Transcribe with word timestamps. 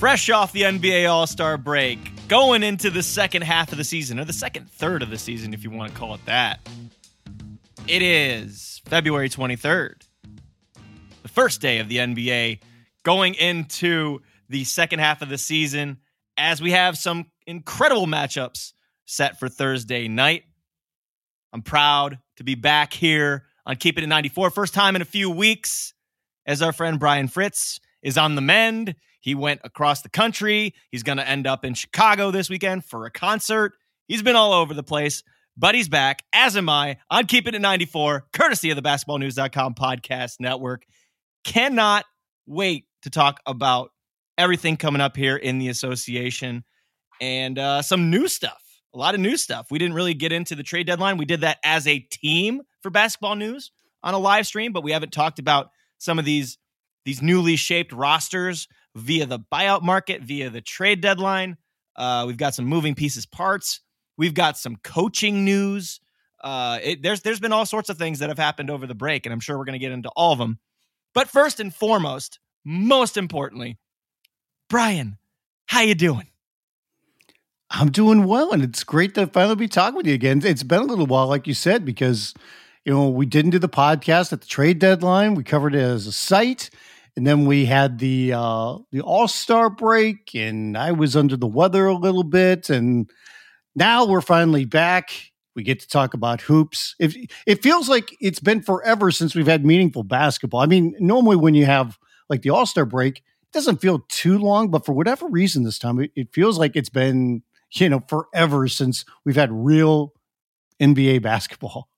Fresh 0.00 0.30
off 0.30 0.52
the 0.52 0.62
NBA 0.62 1.10
All 1.10 1.26
Star 1.26 1.58
break, 1.58 1.98
going 2.26 2.62
into 2.62 2.88
the 2.88 3.02
second 3.02 3.42
half 3.42 3.70
of 3.70 3.76
the 3.76 3.84
season, 3.84 4.18
or 4.18 4.24
the 4.24 4.32
second 4.32 4.70
third 4.70 5.02
of 5.02 5.10
the 5.10 5.18
season, 5.18 5.52
if 5.52 5.62
you 5.62 5.70
want 5.70 5.92
to 5.92 5.98
call 5.98 6.14
it 6.14 6.24
that. 6.24 6.58
It 7.86 8.00
is 8.00 8.80
February 8.86 9.28
23rd, 9.28 10.08
the 11.22 11.28
first 11.28 11.60
day 11.60 11.80
of 11.80 11.90
the 11.90 11.98
NBA, 11.98 12.60
going 13.02 13.34
into 13.34 14.20
the 14.48 14.64
second 14.64 15.00
half 15.00 15.20
of 15.20 15.28
the 15.28 15.36
season, 15.36 15.98
as 16.38 16.62
we 16.62 16.70
have 16.70 16.96
some 16.96 17.26
incredible 17.46 18.06
matchups 18.06 18.72
set 19.04 19.38
for 19.38 19.50
Thursday 19.50 20.08
night. 20.08 20.44
I'm 21.52 21.60
proud 21.60 22.20
to 22.36 22.42
be 22.42 22.54
back 22.54 22.94
here 22.94 23.44
on 23.66 23.76
Keeping 23.76 24.04
It 24.04 24.06
94. 24.06 24.48
First 24.48 24.72
time 24.72 24.96
in 24.96 25.02
a 25.02 25.04
few 25.04 25.28
weeks, 25.28 25.92
as 26.46 26.62
our 26.62 26.72
friend 26.72 26.98
Brian 26.98 27.28
Fritz 27.28 27.80
is 28.02 28.16
on 28.16 28.34
the 28.34 28.40
mend. 28.40 28.94
He 29.20 29.34
went 29.34 29.60
across 29.64 30.02
the 30.02 30.08
country. 30.08 30.74
He's 30.90 31.02
going 31.02 31.18
to 31.18 31.28
end 31.28 31.46
up 31.46 31.64
in 31.64 31.74
Chicago 31.74 32.30
this 32.30 32.48
weekend 32.50 32.84
for 32.84 33.06
a 33.06 33.10
concert. 33.10 33.74
He's 34.08 34.22
been 34.22 34.36
all 34.36 34.52
over 34.52 34.74
the 34.74 34.82
place, 34.82 35.22
but 35.56 35.74
he's 35.74 35.88
back, 35.88 36.24
as 36.32 36.56
am 36.56 36.68
I, 36.68 36.96
on 37.10 37.26
Keeping 37.26 37.54
It 37.54 37.60
94, 37.60 38.26
courtesy 38.32 38.70
of 38.70 38.76
the 38.76 38.82
basketballnews.com 38.82 39.74
podcast 39.74 40.40
network. 40.40 40.84
Cannot 41.44 42.04
wait 42.46 42.86
to 43.02 43.10
talk 43.10 43.40
about 43.46 43.90
everything 44.36 44.76
coming 44.76 45.00
up 45.00 45.16
here 45.16 45.36
in 45.36 45.58
the 45.58 45.68
association 45.68 46.64
and 47.20 47.58
uh, 47.58 47.82
some 47.82 48.10
new 48.10 48.26
stuff. 48.26 48.62
A 48.94 48.98
lot 48.98 49.14
of 49.14 49.20
new 49.20 49.36
stuff. 49.36 49.66
We 49.70 49.78
didn't 49.78 49.94
really 49.94 50.14
get 50.14 50.32
into 50.32 50.56
the 50.56 50.62
trade 50.62 50.86
deadline. 50.86 51.16
We 51.16 51.24
did 51.26 51.42
that 51.42 51.58
as 51.62 51.86
a 51.86 51.98
team 52.00 52.62
for 52.82 52.90
basketball 52.90 53.36
news 53.36 53.70
on 54.02 54.14
a 54.14 54.18
live 54.18 54.46
stream, 54.46 54.72
but 54.72 54.82
we 54.82 54.92
haven't 54.92 55.12
talked 55.12 55.38
about 55.38 55.70
some 55.98 56.18
of 56.18 56.24
these 56.24 56.58
these 57.04 57.22
newly 57.22 57.56
shaped 57.56 57.92
rosters 57.92 58.68
via 58.94 59.26
the 59.26 59.38
buyout 59.38 59.82
market, 59.82 60.22
via 60.22 60.50
the 60.50 60.60
trade 60.60 61.00
deadline. 61.00 61.56
Uh, 61.96 62.24
we've 62.26 62.36
got 62.36 62.54
some 62.54 62.64
moving 62.64 62.94
pieces 62.94 63.26
parts. 63.26 63.80
We've 64.16 64.34
got 64.34 64.58
some 64.58 64.76
coaching 64.76 65.44
news. 65.44 66.00
Uh, 66.42 66.78
it, 66.82 67.02
there's 67.02 67.20
there's 67.22 67.40
been 67.40 67.52
all 67.52 67.66
sorts 67.66 67.88
of 67.88 67.98
things 67.98 68.18
that 68.20 68.28
have 68.28 68.38
happened 68.38 68.70
over 68.70 68.86
the 68.86 68.94
break, 68.94 69.26
and 69.26 69.32
I'm 69.32 69.40
sure 69.40 69.58
we're 69.58 69.64
going 69.64 69.74
to 69.74 69.78
get 69.78 69.92
into 69.92 70.10
all 70.10 70.32
of 70.32 70.38
them. 70.38 70.58
But 71.12 71.28
first 71.28 71.60
and 71.60 71.74
foremost, 71.74 72.38
most 72.64 73.16
importantly, 73.16 73.78
Brian, 74.68 75.18
how 75.66 75.80
you 75.80 75.94
doing? 75.94 76.28
I'm 77.70 77.90
doing 77.90 78.24
well, 78.24 78.52
and 78.52 78.62
it's 78.62 78.82
great 78.82 79.14
to 79.14 79.26
finally 79.26 79.54
be 79.54 79.68
talking 79.68 79.96
with 79.96 80.06
you 80.06 80.14
again. 80.14 80.42
It's 80.44 80.62
been 80.62 80.80
a 80.80 80.84
little 80.84 81.06
while, 81.06 81.28
like 81.28 81.46
you 81.46 81.54
said, 81.54 81.84
because 81.84 82.34
you 82.84 82.92
know 82.92 83.08
we 83.08 83.26
didn't 83.26 83.52
do 83.52 83.58
the 83.58 83.68
podcast 83.68 84.32
at 84.32 84.40
the 84.40 84.46
trade 84.46 84.78
deadline. 84.78 85.34
We 85.34 85.44
covered 85.44 85.74
it 85.74 85.80
as 85.80 86.06
a 86.06 86.12
site, 86.12 86.70
and 87.16 87.26
then 87.26 87.46
we 87.46 87.66
had 87.66 87.98
the 87.98 88.32
uh, 88.34 88.78
the 88.92 89.00
All 89.00 89.28
Star 89.28 89.70
break, 89.70 90.34
and 90.34 90.76
I 90.76 90.92
was 90.92 91.16
under 91.16 91.36
the 91.36 91.46
weather 91.46 91.86
a 91.86 91.94
little 91.94 92.22
bit, 92.22 92.70
and 92.70 93.10
now 93.74 94.06
we're 94.06 94.20
finally 94.20 94.64
back. 94.64 95.10
We 95.54 95.62
get 95.62 95.80
to 95.80 95.88
talk 95.88 96.14
about 96.14 96.40
hoops. 96.40 96.94
If 96.98 97.16
it 97.46 97.62
feels 97.62 97.88
like 97.88 98.16
it's 98.20 98.40
been 98.40 98.62
forever 98.62 99.10
since 99.10 99.34
we've 99.34 99.46
had 99.46 99.64
meaningful 99.66 100.04
basketball. 100.04 100.60
I 100.60 100.66
mean, 100.66 100.94
normally 100.98 101.36
when 101.36 101.54
you 101.54 101.66
have 101.66 101.98
like 102.28 102.42
the 102.42 102.50
All 102.50 102.66
Star 102.66 102.86
break, 102.86 103.18
it 103.18 103.52
doesn't 103.52 103.82
feel 103.82 104.00
too 104.08 104.38
long, 104.38 104.70
but 104.70 104.86
for 104.86 104.92
whatever 104.92 105.26
reason 105.26 105.64
this 105.64 105.78
time, 105.78 106.00
it, 106.00 106.12
it 106.16 106.28
feels 106.32 106.58
like 106.58 106.76
it's 106.76 106.88
been 106.88 107.42
you 107.72 107.88
know 107.88 108.00
forever 108.08 108.66
since 108.68 109.04
we've 109.24 109.36
had 109.36 109.50
real 109.52 110.14
NBA 110.80 111.22
basketball. 111.22 111.89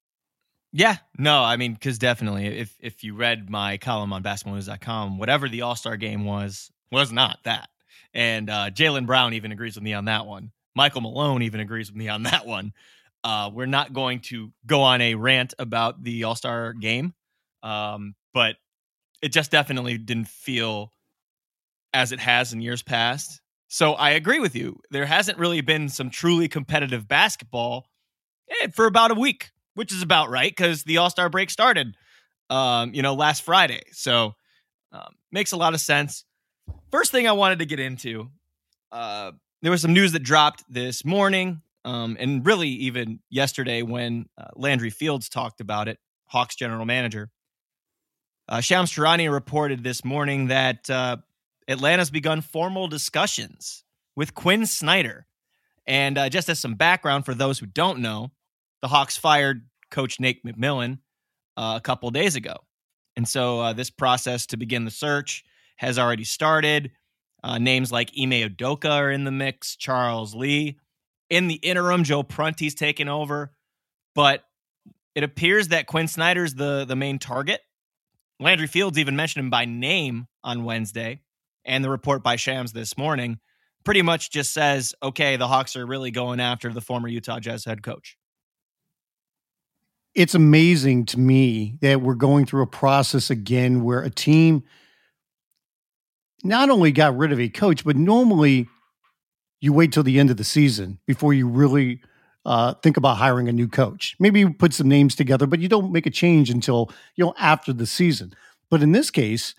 Yeah, 0.72 0.96
no, 1.18 1.42
I 1.42 1.56
mean, 1.56 1.74
because 1.74 1.98
definitely, 1.98 2.46
if 2.46 2.74
if 2.80 3.04
you 3.04 3.14
read 3.14 3.50
my 3.50 3.76
column 3.76 4.12
on 4.12 4.22
basketballnews.com, 4.22 5.18
whatever 5.18 5.48
the 5.48 5.62
All 5.62 5.76
Star 5.76 5.98
game 5.98 6.24
was, 6.24 6.70
was 6.90 7.12
not 7.12 7.38
that. 7.44 7.68
And 8.14 8.48
uh, 8.48 8.70
Jaylen 8.70 9.06
Brown 9.06 9.34
even 9.34 9.52
agrees 9.52 9.74
with 9.74 9.84
me 9.84 9.92
on 9.92 10.06
that 10.06 10.26
one. 10.26 10.50
Michael 10.74 11.02
Malone 11.02 11.42
even 11.42 11.60
agrees 11.60 11.90
with 11.90 11.96
me 11.96 12.08
on 12.08 12.22
that 12.24 12.46
one. 12.46 12.72
Uh, 13.22 13.50
we're 13.52 13.66
not 13.66 13.92
going 13.92 14.20
to 14.20 14.50
go 14.66 14.80
on 14.80 15.00
a 15.00 15.14
rant 15.14 15.52
about 15.58 16.02
the 16.02 16.24
All 16.24 16.34
Star 16.34 16.72
game, 16.72 17.12
um, 17.62 18.14
but 18.32 18.56
it 19.20 19.30
just 19.30 19.50
definitely 19.50 19.98
didn't 19.98 20.28
feel 20.28 20.90
as 21.92 22.12
it 22.12 22.18
has 22.18 22.54
in 22.54 22.62
years 22.62 22.82
past. 22.82 23.42
So 23.68 23.92
I 23.92 24.10
agree 24.10 24.40
with 24.40 24.56
you. 24.56 24.80
There 24.90 25.06
hasn't 25.06 25.38
really 25.38 25.60
been 25.60 25.90
some 25.90 26.08
truly 26.10 26.48
competitive 26.48 27.06
basketball 27.06 27.86
eh, 28.62 28.68
for 28.68 28.86
about 28.86 29.10
a 29.10 29.14
week 29.14 29.50
which 29.74 29.92
is 29.92 30.02
about 30.02 30.30
right 30.30 30.50
because 30.50 30.84
the 30.84 30.98
All 30.98 31.10
Star 31.10 31.28
break 31.28 31.50
started, 31.50 31.96
um, 32.50 32.94
you 32.94 33.02
know, 33.02 33.14
last 33.14 33.42
Friday. 33.42 33.82
So 33.92 34.34
um, 34.92 35.14
makes 35.30 35.52
a 35.52 35.56
lot 35.56 35.74
of 35.74 35.80
sense. 35.80 36.24
First 36.90 37.10
thing 37.10 37.26
I 37.26 37.32
wanted 37.32 37.58
to 37.60 37.66
get 37.66 37.80
into, 37.80 38.30
uh, 38.90 39.32
there 39.62 39.70
was 39.70 39.82
some 39.82 39.92
news 39.92 40.12
that 40.12 40.22
dropped 40.22 40.64
this 40.68 41.04
morning, 41.04 41.62
um, 41.84 42.16
and 42.20 42.44
really 42.44 42.68
even 42.68 43.20
yesterday 43.30 43.82
when 43.82 44.26
uh, 44.38 44.48
Landry 44.54 44.90
Fields 44.90 45.28
talked 45.28 45.60
about 45.60 45.88
it, 45.88 45.98
Hawks 46.26 46.54
general 46.54 46.84
manager. 46.84 47.30
Uh, 48.48 48.60
Shams 48.60 48.90
Charania 48.90 49.32
reported 49.32 49.82
this 49.82 50.04
morning 50.04 50.48
that 50.48 50.90
uh, 50.90 51.16
Atlanta's 51.68 52.10
begun 52.10 52.40
formal 52.40 52.88
discussions 52.88 53.84
with 54.16 54.34
Quinn 54.34 54.66
Snyder. 54.66 55.26
And 55.86 56.18
uh, 56.18 56.28
just 56.28 56.48
as 56.48 56.58
some 56.58 56.74
background 56.74 57.24
for 57.24 57.34
those 57.34 57.58
who 57.58 57.66
don't 57.66 58.00
know, 58.00 58.32
the 58.82 58.88
Hawks 58.88 59.16
fired 59.16 59.64
coach 59.90 60.20
Nate 60.20 60.44
McMillan 60.44 60.98
uh, 61.56 61.74
a 61.76 61.80
couple 61.80 62.10
days 62.10 62.36
ago. 62.36 62.56
And 63.16 63.26
so 63.26 63.60
uh, 63.60 63.72
this 63.72 63.90
process 63.90 64.46
to 64.46 64.56
begin 64.56 64.84
the 64.84 64.90
search 64.90 65.44
has 65.76 65.98
already 65.98 66.24
started. 66.24 66.90
Uh, 67.44 67.58
names 67.58 67.90
like 67.90 68.10
Ime 68.20 68.30
Udoka 68.30 68.90
are 68.90 69.10
in 69.10 69.24
the 69.24 69.30
mix, 69.30 69.76
Charles 69.76 70.34
Lee. 70.34 70.78
In 71.30 71.48
the 71.48 71.54
interim, 71.54 72.04
Joe 72.04 72.22
Prunty's 72.22 72.74
taken 72.74 73.08
over. 73.08 73.52
But 74.14 74.44
it 75.14 75.24
appears 75.24 75.68
that 75.68 75.86
Quinn 75.86 76.08
Snyder's 76.08 76.54
the, 76.54 76.84
the 76.86 76.96
main 76.96 77.18
target. 77.18 77.60
Landry 78.40 78.66
Fields 78.66 78.98
even 78.98 79.16
mentioned 79.16 79.44
him 79.44 79.50
by 79.50 79.64
name 79.64 80.26
on 80.42 80.64
Wednesday. 80.64 81.20
And 81.64 81.84
the 81.84 81.90
report 81.90 82.22
by 82.22 82.36
Shams 82.36 82.72
this 82.72 82.98
morning 82.98 83.38
pretty 83.84 84.02
much 84.02 84.30
just 84.30 84.52
says, 84.52 84.94
okay, 85.02 85.36
the 85.36 85.48
Hawks 85.48 85.76
are 85.76 85.86
really 85.86 86.10
going 86.10 86.40
after 86.40 86.72
the 86.72 86.80
former 86.80 87.08
Utah 87.08 87.40
Jazz 87.40 87.64
head 87.64 87.82
coach 87.82 88.16
it's 90.14 90.34
amazing 90.34 91.06
to 91.06 91.18
me 91.18 91.78
that 91.80 92.02
we're 92.02 92.14
going 92.14 92.44
through 92.46 92.62
a 92.62 92.66
process 92.66 93.30
again 93.30 93.82
where 93.82 94.00
a 94.00 94.10
team 94.10 94.62
not 96.44 96.70
only 96.70 96.92
got 96.92 97.16
rid 97.16 97.32
of 97.32 97.40
a 97.40 97.48
coach, 97.48 97.84
but 97.84 97.96
normally 97.96 98.68
you 99.60 99.72
wait 99.72 99.92
till 99.92 100.02
the 100.02 100.18
end 100.18 100.30
of 100.30 100.36
the 100.36 100.44
season 100.44 100.98
before 101.06 101.32
you 101.32 101.48
really 101.48 102.00
uh, 102.44 102.74
think 102.82 102.96
about 102.96 103.16
hiring 103.16 103.48
a 103.48 103.52
new 103.52 103.68
coach. 103.68 104.16
Maybe 104.18 104.40
you 104.40 104.52
put 104.52 104.74
some 104.74 104.88
names 104.88 105.14
together, 105.14 105.46
but 105.46 105.60
you 105.60 105.68
don't 105.68 105.92
make 105.92 106.06
a 106.06 106.10
change 106.10 106.50
until 106.50 106.90
you 107.14 107.24
know 107.24 107.34
after 107.38 107.72
the 107.72 107.86
season. 107.86 108.34
But 108.68 108.82
in 108.82 108.92
this 108.92 109.10
case, 109.10 109.54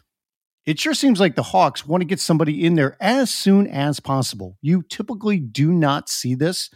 it 0.65 0.79
sure 0.79 0.93
seems 0.93 1.19
like 1.19 1.35
the 1.35 1.43
Hawks 1.43 1.87
want 1.87 2.01
to 2.01 2.05
get 2.05 2.19
somebody 2.19 2.65
in 2.65 2.75
there 2.75 2.97
as 2.99 3.31
soon 3.31 3.67
as 3.67 3.99
possible. 3.99 4.57
You 4.61 4.83
typically 4.83 5.39
do 5.39 5.71
not 5.71 6.09
see 6.09 6.35
this 6.35 6.69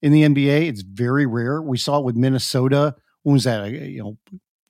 in 0.00 0.12
the 0.12 0.22
NBA. 0.22 0.68
It's 0.68 0.82
very 0.82 1.26
rare. 1.26 1.62
We 1.62 1.78
saw 1.78 1.98
it 1.98 2.04
with 2.04 2.16
Minnesota 2.16 2.96
when 3.22 3.34
was 3.34 3.44
that? 3.44 3.70
You 3.70 4.02
know, 4.02 4.18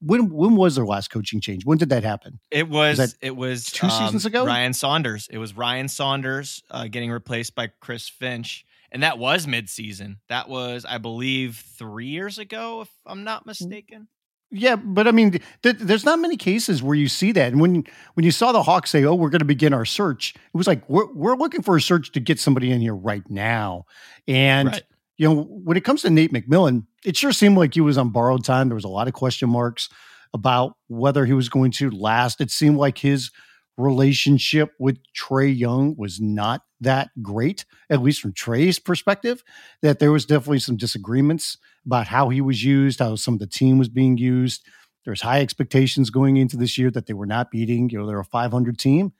when 0.00 0.30
when 0.30 0.56
was 0.56 0.74
their 0.74 0.86
last 0.86 1.10
coaching 1.10 1.40
change? 1.40 1.64
When 1.64 1.78
did 1.78 1.90
that 1.90 2.04
happen? 2.04 2.40
It 2.50 2.68
was, 2.68 2.98
was 2.98 3.16
it 3.20 3.36
was 3.36 3.66
two 3.66 3.86
um, 3.86 3.92
seasons 3.92 4.26
ago. 4.26 4.44
Ryan 4.44 4.72
Saunders. 4.72 5.28
It 5.30 5.38
was 5.38 5.56
Ryan 5.56 5.88
Saunders 5.88 6.62
uh, 6.70 6.88
getting 6.88 7.10
replaced 7.10 7.54
by 7.54 7.68
Chris 7.80 8.08
Finch, 8.08 8.66
and 8.90 9.02
that 9.02 9.18
was 9.18 9.46
midseason. 9.46 10.16
That 10.28 10.48
was, 10.48 10.84
I 10.84 10.98
believe, 10.98 11.62
three 11.78 12.08
years 12.08 12.38
ago, 12.38 12.82
if 12.82 12.88
I'm 13.06 13.24
not 13.24 13.46
mistaken. 13.46 14.08
Yeah, 14.54 14.76
but 14.76 15.08
I 15.08 15.12
mean, 15.12 15.40
th- 15.62 15.78
there's 15.78 16.04
not 16.04 16.18
many 16.18 16.36
cases 16.36 16.82
where 16.82 16.94
you 16.94 17.08
see 17.08 17.32
that. 17.32 17.52
And 17.52 17.60
when 17.60 17.84
when 18.14 18.24
you 18.24 18.30
saw 18.30 18.52
the 18.52 18.62
Hawks 18.62 18.90
say, 18.90 19.04
"Oh, 19.04 19.14
we're 19.14 19.30
going 19.30 19.38
to 19.38 19.46
begin 19.46 19.72
our 19.72 19.86
search," 19.86 20.34
it 20.34 20.56
was 20.56 20.66
like 20.66 20.86
we're 20.90 21.10
we're 21.12 21.36
looking 21.36 21.62
for 21.62 21.76
a 21.76 21.80
search 21.80 22.12
to 22.12 22.20
get 22.20 22.38
somebody 22.38 22.70
in 22.70 22.80
here 22.80 22.94
right 22.94 23.28
now. 23.30 23.86
And 24.28 24.68
right. 24.68 24.82
you 25.16 25.26
know, 25.26 25.42
when 25.42 25.78
it 25.78 25.84
comes 25.84 26.02
to 26.02 26.10
Nate 26.10 26.34
McMillan, 26.34 26.86
it 27.04 27.16
sure 27.16 27.32
seemed 27.32 27.56
like 27.56 27.74
he 27.74 27.80
was 27.80 27.98
on 27.98 28.10
borrowed 28.10 28.44
time. 28.44 28.68
There 28.68 28.74
was 28.74 28.84
a 28.84 28.88
lot 28.88 29.08
of 29.08 29.14
question 29.14 29.48
marks 29.48 29.88
about 30.34 30.74
whether 30.88 31.26
he 31.26 31.32
was 31.32 31.48
going 31.48 31.72
to 31.72 31.90
last. 31.90 32.40
It 32.40 32.50
seemed 32.50 32.76
like 32.76 32.98
his 32.98 33.30
relationship 33.76 34.72
with 34.78 34.98
Trae 35.16 35.56
Young 35.56 35.96
was 35.96 36.20
not 36.20 36.62
that 36.80 37.10
great, 37.22 37.64
at 37.90 38.02
least 38.02 38.20
from 38.20 38.32
Trae's 38.32 38.78
perspective. 38.78 39.42
That 39.82 39.98
there 39.98 40.12
was 40.12 40.26
definitely 40.26 40.60
some 40.60 40.76
disagreements 40.76 41.56
about 41.86 42.06
how 42.06 42.28
he 42.28 42.40
was 42.40 42.64
used, 42.64 43.00
how 43.00 43.16
some 43.16 43.34
of 43.34 43.40
the 43.40 43.46
team 43.46 43.78
was 43.78 43.88
being 43.88 44.16
used. 44.16 44.64
There's 45.04 45.22
high 45.22 45.40
expectations 45.40 46.10
going 46.10 46.36
into 46.36 46.56
this 46.56 46.78
year 46.78 46.90
that 46.92 47.06
they 47.06 47.14
were 47.14 47.26
not 47.26 47.50
beating. 47.50 47.90
You 47.90 47.98
know, 47.98 48.06
they're 48.06 48.20
a 48.20 48.24
500 48.24 48.78
team, 48.78 49.12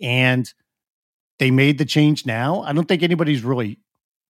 and 0.00 0.52
they 1.38 1.50
made 1.50 1.78
the 1.78 1.84
change 1.84 2.26
now. 2.26 2.62
I 2.62 2.72
don't 2.72 2.86
think 2.86 3.02
anybody's 3.02 3.42
really 3.42 3.78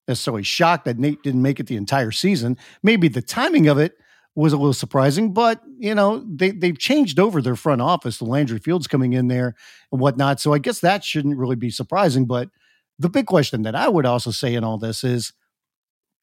necessarily 0.07 0.43
shocked 0.43 0.85
that 0.85 0.99
Nate 0.99 1.21
didn't 1.23 1.41
make 1.41 1.59
it 1.59 1.67
the 1.67 1.77
entire 1.77 2.11
season. 2.11 2.57
Maybe 2.83 3.07
the 3.07 3.21
timing 3.21 3.67
of 3.67 3.77
it 3.77 3.93
was 4.35 4.53
a 4.53 4.57
little 4.57 4.73
surprising, 4.73 5.33
but 5.33 5.61
you 5.77 5.93
know 5.93 6.25
they 6.27 6.51
they've 6.51 6.77
changed 6.77 7.19
over 7.19 7.41
their 7.41 7.55
front 7.55 7.81
office. 7.81 8.17
The 8.17 8.25
Landry 8.25 8.59
Fields 8.59 8.87
coming 8.87 9.13
in 9.13 9.27
there 9.27 9.55
and 9.91 9.99
whatnot, 9.99 10.39
so 10.39 10.53
I 10.53 10.59
guess 10.59 10.79
that 10.79 11.03
shouldn't 11.03 11.37
really 11.37 11.57
be 11.57 11.69
surprising. 11.69 12.25
But 12.25 12.49
the 12.97 13.09
big 13.09 13.25
question 13.25 13.63
that 13.63 13.75
I 13.75 13.89
would 13.89 14.05
also 14.05 14.31
say 14.31 14.53
in 14.53 14.63
all 14.63 14.77
this 14.77 15.03
is 15.03 15.33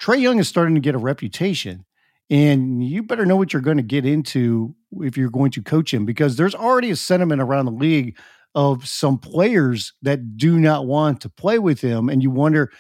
Trae 0.00 0.20
Young 0.20 0.38
is 0.38 0.48
starting 0.48 0.74
to 0.74 0.80
get 0.80 0.94
a 0.94 0.98
reputation, 0.98 1.84
and 2.30 2.82
you 2.82 3.02
better 3.02 3.26
know 3.26 3.36
what 3.36 3.52
you're 3.52 3.62
going 3.62 3.76
to 3.76 3.82
get 3.82 4.06
into 4.06 4.74
if 5.02 5.18
you're 5.18 5.30
going 5.30 5.50
to 5.50 5.62
coach 5.62 5.92
him 5.92 6.06
because 6.06 6.36
there's 6.36 6.54
already 6.54 6.90
a 6.90 6.96
sentiment 6.96 7.42
around 7.42 7.66
the 7.66 7.72
league 7.72 8.16
of 8.54 8.86
some 8.88 9.18
players 9.18 9.92
that 10.02 10.36
do 10.36 10.58
not 10.58 10.86
want 10.86 11.20
to 11.20 11.28
play 11.28 11.58
with 11.58 11.80
him. 11.80 12.08
And 12.08 12.22
you 12.22 12.30
wonder 12.30 12.70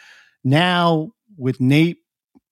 now 0.48 1.12
with 1.36 1.60
Nate, 1.60 1.98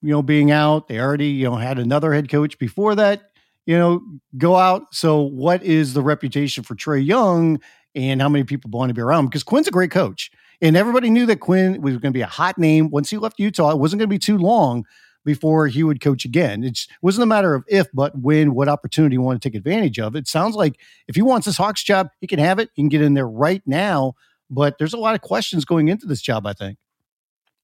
you 0.02 0.10
know, 0.10 0.22
being 0.22 0.50
out, 0.50 0.88
they 0.88 1.00
already, 1.00 1.28
you 1.28 1.44
know, 1.44 1.56
had 1.56 1.78
another 1.78 2.12
head 2.12 2.28
coach 2.28 2.58
before 2.58 2.94
that, 2.94 3.30
you 3.64 3.76
know, 3.76 4.00
go 4.38 4.56
out. 4.56 4.94
So 4.94 5.20
what 5.20 5.62
is 5.62 5.94
the 5.94 6.02
reputation 6.02 6.62
for 6.62 6.74
Trae 6.74 7.04
Young 7.04 7.60
and 7.94 8.20
how 8.20 8.28
many 8.28 8.44
people 8.44 8.70
want 8.70 8.90
to 8.90 8.94
be 8.94 9.00
around? 9.00 9.26
Because 9.26 9.42
Quinn's 9.42 9.66
a 9.66 9.72
great 9.72 9.90
coach. 9.90 10.30
And 10.62 10.76
everybody 10.76 11.10
knew 11.10 11.26
that 11.26 11.40
Quinn 11.40 11.80
was 11.82 11.94
going 11.94 12.12
to 12.12 12.16
be 12.16 12.22
a 12.22 12.26
hot 12.26 12.56
name. 12.56 12.90
Once 12.90 13.10
he 13.10 13.18
left 13.18 13.38
Utah, 13.38 13.70
it 13.70 13.78
wasn't 13.78 14.00
going 14.00 14.08
to 14.08 14.14
be 14.14 14.18
too 14.18 14.38
long 14.38 14.84
before 15.24 15.66
he 15.66 15.82
would 15.82 16.00
coach 16.00 16.24
again. 16.24 16.62
It 16.64 16.86
wasn't 17.02 17.24
a 17.24 17.26
matter 17.26 17.54
of 17.54 17.64
if, 17.68 17.88
but 17.92 18.16
when, 18.18 18.54
what 18.54 18.68
opportunity 18.68 19.14
he 19.14 19.18
wanted 19.18 19.42
to 19.42 19.50
take 19.50 19.56
advantage 19.56 19.98
of. 19.98 20.14
It 20.14 20.28
sounds 20.28 20.54
like 20.54 20.78
if 21.08 21.16
he 21.16 21.22
wants 21.22 21.46
this 21.46 21.56
Hawks 21.56 21.82
job, 21.82 22.08
he 22.20 22.26
can 22.26 22.38
have 22.38 22.58
it. 22.58 22.70
He 22.74 22.82
can 22.82 22.88
get 22.88 23.02
in 23.02 23.14
there 23.14 23.28
right 23.28 23.62
now. 23.66 24.14
But 24.48 24.78
there's 24.78 24.94
a 24.94 24.98
lot 24.98 25.16
of 25.16 25.22
questions 25.22 25.64
going 25.64 25.88
into 25.88 26.06
this 26.06 26.22
job, 26.22 26.46
I 26.46 26.52
think. 26.52 26.78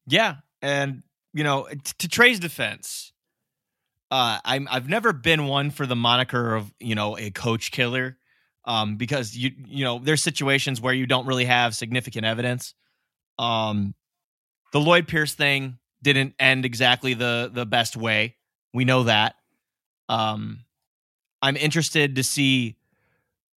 Yeah. 0.06 0.36
And, 0.60 1.02
you 1.32 1.44
know, 1.44 1.68
to 1.98 2.08
Trae's 2.08 2.40
defense, 2.40 3.12
uh, 4.10 4.38
I'm, 4.44 4.68
I've 4.70 4.88
never 4.88 5.12
been 5.12 5.46
one 5.46 5.70
for 5.70 5.86
the 5.86 5.96
moniker 5.96 6.54
of, 6.54 6.72
you 6.78 6.94
know, 6.94 7.16
a 7.16 7.30
coach 7.30 7.70
killer 7.70 8.18
um, 8.64 8.96
because, 8.96 9.34
you, 9.36 9.50
you 9.66 9.84
know, 9.84 9.98
there's 9.98 10.22
situations 10.22 10.80
where 10.80 10.94
you 10.94 11.06
don't 11.06 11.26
really 11.26 11.46
have 11.46 11.74
significant 11.74 12.26
evidence. 12.26 12.74
Um, 13.38 13.94
the 14.72 14.80
Lloyd 14.80 15.08
Pierce 15.08 15.34
thing 15.34 15.78
didn't 16.02 16.34
end 16.38 16.64
exactly 16.64 17.14
the 17.14 17.50
the 17.52 17.64
best 17.64 17.96
way. 17.96 18.36
We 18.74 18.84
know 18.84 19.04
that. 19.04 19.36
Um, 20.08 20.64
I'm 21.40 21.56
interested 21.56 22.16
to 22.16 22.22
see 22.22 22.76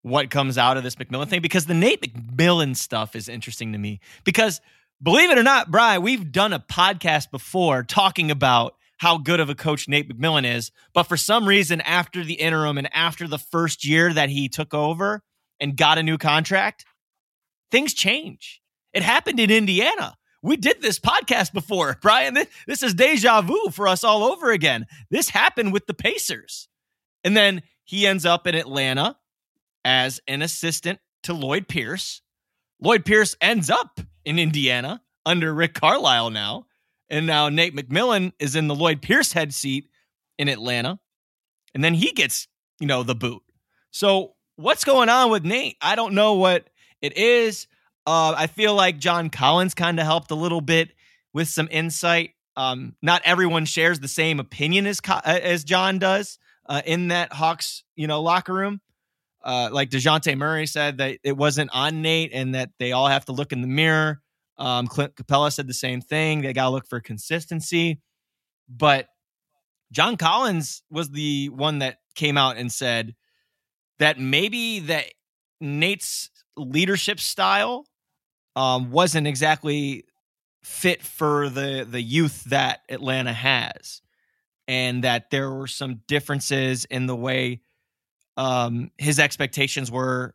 what 0.02 0.30
comes 0.30 0.58
out 0.58 0.76
of 0.76 0.82
this 0.82 0.96
McMillan 0.96 1.28
thing 1.28 1.40
because 1.40 1.66
the 1.66 1.74
Nate 1.74 2.02
McMillan 2.02 2.76
stuff 2.76 3.16
is 3.16 3.28
interesting 3.28 3.72
to 3.72 3.78
me 3.78 4.00
because 4.24 4.60
believe 5.04 5.30
it 5.30 5.38
or 5.38 5.42
not, 5.42 5.70
Brian, 5.70 6.02
we've 6.02 6.32
done 6.32 6.52
a 6.52 6.58
podcast 6.58 7.30
before 7.30 7.82
talking 7.82 8.30
about 8.30 8.74
how 8.98 9.18
good 9.18 9.38
of 9.38 9.50
a 9.50 9.54
coach 9.54 9.86
Nate 9.86 10.08
McMillan 10.08 10.50
is, 10.50 10.72
but 10.94 11.02
for 11.02 11.16
some 11.16 11.46
reason 11.46 11.80
after 11.82 12.24
the 12.24 12.34
interim 12.34 12.78
and 12.78 12.88
after 12.94 13.28
the 13.28 13.38
first 13.38 13.84
year 13.84 14.12
that 14.12 14.30
he 14.30 14.48
took 14.48 14.72
over 14.72 15.22
and 15.60 15.76
got 15.76 15.98
a 15.98 16.02
new 16.02 16.16
contract, 16.16 16.86
things 17.70 17.92
change. 17.92 18.62
It 18.94 19.02
happened 19.02 19.40
in 19.40 19.50
Indiana. 19.50 20.16
We 20.42 20.56
did 20.56 20.80
this 20.80 20.98
podcast 20.98 21.52
before, 21.52 21.98
Brian. 22.02 22.34
This, 22.66 22.82
is 22.82 22.94
deja 22.94 23.42
vu 23.42 23.70
for 23.70 23.88
us 23.88 24.04
all 24.04 24.24
over 24.24 24.50
again. 24.50 24.86
This 25.10 25.28
happened 25.28 25.72
with 25.72 25.86
the 25.86 25.94
Pacers. 25.94 26.68
And 27.22 27.36
then 27.36 27.62
he 27.84 28.06
ends 28.06 28.24
up 28.24 28.46
in 28.46 28.54
Atlanta 28.54 29.16
as 29.84 30.20
an 30.26 30.40
assistant 30.40 30.98
to 31.24 31.34
Lloyd 31.34 31.68
Pierce. 31.68 32.22
Lloyd 32.84 33.06
Pierce 33.06 33.34
ends 33.40 33.70
up 33.70 33.98
in 34.26 34.38
Indiana 34.38 35.00
under 35.24 35.54
Rick 35.54 35.72
Carlisle 35.72 36.28
now. 36.30 36.66
And 37.08 37.26
now 37.26 37.48
Nate 37.48 37.74
McMillan 37.74 38.32
is 38.38 38.56
in 38.56 38.68
the 38.68 38.74
Lloyd 38.74 39.00
Pierce 39.00 39.32
head 39.32 39.54
seat 39.54 39.88
in 40.38 40.48
Atlanta. 40.48 40.98
And 41.74 41.82
then 41.82 41.94
he 41.94 42.12
gets, 42.12 42.46
you 42.80 42.86
know, 42.86 43.02
the 43.02 43.14
boot. 43.14 43.42
So 43.90 44.34
what's 44.56 44.84
going 44.84 45.08
on 45.08 45.30
with 45.30 45.44
Nate? 45.44 45.76
I 45.80 45.96
don't 45.96 46.14
know 46.14 46.34
what 46.34 46.68
it 47.00 47.16
is. 47.16 47.68
Uh, 48.06 48.34
I 48.36 48.48
feel 48.48 48.74
like 48.74 48.98
John 48.98 49.30
Collins 49.30 49.72
kind 49.72 49.98
of 49.98 50.04
helped 50.04 50.30
a 50.30 50.34
little 50.34 50.60
bit 50.60 50.90
with 51.32 51.48
some 51.48 51.68
insight. 51.70 52.32
Um, 52.54 52.96
not 53.00 53.22
everyone 53.24 53.64
shares 53.64 54.00
the 54.00 54.08
same 54.08 54.40
opinion 54.40 54.86
as 54.86 55.00
uh, 55.08 55.20
as 55.24 55.64
John 55.64 55.98
does 55.98 56.38
uh, 56.66 56.82
in 56.84 57.08
that 57.08 57.32
Hawks, 57.32 57.82
you 57.96 58.06
know, 58.06 58.20
locker 58.20 58.52
room. 58.52 58.82
Uh, 59.44 59.68
like 59.70 59.90
Dejounte 59.90 60.36
Murray 60.38 60.66
said 60.66 60.98
that 60.98 61.18
it 61.22 61.36
wasn't 61.36 61.70
on 61.74 62.00
Nate, 62.00 62.32
and 62.32 62.54
that 62.54 62.70
they 62.78 62.92
all 62.92 63.08
have 63.08 63.26
to 63.26 63.32
look 63.32 63.52
in 63.52 63.60
the 63.60 63.68
mirror. 63.68 64.22
Um, 64.56 64.86
Clint 64.86 65.16
Capela 65.16 65.52
said 65.52 65.66
the 65.66 65.74
same 65.74 66.00
thing. 66.00 66.40
They 66.40 66.52
got 66.52 66.64
to 66.64 66.70
look 66.70 66.88
for 66.88 67.00
consistency. 67.00 68.00
But 68.68 69.08
John 69.92 70.16
Collins 70.16 70.82
was 70.90 71.10
the 71.10 71.50
one 71.50 71.80
that 71.80 71.98
came 72.14 72.38
out 72.38 72.56
and 72.56 72.72
said 72.72 73.14
that 73.98 74.18
maybe 74.18 74.80
that 74.80 75.06
Nate's 75.60 76.30
leadership 76.56 77.20
style 77.20 77.86
um, 78.56 78.90
wasn't 78.90 79.26
exactly 79.26 80.04
fit 80.62 81.02
for 81.02 81.50
the 81.50 81.86
the 81.88 82.00
youth 82.00 82.44
that 82.44 82.80
Atlanta 82.88 83.32
has, 83.32 84.00
and 84.66 85.04
that 85.04 85.30
there 85.30 85.50
were 85.50 85.66
some 85.66 86.00
differences 86.08 86.86
in 86.86 87.06
the 87.06 87.16
way 87.16 87.60
um, 88.36 88.90
his 88.98 89.18
expectations 89.18 89.90
were 89.90 90.34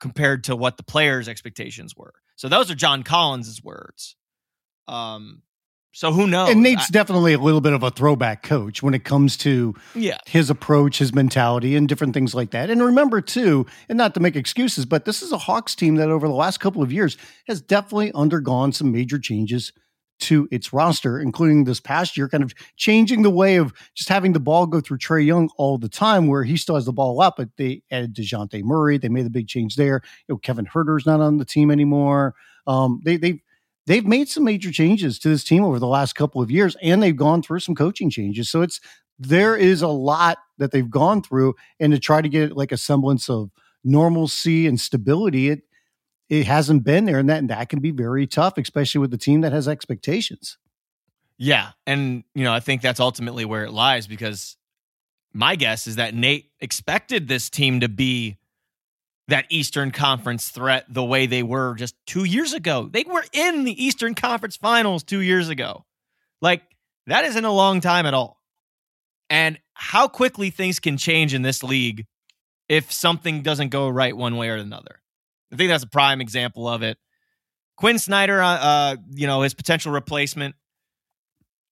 compared 0.00 0.44
to 0.44 0.56
what 0.56 0.76
the 0.76 0.82
players' 0.82 1.28
expectations 1.28 1.94
were. 1.96 2.14
So 2.36 2.48
those 2.48 2.70
are 2.70 2.74
John 2.74 3.02
Collins's 3.02 3.62
words. 3.62 4.16
Um, 4.88 5.42
so 5.92 6.12
who 6.12 6.26
knows? 6.26 6.50
And 6.50 6.62
Nate's 6.62 6.88
I, 6.88 6.92
definitely 6.92 7.32
a 7.32 7.38
little 7.38 7.60
bit 7.60 7.72
of 7.72 7.82
a 7.82 7.90
throwback 7.90 8.42
coach 8.42 8.82
when 8.82 8.94
it 8.94 9.04
comes 9.04 9.36
to 9.38 9.74
yeah. 9.94 10.18
his 10.24 10.48
approach, 10.48 10.98
his 10.98 11.12
mentality, 11.12 11.74
and 11.74 11.88
different 11.88 12.14
things 12.14 12.34
like 12.34 12.52
that. 12.52 12.70
And 12.70 12.82
remember 12.82 13.20
too, 13.20 13.66
and 13.88 13.98
not 13.98 14.14
to 14.14 14.20
make 14.20 14.36
excuses, 14.36 14.86
but 14.86 15.04
this 15.04 15.20
is 15.20 15.32
a 15.32 15.38
Hawks 15.38 15.74
team 15.74 15.96
that 15.96 16.08
over 16.08 16.28
the 16.28 16.34
last 16.34 16.60
couple 16.60 16.82
of 16.82 16.92
years 16.92 17.16
has 17.48 17.60
definitely 17.60 18.12
undergone 18.12 18.72
some 18.72 18.92
major 18.92 19.18
changes 19.18 19.72
to 20.20 20.48
its 20.50 20.72
roster, 20.72 21.18
including 21.18 21.64
this 21.64 21.80
past 21.80 22.16
year, 22.16 22.28
kind 22.28 22.44
of 22.44 22.54
changing 22.76 23.22
the 23.22 23.30
way 23.30 23.56
of 23.56 23.72
just 23.94 24.08
having 24.08 24.32
the 24.32 24.40
ball 24.40 24.66
go 24.66 24.80
through 24.80 24.98
Trae 24.98 25.24
Young 25.24 25.50
all 25.56 25.78
the 25.78 25.88
time, 25.88 26.26
where 26.26 26.44
he 26.44 26.56
still 26.56 26.74
has 26.74 26.84
the 26.84 26.92
ball 26.92 27.20
up, 27.20 27.36
but 27.36 27.48
they 27.56 27.82
added 27.90 28.14
Dejounte 28.14 28.62
Murray. 28.62 28.98
They 28.98 29.08
made 29.08 29.26
the 29.26 29.30
big 29.30 29.48
change 29.48 29.76
there. 29.76 30.02
You 30.28 30.34
know, 30.34 30.38
Kevin 30.38 30.66
Huerter's 30.66 31.06
not 31.06 31.20
on 31.20 31.38
the 31.38 31.44
team 31.44 31.70
anymore. 31.70 32.34
Um, 32.66 33.00
they, 33.04 33.16
they've 33.16 33.40
they've 33.86 34.06
made 34.06 34.28
some 34.28 34.44
major 34.44 34.70
changes 34.70 35.18
to 35.20 35.28
this 35.28 35.44
team 35.44 35.64
over 35.64 35.78
the 35.78 35.86
last 35.86 36.14
couple 36.14 36.40
of 36.40 36.50
years, 36.50 36.76
and 36.82 37.02
they've 37.02 37.16
gone 37.16 37.42
through 37.42 37.60
some 37.60 37.74
coaching 37.74 38.10
changes. 38.10 38.50
So 38.50 38.62
it's 38.62 38.80
there 39.18 39.56
is 39.56 39.82
a 39.82 39.88
lot 39.88 40.38
that 40.58 40.72
they've 40.72 40.90
gone 40.90 41.22
through, 41.22 41.54
and 41.78 41.92
to 41.92 41.98
try 41.98 42.22
to 42.22 42.28
get 42.28 42.56
like 42.56 42.72
a 42.72 42.76
semblance 42.76 43.28
of 43.28 43.50
normalcy 43.82 44.66
and 44.66 44.78
stability, 44.78 45.48
it 45.48 45.62
it 46.30 46.46
hasn't 46.46 46.84
been 46.84 47.04
there, 47.04 47.18
and 47.18 47.28
that 47.28 47.38
and 47.38 47.50
that 47.50 47.68
can 47.68 47.80
be 47.80 47.90
very 47.90 48.26
tough, 48.26 48.56
especially 48.56 49.00
with 49.00 49.10
the 49.10 49.18
team 49.18 49.42
that 49.42 49.52
has 49.52 49.68
expectations. 49.68 50.56
Yeah, 51.36 51.70
and 51.86 52.24
you 52.34 52.44
know 52.44 52.54
I 52.54 52.60
think 52.60 52.80
that's 52.80 53.00
ultimately 53.00 53.44
where 53.44 53.64
it 53.64 53.72
lies 53.72 54.06
because 54.06 54.56
my 55.34 55.56
guess 55.56 55.86
is 55.86 55.96
that 55.96 56.14
Nate 56.14 56.50
expected 56.60 57.28
this 57.28 57.50
team 57.50 57.80
to 57.80 57.88
be 57.88 58.38
that 59.28 59.46
Eastern 59.48 59.90
Conference 59.90 60.48
threat 60.48 60.86
the 60.88 61.04
way 61.04 61.26
they 61.26 61.42
were 61.42 61.74
just 61.74 61.94
two 62.06 62.24
years 62.24 62.52
ago. 62.52 62.88
They 62.90 63.04
were 63.04 63.24
in 63.32 63.64
the 63.64 63.84
Eastern 63.84 64.14
Conference 64.14 64.56
Finals 64.56 65.02
two 65.02 65.20
years 65.20 65.48
ago. 65.48 65.84
Like, 66.42 66.62
that 67.06 67.24
isn't 67.24 67.44
a 67.44 67.52
long 67.52 67.80
time 67.80 68.06
at 68.06 68.14
all. 68.14 68.40
And 69.28 69.58
how 69.74 70.08
quickly 70.08 70.50
things 70.50 70.80
can 70.80 70.96
change 70.96 71.32
in 71.32 71.42
this 71.42 71.62
league 71.62 72.06
if 72.68 72.92
something 72.92 73.42
doesn't 73.42 73.68
go 73.68 73.88
right 73.88 74.16
one 74.16 74.36
way 74.36 74.48
or 74.48 74.56
another. 74.56 74.99
I 75.52 75.56
think 75.56 75.70
that's 75.70 75.84
a 75.84 75.88
prime 75.88 76.20
example 76.20 76.68
of 76.68 76.82
it. 76.82 76.98
Quinn 77.76 77.98
Snyder, 77.98 78.40
uh, 78.42 78.58
uh, 78.58 78.96
you 79.10 79.26
know, 79.26 79.42
his 79.42 79.54
potential 79.54 79.92
replacement. 79.92 80.54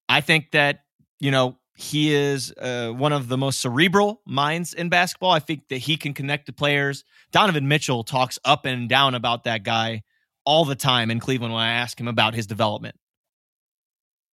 I 0.09 0.21
think 0.21 0.53
that 0.53 0.81
you 1.21 1.31
know 1.31 1.59
he 1.77 2.13
is 2.13 2.53
uh, 2.53 2.91
one 2.91 3.13
of 3.13 3.29
the 3.29 3.37
most 3.37 3.61
cerebral 3.61 4.23
minds 4.27 4.75
in 4.75 4.89
basketball. 4.89 5.31
I 5.31 5.39
think 5.39 5.69
that 5.69 5.79
he 5.79 5.97
can 5.97 6.15
connect 6.15 6.47
to 6.47 6.53
players. 6.53 7.05
Donovan 7.31 7.69
Mitchell 7.69 8.05
talks 8.05 8.39
up 8.45 8.65
and 8.65 8.89
down 8.89 9.15
about 9.15 9.45
that 9.45 9.63
guy 9.63 10.03
all 10.45 10.65
the 10.65 10.75
time 10.75 11.11
in 11.11 11.21
Cleveland 11.21 11.53
when 11.53 11.63
I 11.63 11.73
ask 11.75 12.01
him 12.01 12.09
about 12.09 12.35
his 12.35 12.47
development. 12.47 12.97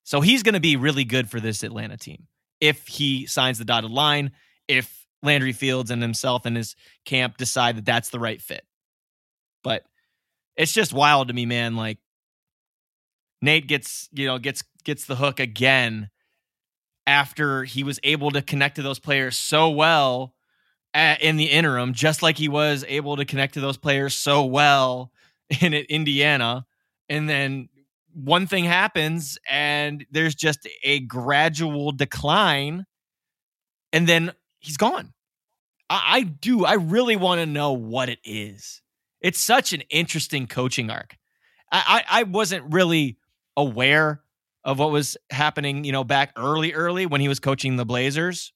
So 0.05 0.21
he's 0.21 0.43
going 0.43 0.53
to 0.53 0.59
be 0.59 0.75
really 0.75 1.03
good 1.03 1.29
for 1.29 1.39
this 1.39 1.61
Atlanta 1.61 1.97
team 1.97 2.27
if 2.61 2.87
he 2.87 3.25
signs 3.25 3.57
the 3.57 3.65
dotted 3.65 3.91
line, 3.91 4.31
if 4.67 5.05
Landry 5.21 5.53
Fields 5.53 5.91
and 5.91 6.01
himself 6.01 6.45
and 6.45 6.55
his 6.55 6.75
camp 7.05 7.37
decide 7.37 7.77
that 7.77 7.85
that's 7.85 8.09
the 8.09 8.19
right 8.19 8.41
fit. 8.41 8.63
But 9.65 9.83
it's 10.55 10.71
just 10.71 10.93
wild 10.93 11.27
to 11.29 11.33
me, 11.33 11.47
man. 11.47 11.75
Like 11.75 11.97
Nate 13.41 13.67
gets, 13.67 14.07
you 14.13 14.27
know, 14.27 14.37
gets 14.37 14.63
gets 14.83 15.05
the 15.05 15.15
hook 15.15 15.39
again 15.39 16.11
after 17.07 17.63
he 17.63 17.83
was 17.83 17.99
able 18.03 18.29
to 18.31 18.43
connect 18.43 18.75
to 18.75 18.83
those 18.83 18.99
players 18.99 19.35
so 19.35 19.71
well 19.71 20.35
at, 20.93 21.21
in 21.21 21.37
the 21.37 21.45
interim, 21.45 21.93
just 21.93 22.21
like 22.21 22.37
he 22.37 22.47
was 22.47 22.85
able 22.87 23.15
to 23.15 23.25
connect 23.25 23.55
to 23.55 23.59
those 23.59 23.75
players 23.75 24.15
so 24.15 24.45
well 24.45 25.11
in 25.61 25.73
Indiana. 25.73 26.67
And 27.09 27.27
then 27.27 27.69
one 28.13 28.45
thing 28.45 28.65
happens 28.65 29.39
and 29.49 30.05
there's 30.11 30.35
just 30.35 30.67
a 30.83 30.99
gradual 31.01 31.91
decline 31.91 32.85
and 33.91 34.07
then 34.07 34.31
he's 34.59 34.77
gone. 34.77 35.11
I, 35.89 36.17
I 36.17 36.21
do. 36.21 36.65
I 36.65 36.73
really 36.73 37.15
want 37.15 37.41
to 37.41 37.47
know 37.47 37.73
what 37.73 38.09
it 38.09 38.19
is. 38.23 38.83
It's 39.25 39.39
such 39.39 39.73
an 39.73 39.81
interesting 39.89 40.45
coaching 40.45 40.91
arc. 40.91 41.17
I, 41.71 42.03
I, 42.07 42.19
I 42.19 42.23
wasn't 42.23 42.71
really 42.71 43.17
aware 43.57 44.21
of 44.63 44.77
what 44.77 44.91
was 44.91 45.17
happening, 45.31 45.83
you 45.83 45.91
know, 45.91 46.03
back 46.03 46.31
early, 46.37 46.73
early 46.73 47.07
when 47.07 47.21
he 47.21 47.27
was 47.27 47.39
coaching 47.39 47.75
the 47.75 47.85
Blazers. 47.85 48.53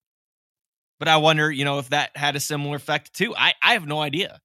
But 0.99 1.07
I 1.07 1.17
wonder, 1.17 1.51
you 1.51 1.65
know, 1.65 1.79
if 1.79 1.89
that 1.89 2.15
had 2.15 2.35
a 2.35 2.39
similar 2.39 2.75
effect 2.75 3.15
too. 3.15 3.33
I, 3.35 3.55
I 3.63 3.73
have 3.73 3.87
no 3.87 3.99
idea. 3.99 4.41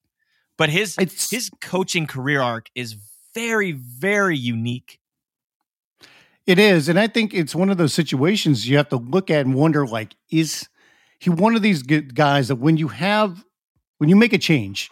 But 0.56 0.70
his 0.70 0.96
it's, 0.98 1.28
his 1.28 1.50
coaching 1.60 2.06
career 2.06 2.40
arc 2.40 2.70
is 2.74 2.96
very, 3.34 3.72
very 3.72 4.38
unique. 4.38 5.00
It 6.46 6.58
is. 6.58 6.88
And 6.88 6.98
I 6.98 7.06
think 7.06 7.34
it's 7.34 7.54
one 7.54 7.68
of 7.68 7.76
those 7.76 7.92
situations 7.92 8.66
you 8.66 8.78
have 8.78 8.88
to 8.88 8.96
look 8.96 9.30
at 9.30 9.44
and 9.44 9.54
wonder 9.54 9.86
like, 9.86 10.14
is 10.30 10.70
he 11.18 11.28
one 11.28 11.54
of 11.54 11.60
these 11.60 11.82
guys 11.82 12.48
that 12.48 12.56
when 12.56 12.78
you 12.78 12.88
have, 12.88 13.44
when 13.98 14.08
you 14.08 14.16
make 14.16 14.32
a 14.32 14.38
change 14.38 14.90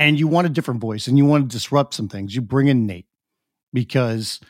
and 0.00 0.18
you 0.18 0.26
want 0.26 0.46
a 0.46 0.50
different 0.50 0.80
voice 0.80 1.06
and 1.06 1.18
you 1.18 1.26
want 1.26 1.48
to 1.48 1.54
disrupt 1.56 1.92
some 1.92 2.08
things, 2.08 2.34
you 2.34 2.40
bring 2.40 2.68
in 2.68 2.86
Nate 2.86 3.06
because 3.72 4.40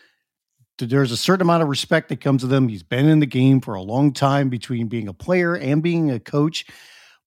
there's 0.79 1.11
a 1.11 1.17
certain 1.17 1.43
amount 1.43 1.63
of 1.63 1.69
respect 1.69 2.09
that 2.09 2.21
comes 2.21 2.43
to 2.43 2.47
them. 2.47 2.69
He's 2.69 2.85
been 2.85 3.09
in 3.09 3.19
the 3.19 3.27
game 3.27 3.61
for 3.61 3.75
a 3.75 3.83
long 3.83 4.13
time 4.13 4.49
between 4.49 4.87
being 4.87 5.09
a 5.09 5.13
player 5.13 5.57
and 5.57 5.83
being 5.83 6.09
a 6.11 6.21
coach. 6.21 6.65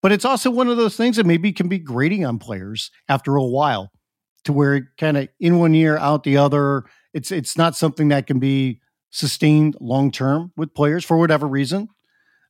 But 0.01 0.13
it's 0.13 0.25
also 0.25 0.49
one 0.49 0.69
of 0.69 0.77
those 0.77 0.95
things 0.95 1.17
that 1.17 1.25
maybe 1.25 1.51
can 1.51 1.67
be 1.67 1.77
grating 1.77 2.25
on 2.25 2.39
players 2.39 2.91
after 3.09 3.35
a 3.35 3.43
while 3.43 3.91
to 4.45 4.53
where 4.53 4.89
kind 4.97 5.17
of 5.17 5.27
in 5.39 5.59
one 5.59 5.75
ear, 5.75 5.97
out 5.97 6.23
the 6.23 6.37
other. 6.37 6.85
It's 7.13 7.29
it's 7.31 7.57
not 7.57 7.75
something 7.75 8.07
that 8.07 8.25
can 8.25 8.39
be 8.39 8.79
sustained 9.11 9.75
long 9.79 10.11
term 10.11 10.51
with 10.55 10.73
players 10.73 11.05
for 11.05 11.17
whatever 11.17 11.47
reason. 11.47 11.89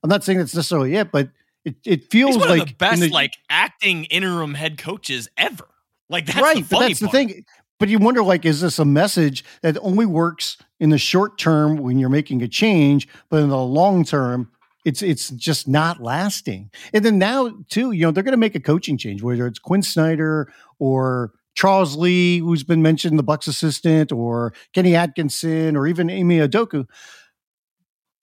I'm 0.02 0.10
not 0.10 0.24
saying 0.24 0.38
that's 0.38 0.54
necessarily 0.54 0.94
it, 0.94 1.10
but 1.12 1.30
it, 1.64 1.76
it 1.84 2.10
feels 2.10 2.36
like 2.36 2.68
the 2.68 2.74
best 2.74 3.00
the, 3.00 3.08
like 3.08 3.34
acting 3.48 4.04
interim 4.04 4.54
head 4.54 4.78
coaches 4.78 5.28
ever. 5.36 5.66
Like 6.08 6.26
that's 6.26 6.40
right, 6.40 6.64
but 6.68 6.80
that's 6.80 7.00
part. 7.00 7.12
the 7.12 7.18
thing. 7.18 7.44
But 7.80 7.88
you 7.88 7.98
wonder, 7.98 8.22
like, 8.22 8.44
is 8.44 8.60
this 8.60 8.78
a 8.78 8.84
message 8.84 9.44
that 9.62 9.76
only 9.82 10.06
works 10.06 10.56
in 10.78 10.90
the 10.90 10.98
short 10.98 11.38
term 11.38 11.76
when 11.76 11.98
you're 11.98 12.08
making 12.08 12.42
a 12.42 12.48
change, 12.48 13.08
but 13.30 13.42
in 13.42 13.48
the 13.48 13.58
long 13.58 14.04
term, 14.04 14.50
it's 14.84 15.02
it's 15.02 15.30
just 15.30 15.66
not 15.66 16.00
lasting. 16.00 16.70
And 16.92 17.04
then 17.04 17.18
now 17.18 17.50
too, 17.68 17.92
you 17.92 18.02
know, 18.02 18.10
they're 18.10 18.22
going 18.22 18.32
to 18.32 18.38
make 18.38 18.54
a 18.54 18.60
coaching 18.60 18.96
change, 18.96 19.22
whether 19.22 19.46
it's 19.46 19.58
Quinn 19.58 19.82
Snyder 19.82 20.52
or 20.78 21.32
Charles 21.54 21.96
Lee, 21.96 22.38
who's 22.38 22.64
been 22.64 22.82
mentioned, 22.82 23.18
the 23.18 23.22
Bucks 23.22 23.46
assistant, 23.46 24.12
or 24.12 24.52
Kenny 24.72 24.94
Atkinson, 24.94 25.76
or 25.76 25.86
even 25.86 26.10
Ime 26.10 26.48
Udoka. 26.48 26.86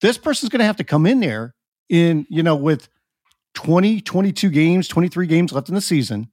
This 0.02 0.18
person's 0.18 0.50
going 0.50 0.60
to 0.60 0.66
have 0.66 0.78
to 0.78 0.84
come 0.84 1.06
in 1.06 1.20
there 1.20 1.56
in, 1.90 2.26
you 2.30 2.44
know, 2.44 2.56
with 2.56 2.90
20, 3.54 4.02
22 4.02 4.50
games, 4.50 4.88
23 4.88 5.28
games 5.28 5.52
left 5.52 5.70
in 5.70 5.76
the 5.76 5.82
season. 5.82 6.32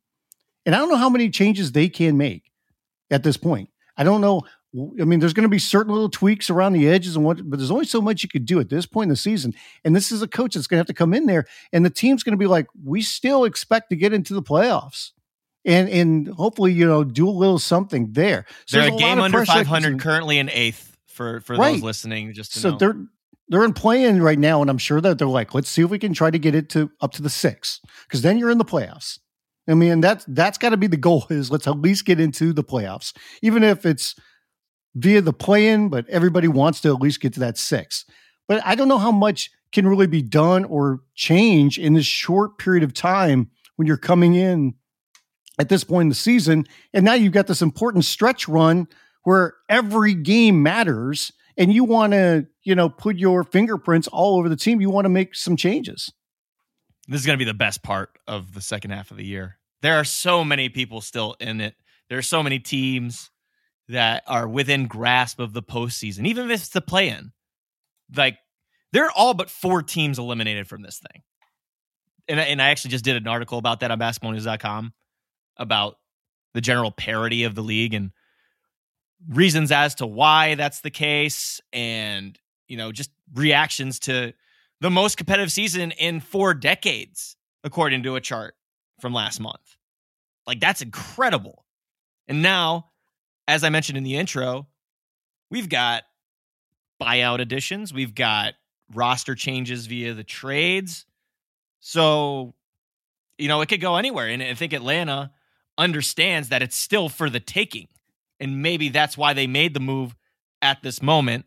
And 0.66 0.74
I 0.74 0.78
don't 0.78 0.88
know 0.88 0.96
how 0.96 1.10
many 1.10 1.30
changes 1.30 1.72
they 1.72 1.88
can 1.88 2.16
make 2.16 2.50
at 3.10 3.22
this 3.22 3.36
point. 3.36 3.70
I 3.96 4.04
don't 4.04 4.20
know. 4.20 4.42
I 5.00 5.04
mean, 5.04 5.18
there's 5.18 5.32
going 5.32 5.44
to 5.44 5.48
be 5.48 5.58
certain 5.58 5.92
little 5.92 6.10
tweaks 6.10 6.50
around 6.50 6.74
the 6.74 6.88
edges 6.88 7.16
and 7.16 7.24
what, 7.24 7.38
but 7.48 7.58
there's 7.58 7.70
only 7.70 7.86
so 7.86 8.02
much 8.02 8.22
you 8.22 8.28
could 8.28 8.44
do 8.44 8.60
at 8.60 8.68
this 8.68 8.84
point 8.84 9.06
in 9.06 9.10
the 9.10 9.16
season. 9.16 9.54
And 9.84 9.96
this 9.96 10.12
is 10.12 10.20
a 10.20 10.28
coach 10.28 10.54
that's 10.54 10.66
going 10.66 10.76
to 10.76 10.80
have 10.80 10.86
to 10.88 10.94
come 10.94 11.14
in 11.14 11.26
there, 11.26 11.46
and 11.72 11.84
the 11.84 11.90
team's 11.90 12.22
going 12.22 12.34
to 12.34 12.38
be 12.38 12.46
like, 12.46 12.66
we 12.84 13.00
still 13.00 13.44
expect 13.44 13.88
to 13.90 13.96
get 13.96 14.12
into 14.12 14.34
the 14.34 14.42
playoffs 14.42 15.12
and 15.64 15.88
and 15.88 16.28
hopefully 16.28 16.72
you 16.72 16.86
know 16.86 17.04
do 17.04 17.28
a 17.28 17.30
little 17.30 17.58
something 17.58 18.12
there. 18.12 18.46
So 18.66 18.80
they're 18.80 18.94
a 18.94 18.96
game 18.96 19.20
under 19.20 19.44
500 19.44 20.00
currently 20.00 20.38
in 20.38 20.48
eighth 20.50 20.96
for 21.06 21.40
for 21.40 21.56
right. 21.56 21.72
those 21.72 21.82
listening. 21.82 22.32
Just 22.32 22.52
so 22.52 22.70
know. 22.70 22.78
they're 22.78 22.96
they're 23.48 23.64
in 23.64 23.72
playing 23.72 24.20
right 24.20 24.38
now, 24.38 24.60
and 24.60 24.70
I'm 24.70 24.78
sure 24.78 25.00
that 25.00 25.18
they're 25.18 25.26
like, 25.26 25.54
let's 25.54 25.68
see 25.68 25.82
if 25.82 25.90
we 25.90 25.98
can 25.98 26.12
try 26.12 26.30
to 26.30 26.38
get 26.38 26.54
it 26.54 26.68
to 26.70 26.90
up 27.00 27.12
to 27.12 27.22
the 27.22 27.30
six 27.30 27.80
because 28.06 28.22
then 28.22 28.38
you're 28.38 28.50
in 28.50 28.58
the 28.58 28.64
playoffs. 28.64 29.18
I 29.68 29.74
mean, 29.74 30.00
that's 30.00 30.24
that's 30.28 30.58
got 30.58 30.70
to 30.70 30.76
be 30.76 30.86
the 30.86 30.96
goal 30.96 31.26
is 31.30 31.50
let's 31.50 31.66
at 31.66 31.78
least 31.78 32.04
get 32.04 32.20
into 32.20 32.52
the 32.52 32.64
playoffs, 32.64 33.14
even 33.42 33.62
if 33.62 33.84
it's 33.84 34.14
via 34.94 35.20
the 35.20 35.32
play-in. 35.32 35.88
But 35.88 36.08
everybody 36.08 36.48
wants 36.48 36.80
to 36.82 36.88
at 36.88 37.00
least 37.00 37.20
get 37.20 37.34
to 37.34 37.40
that 37.40 37.58
six. 37.58 38.04
But 38.46 38.62
I 38.64 38.74
don't 38.74 38.88
know 38.88 38.98
how 38.98 39.12
much 39.12 39.50
can 39.72 39.86
really 39.86 40.06
be 40.06 40.22
done 40.22 40.64
or 40.64 41.00
change 41.14 41.78
in 41.78 41.92
this 41.94 42.06
short 42.06 42.58
period 42.58 42.82
of 42.82 42.94
time 42.94 43.50
when 43.76 43.86
you're 43.86 43.98
coming 43.98 44.34
in 44.34 44.74
at 45.58 45.68
this 45.68 45.84
point 45.84 46.06
in 46.06 46.08
the 46.08 46.14
season. 46.14 46.66
And 46.94 47.04
now 47.04 47.14
you've 47.14 47.32
got 47.32 47.46
this 47.46 47.60
important 47.60 48.04
stretch 48.04 48.48
run 48.48 48.88
where 49.24 49.54
every 49.68 50.14
game 50.14 50.62
matters 50.62 51.32
and 51.58 51.72
you 51.72 51.84
want 51.84 52.12
to, 52.12 52.46
you 52.68 52.74
know, 52.74 52.90
put 52.90 53.16
your 53.16 53.44
fingerprints 53.44 54.08
all 54.08 54.38
over 54.38 54.50
the 54.50 54.56
team. 54.56 54.78
You 54.78 54.90
want 54.90 55.06
to 55.06 55.08
make 55.08 55.34
some 55.34 55.56
changes. 55.56 56.12
This 57.08 57.18
is 57.18 57.26
going 57.26 57.38
to 57.38 57.42
be 57.42 57.50
the 57.50 57.56
best 57.56 57.82
part 57.82 58.18
of 58.26 58.52
the 58.52 58.60
second 58.60 58.90
half 58.90 59.10
of 59.10 59.16
the 59.16 59.24
year. 59.24 59.56
There 59.80 59.94
are 59.94 60.04
so 60.04 60.44
many 60.44 60.68
people 60.68 61.00
still 61.00 61.34
in 61.40 61.62
it. 61.62 61.76
There 62.10 62.18
are 62.18 62.22
so 62.22 62.42
many 62.42 62.58
teams 62.58 63.30
that 63.88 64.22
are 64.26 64.46
within 64.46 64.86
grasp 64.86 65.40
of 65.40 65.54
the 65.54 65.62
postseason, 65.62 66.26
even 66.26 66.44
if 66.44 66.60
it's 66.60 66.68
the 66.68 66.82
play 66.82 67.08
in. 67.08 67.32
Like, 68.14 68.36
they're 68.92 69.10
all 69.12 69.32
but 69.32 69.48
four 69.48 69.82
teams 69.82 70.18
eliminated 70.18 70.68
from 70.68 70.82
this 70.82 71.00
thing. 71.00 71.22
And, 72.28 72.38
and 72.38 72.60
I 72.60 72.68
actually 72.68 72.90
just 72.90 73.04
did 73.04 73.16
an 73.16 73.26
article 73.26 73.56
about 73.56 73.80
that 73.80 73.90
on 73.90 73.98
basketballnews.com 73.98 74.92
about 75.56 75.96
the 76.52 76.60
general 76.60 76.90
parity 76.90 77.44
of 77.44 77.54
the 77.54 77.62
league 77.62 77.94
and 77.94 78.10
reasons 79.26 79.72
as 79.72 79.94
to 79.94 80.06
why 80.06 80.54
that's 80.54 80.82
the 80.82 80.90
case 80.90 81.62
and 81.72 82.38
you 82.68 82.76
know 82.76 82.92
just 82.92 83.10
reactions 83.34 83.98
to 84.00 84.32
the 84.80 84.90
most 84.90 85.16
competitive 85.16 85.50
season 85.50 85.90
in 85.92 86.20
four 86.20 86.54
decades 86.54 87.36
according 87.64 88.02
to 88.04 88.14
a 88.14 88.20
chart 88.20 88.54
from 89.00 89.12
last 89.12 89.40
month. 89.40 89.76
Like 90.46 90.60
that's 90.60 90.82
incredible. 90.82 91.64
And 92.28 92.42
now 92.42 92.90
as 93.46 93.64
i 93.64 93.70
mentioned 93.70 93.96
in 93.96 94.04
the 94.04 94.16
intro 94.16 94.66
we've 95.50 95.68
got 95.68 96.02
buyout 97.00 97.40
additions 97.40 97.94
we've 97.94 98.14
got 98.14 98.54
roster 98.94 99.34
changes 99.34 99.86
via 99.86 100.14
the 100.14 100.24
trades. 100.24 101.06
So 101.80 102.54
you 103.38 103.48
know 103.48 103.60
it 103.60 103.68
could 103.68 103.80
go 103.80 103.96
anywhere 103.96 104.26
and 104.28 104.42
i 104.42 104.54
think 104.54 104.72
atlanta 104.72 105.30
understands 105.78 106.48
that 106.48 106.60
it's 106.60 106.76
still 106.76 107.08
for 107.08 107.30
the 107.30 107.40
taking. 107.40 107.88
And 108.40 108.62
maybe 108.62 108.88
that's 108.88 109.16
why 109.16 109.32
they 109.32 109.46
made 109.46 109.72
the 109.72 109.80
move 109.80 110.14
at 110.60 110.82
this 110.82 111.00
moment 111.00 111.46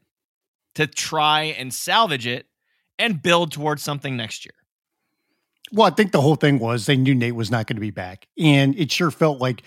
to 0.75 0.88
try 0.88 1.44
and 1.44 1.74
salvage 1.74 2.28
it 2.28 2.48
and 2.98 3.22
build 3.22 3.51
towards 3.51 3.84
something 3.84 4.16
next 4.16 4.46
year. 4.46 4.54
Well, 5.72 5.88
I 5.88 5.92
think 5.92 6.12
the 6.12 6.22
whole 6.22 6.36
thing 6.36 6.60
was 6.60 6.86
they 6.86 6.98
knew 6.98 7.16
Nate 7.16 7.36
was 7.36 7.50
not 7.50 7.68
going 7.68 7.78
to 7.78 7.82
be 7.82 7.92
back. 7.92 8.28
And 8.38 8.78
it 8.78 8.92
sure 8.92 9.12
felt 9.12 9.40
like, 9.40 9.63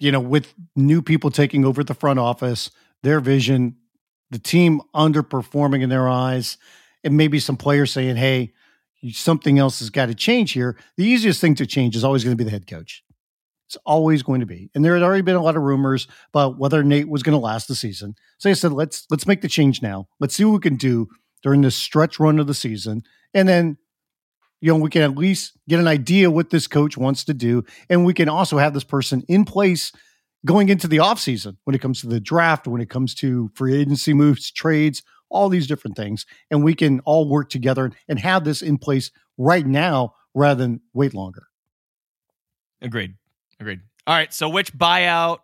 you 0.00 0.10
know, 0.10 0.20
with 0.20 0.54
new 0.74 1.02
people 1.02 1.30
taking 1.30 1.64
over 1.64 1.84
the 1.84 1.94
front 1.94 2.18
office, 2.18 2.70
their 3.02 3.20
vision, 3.20 3.76
the 4.30 4.38
team 4.38 4.82
underperforming 4.94 5.82
in 5.82 5.88
their 5.88 6.08
eyes, 6.08 6.58
and 7.04 7.16
maybe 7.16 7.38
some 7.38 7.56
players 7.56 7.92
saying, 7.92 8.16
hey, 8.16 8.52
something 9.12 9.58
else 9.58 9.78
has 9.78 9.90
got 9.90 10.06
to 10.06 10.14
change 10.14 10.52
here. 10.52 10.76
The 10.96 11.04
easiest 11.04 11.40
thing 11.40 11.54
to 11.56 11.66
change 11.66 11.94
is 11.94 12.04
always 12.04 12.24
going 12.24 12.36
to 12.36 12.42
be 12.42 12.44
the 12.44 12.50
head 12.50 12.66
coach. 12.66 13.04
It's 13.68 13.76
always 13.84 14.22
going 14.22 14.40
to 14.40 14.46
be. 14.46 14.70
And 14.74 14.82
there 14.82 14.94
had 14.94 15.02
already 15.02 15.22
been 15.22 15.36
a 15.36 15.42
lot 15.42 15.56
of 15.56 15.62
rumors 15.62 16.08
about 16.32 16.58
whether 16.58 16.82
Nate 16.82 17.08
was 17.08 17.22
going 17.22 17.38
to 17.38 17.44
last 17.44 17.68
the 17.68 17.74
season. 17.74 18.14
So 18.38 18.48
I 18.48 18.54
said, 18.54 18.72
let's 18.72 19.06
let's 19.10 19.26
make 19.26 19.42
the 19.42 19.48
change 19.48 19.82
now. 19.82 20.08
Let's 20.20 20.34
see 20.34 20.44
what 20.44 20.52
we 20.54 20.58
can 20.60 20.76
do 20.76 21.08
during 21.42 21.60
this 21.60 21.76
stretch 21.76 22.18
run 22.18 22.38
of 22.38 22.46
the 22.46 22.54
season. 22.54 23.02
And 23.34 23.46
then 23.46 23.76
you 24.60 24.72
know, 24.72 24.78
we 24.78 24.90
can 24.90 25.02
at 25.02 25.16
least 25.16 25.52
get 25.68 25.80
an 25.80 25.86
idea 25.86 26.30
what 26.30 26.50
this 26.50 26.66
coach 26.66 26.96
wants 26.96 27.24
to 27.24 27.34
do. 27.34 27.64
And 27.88 28.04
we 28.04 28.14
can 28.14 28.28
also 28.28 28.58
have 28.58 28.74
this 28.74 28.84
person 28.84 29.22
in 29.28 29.44
place 29.44 29.92
going 30.44 30.68
into 30.68 30.88
the 30.88 30.96
offseason 30.96 31.56
when 31.64 31.74
it 31.74 31.80
comes 31.80 32.00
to 32.00 32.08
the 32.08 32.20
draft, 32.20 32.66
when 32.66 32.80
it 32.80 32.90
comes 32.90 33.14
to 33.16 33.50
free 33.54 33.78
agency 33.78 34.14
moves, 34.14 34.50
trades, 34.50 35.02
all 35.30 35.48
these 35.48 35.66
different 35.66 35.96
things. 35.96 36.26
And 36.50 36.64
we 36.64 36.74
can 36.74 37.00
all 37.00 37.28
work 37.28 37.50
together 37.50 37.92
and 38.08 38.18
have 38.18 38.44
this 38.44 38.62
in 38.62 38.78
place 38.78 39.10
right 39.36 39.66
now 39.66 40.14
rather 40.34 40.62
than 40.62 40.80
wait 40.92 41.14
longer. 41.14 41.48
Agreed. 42.80 43.14
Agreed. 43.60 43.80
All 44.06 44.14
right. 44.14 44.32
So, 44.32 44.48
which 44.48 44.76
buyout 44.76 45.40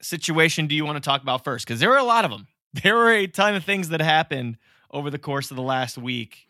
situation 0.00 0.66
do 0.66 0.74
you 0.74 0.84
want 0.84 0.96
to 0.96 1.06
talk 1.06 1.22
about 1.22 1.44
first? 1.44 1.66
Because 1.66 1.80
there 1.80 1.90
were 1.90 1.98
a 1.98 2.04
lot 2.04 2.24
of 2.24 2.30
them. 2.30 2.46
There 2.82 2.96
were 2.96 3.10
a 3.10 3.26
ton 3.26 3.54
of 3.54 3.64
things 3.64 3.88
that 3.88 4.02
happened 4.02 4.58
over 4.90 5.08
the 5.08 5.18
course 5.18 5.50
of 5.50 5.56
the 5.56 5.62
last 5.62 5.96
week. 5.96 6.48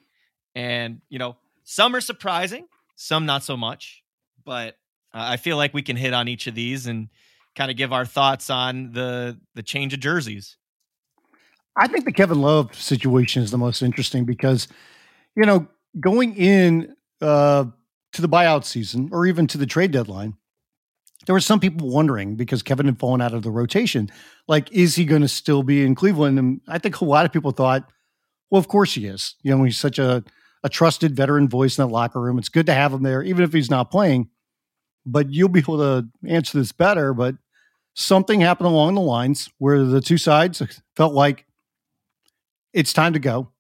And, 0.53 1.01
you 1.09 1.21
know, 1.21 1.37
some 1.63 1.95
are 1.95 2.01
surprising, 2.01 2.67
some 2.97 3.25
not 3.25 3.45
so 3.45 3.57
much. 3.57 4.03
But 4.45 4.75
uh, 5.15 5.23
I 5.23 5.37
feel 5.37 5.57
like 5.57 5.73
we 5.73 5.81
can 5.81 5.97
hit 5.97 6.13
on 6.13 6.27
each 6.27 6.49
of 6.49 6.57
these 6.57 6.89
and 6.89 7.09
kind 7.55 7.71
of 7.71 7.77
give 7.77 7.93
our 7.93 8.05
thoughts 8.05 8.51
on 8.51 8.91
the 8.93 9.39
the 9.55 9.63
change 9.63 9.95
of 9.95 10.01
jerseys. 10.01 10.57
I 11.77 11.87
think 11.87 12.05
the 12.05 12.13
Kevin 12.13 12.41
Love 12.41 12.75
situation 12.75 13.43
is 13.43 13.53
the 13.53 13.59
most 13.59 13.83
interesting 13.83 14.25
because, 14.25 14.67
you 15.37 15.47
know, 15.47 15.69
going 16.01 16.37
in 16.37 16.97
uh, 17.21 17.65
to 18.13 18.23
the 18.23 18.29
buyout 18.29 18.65
season 18.65 19.11
or 19.13 19.27
even 19.27 19.47
to 19.47 19.59
the 19.59 19.67
trade 19.67 19.93
deadline, 19.93 20.37
there 21.29 21.35
were 21.35 21.41
some 21.41 21.61
people 21.61 21.91
wondering 21.91 22.37
because 22.37 22.63
Kevin 22.63 22.87
had 22.87 22.99
fallen 22.99 23.21
out 23.21 23.35
of 23.35 23.43
the 23.43 23.51
rotation, 23.51 24.11
like, 24.47 24.73
is 24.73 24.97
he 24.97 25.05
going 25.05 25.21
to 25.21 25.29
still 25.29 25.63
be 25.63 25.85
in 25.85 25.95
Cleveland? 25.95 26.39
And 26.39 26.63
I 26.67 26.79
think 26.79 27.03
a 27.03 27.05
lot 27.05 27.27
of 27.27 27.33
people 27.35 27.51
thought, 27.51 27.87
well, 28.51 28.59
of 28.59 28.67
course 28.67 28.95
he 28.95 29.05
is. 29.05 29.35
You 29.43 29.55
know, 29.55 29.63
he's 29.63 29.77
such 29.77 29.99
a, 29.99 30.25
a 30.65 30.71
trusted 30.71 31.15
veteran 31.15 31.47
voice 31.47 31.77
in 31.77 31.85
that 31.85 31.93
locker 31.93 32.19
room. 32.19 32.39
It's 32.39 32.49
good 32.49 32.65
to 32.65 32.73
have 32.73 32.95
him 32.95 33.03
there, 33.03 33.23
even 33.23 33.45
if 33.45 33.53
he's 33.53 33.69
not 33.69 33.91
playing. 33.91 34.31
But 35.05 35.31
you'll 35.31 35.51
be 35.51 35.59
able 35.59 35.77
to 35.77 36.09
answer 36.27 36.57
this 36.57 36.73
better. 36.73 37.13
But 37.13 37.35
something 37.93 38.41
happened 38.41 38.69
along 38.69 38.95
the 38.95 39.03
lines 39.03 39.51
where 39.59 39.85
the 39.85 40.01
two 40.01 40.17
sides 40.17 40.63
felt 40.97 41.13
like 41.13 41.45
it's 42.73 42.95
time 42.95 43.13
to 43.13 43.19
go. 43.19 43.53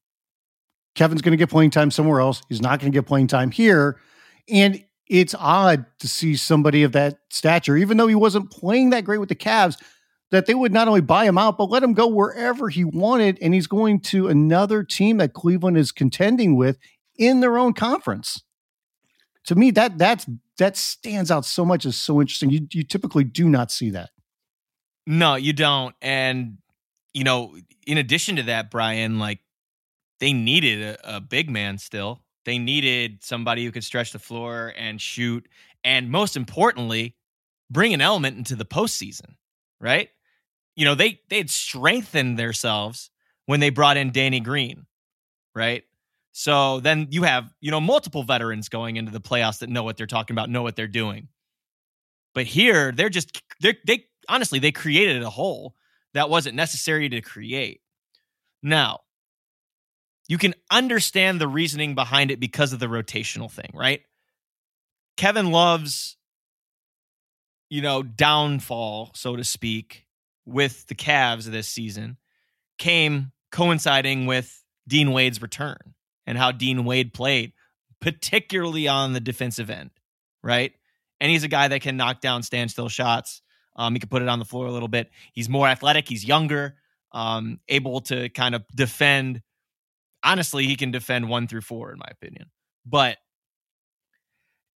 Kevin's 0.94 1.20
going 1.20 1.32
to 1.32 1.36
get 1.36 1.50
playing 1.50 1.72
time 1.72 1.90
somewhere 1.90 2.20
else. 2.20 2.40
He's 2.48 2.62
not 2.62 2.80
going 2.80 2.90
to 2.90 2.96
get 2.96 3.06
playing 3.06 3.26
time 3.26 3.50
here. 3.50 4.00
And 4.48 4.82
it's 5.08 5.34
odd 5.38 5.86
to 6.00 6.08
see 6.08 6.36
somebody 6.36 6.82
of 6.82 6.92
that 6.92 7.18
stature, 7.30 7.76
even 7.76 7.96
though 7.96 8.06
he 8.06 8.14
wasn't 8.14 8.50
playing 8.50 8.90
that 8.90 9.04
great 9.04 9.18
with 9.18 9.28
the 9.28 9.34
Cavs, 9.34 9.80
that 10.30 10.46
they 10.46 10.54
would 10.54 10.72
not 10.72 10.88
only 10.88 11.00
buy 11.00 11.24
him 11.24 11.38
out, 11.38 11.56
but 11.56 11.70
let 11.70 11.82
him 11.82 11.94
go 11.94 12.06
wherever 12.06 12.68
he 12.68 12.84
wanted. 12.84 13.38
And 13.40 13.54
he's 13.54 13.66
going 13.66 14.00
to 14.00 14.28
another 14.28 14.84
team 14.84 15.16
that 15.18 15.32
Cleveland 15.32 15.78
is 15.78 15.92
contending 15.92 16.56
with 16.56 16.78
in 17.16 17.40
their 17.40 17.58
own 17.58 17.72
conference. 17.72 18.42
To 19.46 19.54
me, 19.54 19.70
that 19.72 19.96
that's 19.96 20.26
that 20.58 20.76
stands 20.76 21.30
out 21.30 21.46
so 21.46 21.64
much 21.64 21.86
as 21.86 21.96
so 21.96 22.20
interesting. 22.20 22.50
You 22.50 22.68
you 22.72 22.82
typically 22.84 23.24
do 23.24 23.48
not 23.48 23.70
see 23.72 23.90
that. 23.90 24.10
No, 25.06 25.36
you 25.36 25.54
don't. 25.54 25.94
And 26.02 26.58
you 27.14 27.24
know, 27.24 27.56
in 27.86 27.96
addition 27.96 28.36
to 28.36 28.42
that, 28.44 28.70
Brian, 28.70 29.18
like 29.18 29.38
they 30.20 30.34
needed 30.34 30.82
a, 30.82 31.16
a 31.16 31.20
big 31.20 31.48
man 31.48 31.78
still. 31.78 32.20
They 32.48 32.56
needed 32.56 33.22
somebody 33.22 33.62
who 33.62 33.70
could 33.70 33.84
stretch 33.84 34.12
the 34.12 34.18
floor 34.18 34.72
and 34.78 34.98
shoot, 34.98 35.46
and 35.84 36.10
most 36.10 36.34
importantly, 36.34 37.14
bring 37.70 37.92
an 37.92 38.00
element 38.00 38.38
into 38.38 38.56
the 38.56 38.64
postseason. 38.64 39.34
Right? 39.82 40.08
You 40.74 40.86
know, 40.86 40.94
they 40.94 41.20
they 41.28 41.36
had 41.36 41.50
strengthened 41.50 42.38
themselves 42.38 43.10
when 43.44 43.60
they 43.60 43.68
brought 43.68 43.98
in 43.98 44.12
Danny 44.12 44.40
Green. 44.40 44.86
Right? 45.54 45.84
So 46.32 46.80
then 46.80 47.08
you 47.10 47.24
have, 47.24 47.52
you 47.60 47.70
know, 47.70 47.82
multiple 47.82 48.22
veterans 48.22 48.70
going 48.70 48.96
into 48.96 49.12
the 49.12 49.20
playoffs 49.20 49.58
that 49.58 49.68
know 49.68 49.82
what 49.82 49.98
they're 49.98 50.06
talking 50.06 50.32
about, 50.32 50.48
know 50.48 50.62
what 50.62 50.74
they're 50.74 50.86
doing. 50.86 51.28
But 52.34 52.46
here, 52.46 52.92
they're 52.92 53.10
just 53.10 53.42
they 53.60 53.76
they 53.86 54.06
honestly 54.26 54.58
they 54.58 54.72
created 54.72 55.22
a 55.22 55.28
hole 55.28 55.74
that 56.14 56.30
wasn't 56.30 56.56
necessary 56.56 57.10
to 57.10 57.20
create. 57.20 57.82
Now, 58.62 59.00
you 60.28 60.38
can 60.38 60.54
understand 60.70 61.40
the 61.40 61.48
reasoning 61.48 61.94
behind 61.94 62.30
it 62.30 62.38
because 62.38 62.72
of 62.72 62.78
the 62.78 62.86
rotational 62.86 63.50
thing, 63.50 63.70
right? 63.74 64.02
Kevin 65.16 65.50
Love's, 65.50 66.16
you 67.70 67.82
know, 67.82 68.02
downfall, 68.02 69.10
so 69.14 69.36
to 69.36 69.42
speak, 69.42 70.06
with 70.46 70.86
the 70.86 70.94
Cavs 70.94 71.44
this 71.44 71.68
season 71.68 72.16
came 72.78 73.32
coinciding 73.50 74.26
with 74.26 74.62
Dean 74.86 75.12
Wade's 75.12 75.42
return 75.42 75.94
and 76.26 76.38
how 76.38 76.52
Dean 76.52 76.84
Wade 76.84 77.12
played, 77.12 77.52
particularly 78.00 78.86
on 78.86 79.12
the 79.12 79.20
defensive 79.20 79.70
end, 79.70 79.90
right? 80.42 80.72
And 81.20 81.30
he's 81.30 81.42
a 81.42 81.48
guy 81.48 81.68
that 81.68 81.82
can 81.82 81.96
knock 81.96 82.20
down 82.20 82.42
standstill 82.42 82.88
shots. 82.88 83.42
Um, 83.76 83.94
he 83.94 84.00
can 84.00 84.08
put 84.08 84.22
it 84.22 84.28
on 84.28 84.38
the 84.38 84.44
floor 84.44 84.66
a 84.66 84.72
little 84.72 84.88
bit. 84.88 85.10
He's 85.32 85.48
more 85.48 85.66
athletic. 85.66 86.08
He's 86.08 86.24
younger, 86.24 86.76
um, 87.12 87.60
able 87.68 88.00
to 88.02 88.28
kind 88.28 88.54
of 88.54 88.64
defend 88.74 89.42
honestly, 90.22 90.66
he 90.66 90.76
can 90.76 90.90
defend 90.90 91.28
one 91.28 91.46
through 91.46 91.62
four, 91.62 91.92
in 91.92 91.98
my 91.98 92.08
opinion. 92.10 92.50
But 92.84 93.18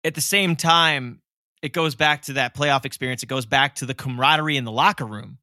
at 0.05 0.15
the 0.15 0.21
same 0.21 0.57
time, 0.57 1.23
it 1.63 1.73
goes 1.73 1.95
back 1.95 2.23
to 2.23 2.35
that 2.35 2.55
playoff 2.55 2.85
experience. 2.85 3.23
It 3.23 3.29
goes 3.29 3.47
back 3.47 3.77
to 3.77 3.87
the 3.87 3.95
camaraderie 3.95 4.57
in 4.57 4.65
the 4.65 4.73
locker 4.73 5.07
room. 5.07 5.39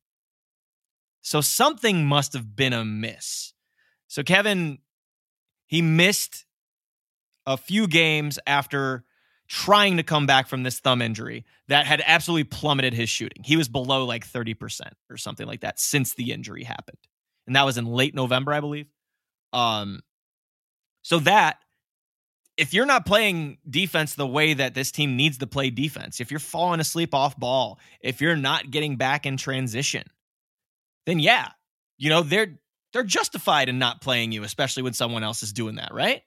So 1.22 1.42
something 1.42 2.06
must 2.06 2.34
have 2.34 2.56
been 2.56 2.74
amiss. 2.74 3.54
So 4.08 4.24
Kevin, 4.24 4.80
he 5.66 5.82
missed 5.82 6.46
a 7.46 7.58
few 7.58 7.88
games 7.88 8.40
after 8.46 9.04
trying 9.48 9.98
to 9.98 10.04
come 10.04 10.28
back 10.28 10.48
from 10.48 10.64
this 10.64 10.80
thumb 10.80 11.02
injury 11.02 11.46
that 11.68 11.86
had 11.86 12.04
absolutely 12.06 12.44
plummeted 12.44 12.94
his 12.94 13.10
shooting. 13.10 13.44
He 13.44 13.58
was 13.58 13.68
below 13.68 14.06
like 14.06 14.28
30% 14.28 14.82
or 15.10 15.18
something 15.18 15.48
like 15.48 15.62
that 15.62 15.80
since 15.80 16.14
the 16.14 16.32
injury 16.32 16.64
happened. 16.64 17.00
And 17.48 17.56
that 17.56 17.66
was 17.66 17.78
in 17.78 17.86
late 17.86 18.14
November, 18.14 18.54
I 18.54 18.60
believe. 18.60 18.88
Um, 19.54 20.02
so 21.02 21.20
that 21.20 21.60
if 22.58 22.74
you're 22.74 22.86
not 22.86 23.06
playing 23.06 23.58
defense 23.68 24.16
the 24.16 24.28
way 24.28 24.54
that 24.54 24.74
this 24.74 24.92
team 24.92 25.16
needs 25.16 25.38
to 25.38 25.48
play 25.48 25.70
defense, 25.70 26.20
if 26.20 26.30
you're 26.30 26.42
falling 26.42 26.82
asleep 26.82 27.14
off 27.14 27.40
ball, 27.40 27.80
if 28.02 28.20
you're 28.20 28.36
not 28.36 28.70
getting 28.70 28.98
back 28.98 29.26
in 29.26 29.38
transition, 29.38 30.04
then 31.06 31.20
yeah, 31.20 31.48
you 31.98 32.10
know, 32.10 32.22
they're 32.22 32.60
they're 32.92 33.04
justified 33.04 33.70
in 33.70 33.80
not 33.80 34.02
playing 34.02 34.32
you, 34.32 34.44
especially 34.44 34.84
when 34.84 34.94
someone 34.94 35.24
else 35.24 35.42
is 35.42 35.54
doing 35.54 35.76
that, 35.76 35.94
right? 35.94 36.22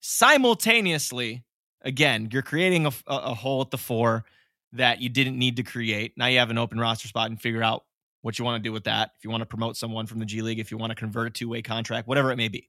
Simultaneously, 0.00 1.44
again, 1.82 2.28
you're 2.32 2.42
creating 2.42 2.86
a, 2.86 2.92
a 3.06 3.34
hole 3.34 3.62
at 3.62 3.70
the 3.70 3.78
four 3.78 4.24
that 4.72 5.00
you 5.00 5.08
didn't 5.08 5.38
need 5.38 5.56
to 5.56 5.62
create. 5.62 6.12
Now 6.16 6.26
you 6.26 6.38
have 6.38 6.50
an 6.50 6.58
open 6.58 6.78
roster 6.78 7.08
spot 7.08 7.30
and 7.30 7.40
figure 7.40 7.62
out 7.62 7.84
what 8.22 8.38
you 8.38 8.44
want 8.44 8.62
to 8.62 8.68
do 8.68 8.72
with 8.72 8.84
that. 8.84 9.10
If 9.16 9.24
you 9.24 9.30
want 9.30 9.42
to 9.42 9.46
promote 9.46 9.76
someone 9.76 10.06
from 10.06 10.18
the 10.18 10.26
G 10.26 10.42
League, 10.42 10.58
if 10.58 10.70
you 10.70 10.78
want 10.78 10.90
to 10.90 10.96
convert 10.96 11.28
a 11.28 11.30
two 11.30 11.48
way 11.48 11.62
contract, 11.62 12.06
whatever 12.06 12.30
it 12.30 12.36
may 12.36 12.48
be. 12.48 12.68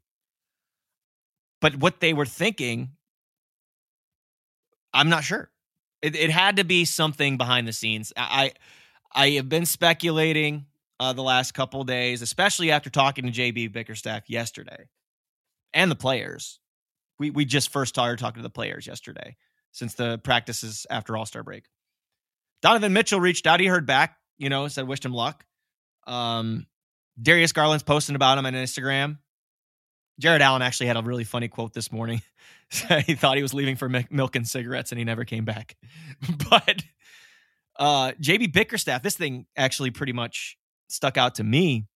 But 1.60 1.76
what 1.76 2.00
they 2.00 2.14
were 2.14 2.26
thinking, 2.26 2.92
I'm 4.94 5.10
not 5.10 5.24
sure. 5.24 5.52
It, 6.02 6.16
it 6.16 6.32
had 6.32 6.58
to 6.58 6.64
be 6.64 6.86
something 6.86 7.38
behind 7.38 7.68
the 7.68 7.74
scenes. 7.74 8.12
I 8.18 8.54
I 9.14 9.32
have 9.32 9.50
been 9.50 9.66
speculating 9.66 10.66
uh, 11.00 11.14
the 11.14 11.24
last 11.24 11.54
couple 11.54 11.84
days, 11.84 12.22
especially 12.22 12.72
after 12.72 12.90
talking 12.90 13.26
to 13.26 13.32
JB 13.32 13.72
Bickerstaff 13.72 14.30
yesterday 14.30 14.88
and 15.74 15.92
the 15.92 15.96
players. 15.96 16.60
We 17.20 17.30
we 17.30 17.46
just 17.46 17.72
first 17.72 17.90
started 17.90 18.20
talking 18.20 18.40
to 18.40 18.48
the 18.48 18.50
players 18.50 18.88
yesterday 18.88 19.38
since 19.72 19.94
the 19.94 20.18
practices 20.18 20.88
after 20.90 21.16
All 21.16 21.26
Star 21.26 21.44
break. 21.44 21.66
Donovan 22.62 22.94
Mitchell 22.94 23.20
reached 23.20 23.46
out. 23.46 23.60
He 23.60 23.68
heard 23.68 23.86
back 23.86 24.18
you 24.42 24.50
know, 24.50 24.68
said 24.68 24.88
wished 24.88 25.06
him 25.06 25.14
luck. 25.14 25.46
Um, 26.08 26.66
Darius 27.22 27.52
Garland's 27.52 27.84
posting 27.84 28.16
about 28.16 28.40
him 28.40 28.46
on 28.48 28.54
Instagram. 28.54 29.20
Jarrett 30.20 30.42
Allen 30.42 30.64
actually 30.64 30.88
had 30.88 30.98
a 30.98 31.02
really 31.02 31.24
funny 31.24 31.48
quote 31.48 31.74
this 31.74 31.92
morning. 31.92 32.22
he 33.06 33.14
thought 33.14 33.38
he 33.38 33.44
was 33.44 33.54
leaving 33.54 33.76
for 33.76 33.88
milk 34.10 34.36
and 34.36 34.48
cigarettes 34.48 34.92
and 34.92 34.98
he 35.00 35.06
never 35.06 35.26
came 35.26 35.46
back. 35.46 35.78
but 36.50 36.84
uh, 37.78 38.14
JB 38.20 38.52
Bickerstaff, 38.52 39.04
this 39.04 39.16
thing 39.16 39.46
actually 39.56 39.92
pretty 39.92 40.14
much 40.14 40.58
stuck 40.90 41.18
out 41.18 41.36
to 41.36 41.44
me. 41.44 41.88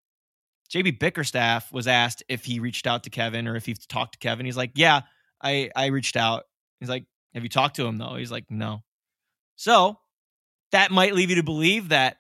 JB 0.72 1.00
Bickerstaff 1.00 1.72
was 1.74 1.88
asked 1.88 2.24
if 2.30 2.46
he 2.46 2.60
reached 2.60 2.86
out 2.86 3.04
to 3.04 3.10
Kevin 3.10 3.48
or 3.48 3.56
if 3.56 3.66
he 3.66 3.74
talked 3.74 4.14
to 4.14 4.20
Kevin. 4.20 4.46
He's 4.46 4.58
like, 4.58 4.72
Yeah, 4.76 5.02
I, 5.42 5.72
I 5.76 5.88
reached 5.88 6.16
out. 6.16 6.44
He's 6.80 6.90
like, 6.90 7.06
Have 7.34 7.44
you 7.44 7.50
talked 7.50 7.78
to 7.78 7.86
him 7.86 7.98
though? 7.98 8.16
He's 8.16 8.32
like, 8.32 8.46
No. 8.50 8.84
So 9.56 9.98
that 10.72 10.92
might 10.92 11.16
leave 11.16 11.30
you 11.30 11.38
to 11.38 11.44
believe 11.44 11.90
that 11.90 12.18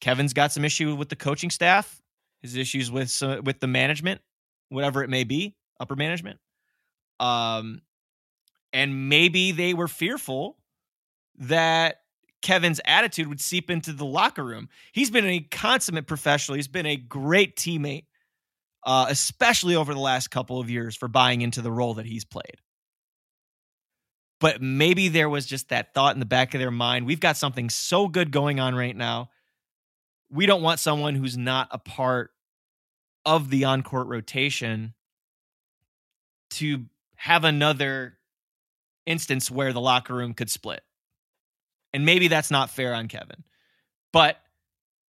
Kevin's 0.00 0.32
got 0.32 0.52
some 0.52 0.64
issue 0.64 0.94
with 0.94 1.08
the 1.08 1.16
coaching 1.16 1.50
staff, 1.50 2.00
his 2.42 2.56
issues 2.56 2.90
with 2.90 3.10
some, 3.10 3.44
with 3.44 3.60
the 3.60 3.66
management, 3.66 4.20
whatever 4.68 5.02
it 5.02 5.10
may 5.10 5.24
be, 5.24 5.56
upper 5.78 5.96
management. 5.96 6.38
Um, 7.20 7.82
and 8.72 9.08
maybe 9.08 9.52
they 9.52 9.74
were 9.74 9.88
fearful 9.88 10.56
that 11.38 11.96
Kevin's 12.42 12.80
attitude 12.86 13.28
would 13.28 13.40
seep 13.40 13.70
into 13.70 13.92
the 13.92 14.06
locker 14.06 14.44
room. 14.44 14.68
He's 14.92 15.10
been 15.10 15.26
a 15.26 15.40
consummate 15.40 16.06
professional. 16.06 16.56
He's 16.56 16.68
been 16.68 16.86
a 16.86 16.96
great 16.96 17.56
teammate, 17.56 18.06
uh, 18.86 19.06
especially 19.10 19.76
over 19.76 19.92
the 19.92 20.00
last 20.00 20.30
couple 20.30 20.60
of 20.60 20.70
years 20.70 20.96
for 20.96 21.08
buying 21.08 21.42
into 21.42 21.60
the 21.62 21.70
role 21.72 21.94
that 21.94 22.06
he's 22.06 22.24
played. 22.24 22.56
but 24.40 24.62
maybe 24.62 25.08
there 25.08 25.28
was 25.28 25.46
just 25.46 25.68
that 25.68 25.92
thought 25.94 26.14
in 26.16 26.20
the 26.20 26.26
back 26.26 26.54
of 26.54 26.60
their 26.60 26.70
mind. 26.70 27.06
We've 27.06 27.20
got 27.20 27.36
something 27.36 27.68
so 27.70 28.08
good 28.08 28.30
going 28.30 28.58
on 28.58 28.74
right 28.74 28.96
now. 28.96 29.28
We 30.30 30.46
don't 30.46 30.62
want 30.62 30.80
someone 30.80 31.14
who's 31.14 31.36
not 31.36 31.68
a 31.70 31.78
part 31.78 32.30
of 33.24 33.50
the 33.50 33.64
on 33.64 33.82
court 33.82 34.06
rotation 34.06 34.94
to 36.50 36.84
have 37.16 37.44
another 37.44 38.18
instance 39.06 39.50
where 39.50 39.72
the 39.72 39.80
locker 39.80 40.14
room 40.14 40.34
could 40.34 40.50
split. 40.50 40.82
And 41.92 42.06
maybe 42.06 42.28
that's 42.28 42.50
not 42.50 42.70
fair 42.70 42.94
on 42.94 43.08
Kevin. 43.08 43.44
But 44.12 44.40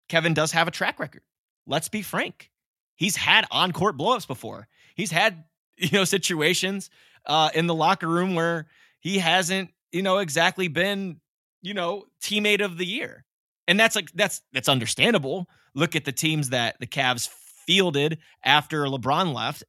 Kevin 0.08 0.34
does 0.34 0.52
have 0.52 0.68
a 0.68 0.72
track 0.72 0.98
record. 0.98 1.22
Let's 1.66 1.88
be 1.88 2.02
frank. 2.02 2.50
He's 2.96 3.16
had 3.16 3.46
on 3.50 3.72
court 3.72 3.96
blowups 3.96 4.26
before. 4.26 4.68
He's 4.94 5.10
had, 5.10 5.44
you 5.76 5.90
know, 5.92 6.04
situations 6.04 6.90
uh, 7.26 7.50
in 7.54 7.66
the 7.66 7.74
locker 7.74 8.06
room 8.06 8.34
where 8.34 8.66
he 9.00 9.18
hasn't, 9.18 9.70
you 9.92 10.02
know, 10.02 10.18
exactly 10.18 10.68
been, 10.68 11.20
you 11.62 11.74
know, 11.74 12.04
teammate 12.20 12.64
of 12.64 12.76
the 12.76 12.86
year. 12.86 13.24
And 13.66 13.80
that's 13.80 13.96
like 13.96 14.10
that's 14.12 14.42
that's 14.52 14.68
understandable. 14.68 15.48
Look 15.74 15.96
at 15.96 16.04
the 16.04 16.12
teams 16.12 16.50
that 16.50 16.76
the 16.80 16.86
Cavs 16.86 17.28
fielded 17.66 18.18
after 18.44 18.84
LeBron 18.84 19.34
left. 19.34 19.64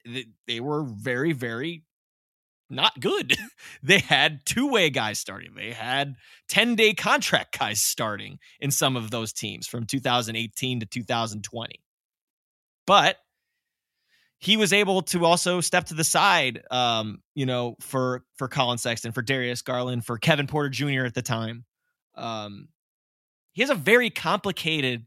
They 0.47 0.60
were 0.60 0.84
very, 0.84 1.34
very 1.34 1.84
not 2.69 2.99
good. 2.99 3.36
they 3.84 3.99
had 3.99 4.45
two 4.45 4.69
way 4.69 4.89
guys 4.89 5.19
starting. 5.19 5.53
They 5.55 5.71
had 5.71 6.15
10 6.49 6.75
day 6.75 6.93
contract 6.93 7.58
guys 7.58 7.81
starting 7.81 8.39
in 8.60 8.71
some 8.71 8.95
of 8.95 9.12
those 9.12 9.34
teams 9.34 9.67
from 9.67 9.86
2018 9.86 10.79
to 10.79 10.86
2020. 10.86 11.79
But 12.88 13.17
he 14.38 14.58
was 14.58 14.73
able 14.73 15.01
to 15.03 15.25
also 15.25 15.62
step 15.62 15.86
to 15.86 15.93
the 15.93 16.03
side, 16.03 16.62
um, 16.69 17.19
you 17.34 17.45
know, 17.45 17.75
for 17.79 18.23
for 18.36 18.47
Collin 18.47 18.77
Sexton, 18.77 19.12
for 19.12 19.21
Darius 19.21 19.62
Garland, 19.62 20.05
for 20.05 20.17
Kevin 20.17 20.45
Porter 20.45 20.69
Jr. 20.69 21.05
at 21.05 21.15
the 21.15 21.21
time. 21.21 21.65
Um, 22.15 22.67
he 23.56 23.62
has 23.62 23.70
a 23.70 23.76
very 23.76 24.10
complicated 24.10 25.06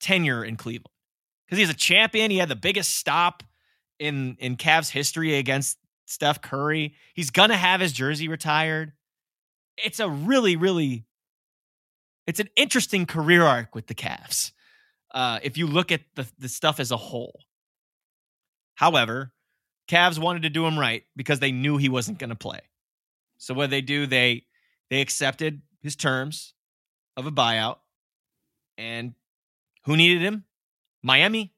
tenure 0.00 0.42
in 0.42 0.56
Cleveland 0.56 0.88
because 1.44 1.58
he's 1.58 1.68
a 1.68 1.74
champion. 1.74 2.30
He 2.30 2.38
had 2.38 2.48
the 2.48 2.56
biggest 2.56 2.96
stop 2.96 3.42
in 3.98 4.36
in 4.40 4.56
Cavs 4.56 4.88
history 4.90 5.36
against 5.36 5.76
Steph 6.06 6.40
Curry. 6.40 6.94
He's 7.12 7.30
gonna 7.30 7.58
have 7.58 7.80
his 7.82 7.92
jersey 7.92 8.26
retired. 8.26 8.92
It's 9.76 10.00
a 10.00 10.08
really, 10.08 10.56
really, 10.56 11.04
it's 12.26 12.40
an 12.40 12.48
interesting 12.56 13.04
career 13.04 13.42
arc 13.42 13.74
with 13.74 13.86
the 13.86 13.94
Cavs. 13.94 14.52
Uh, 15.14 15.40
if 15.42 15.58
you 15.58 15.66
look 15.66 15.92
at 15.92 16.00
the 16.14 16.26
the 16.38 16.48
stuff 16.48 16.80
as 16.80 16.90
a 16.90 16.96
whole. 16.96 17.38
However, 18.76 19.34
Cavs 19.88 20.18
wanted 20.18 20.42
to 20.42 20.50
do 20.50 20.64
him 20.64 20.78
right 20.78 21.02
because 21.16 21.38
they 21.38 21.52
knew 21.52 21.76
he 21.76 21.90
wasn't 21.90 22.18
going 22.18 22.30
to 22.30 22.34
play. 22.36 22.60
So 23.36 23.52
what 23.52 23.68
they 23.68 23.82
do, 23.82 24.06
they 24.06 24.46
they 24.88 25.02
accepted 25.02 25.60
his 25.82 25.96
terms 25.96 26.54
of 27.16 27.26
a 27.26 27.32
buyout, 27.32 27.78
and 28.78 29.14
who 29.84 29.96
needed 29.96 30.22
him? 30.22 30.44
Miami. 31.02 31.52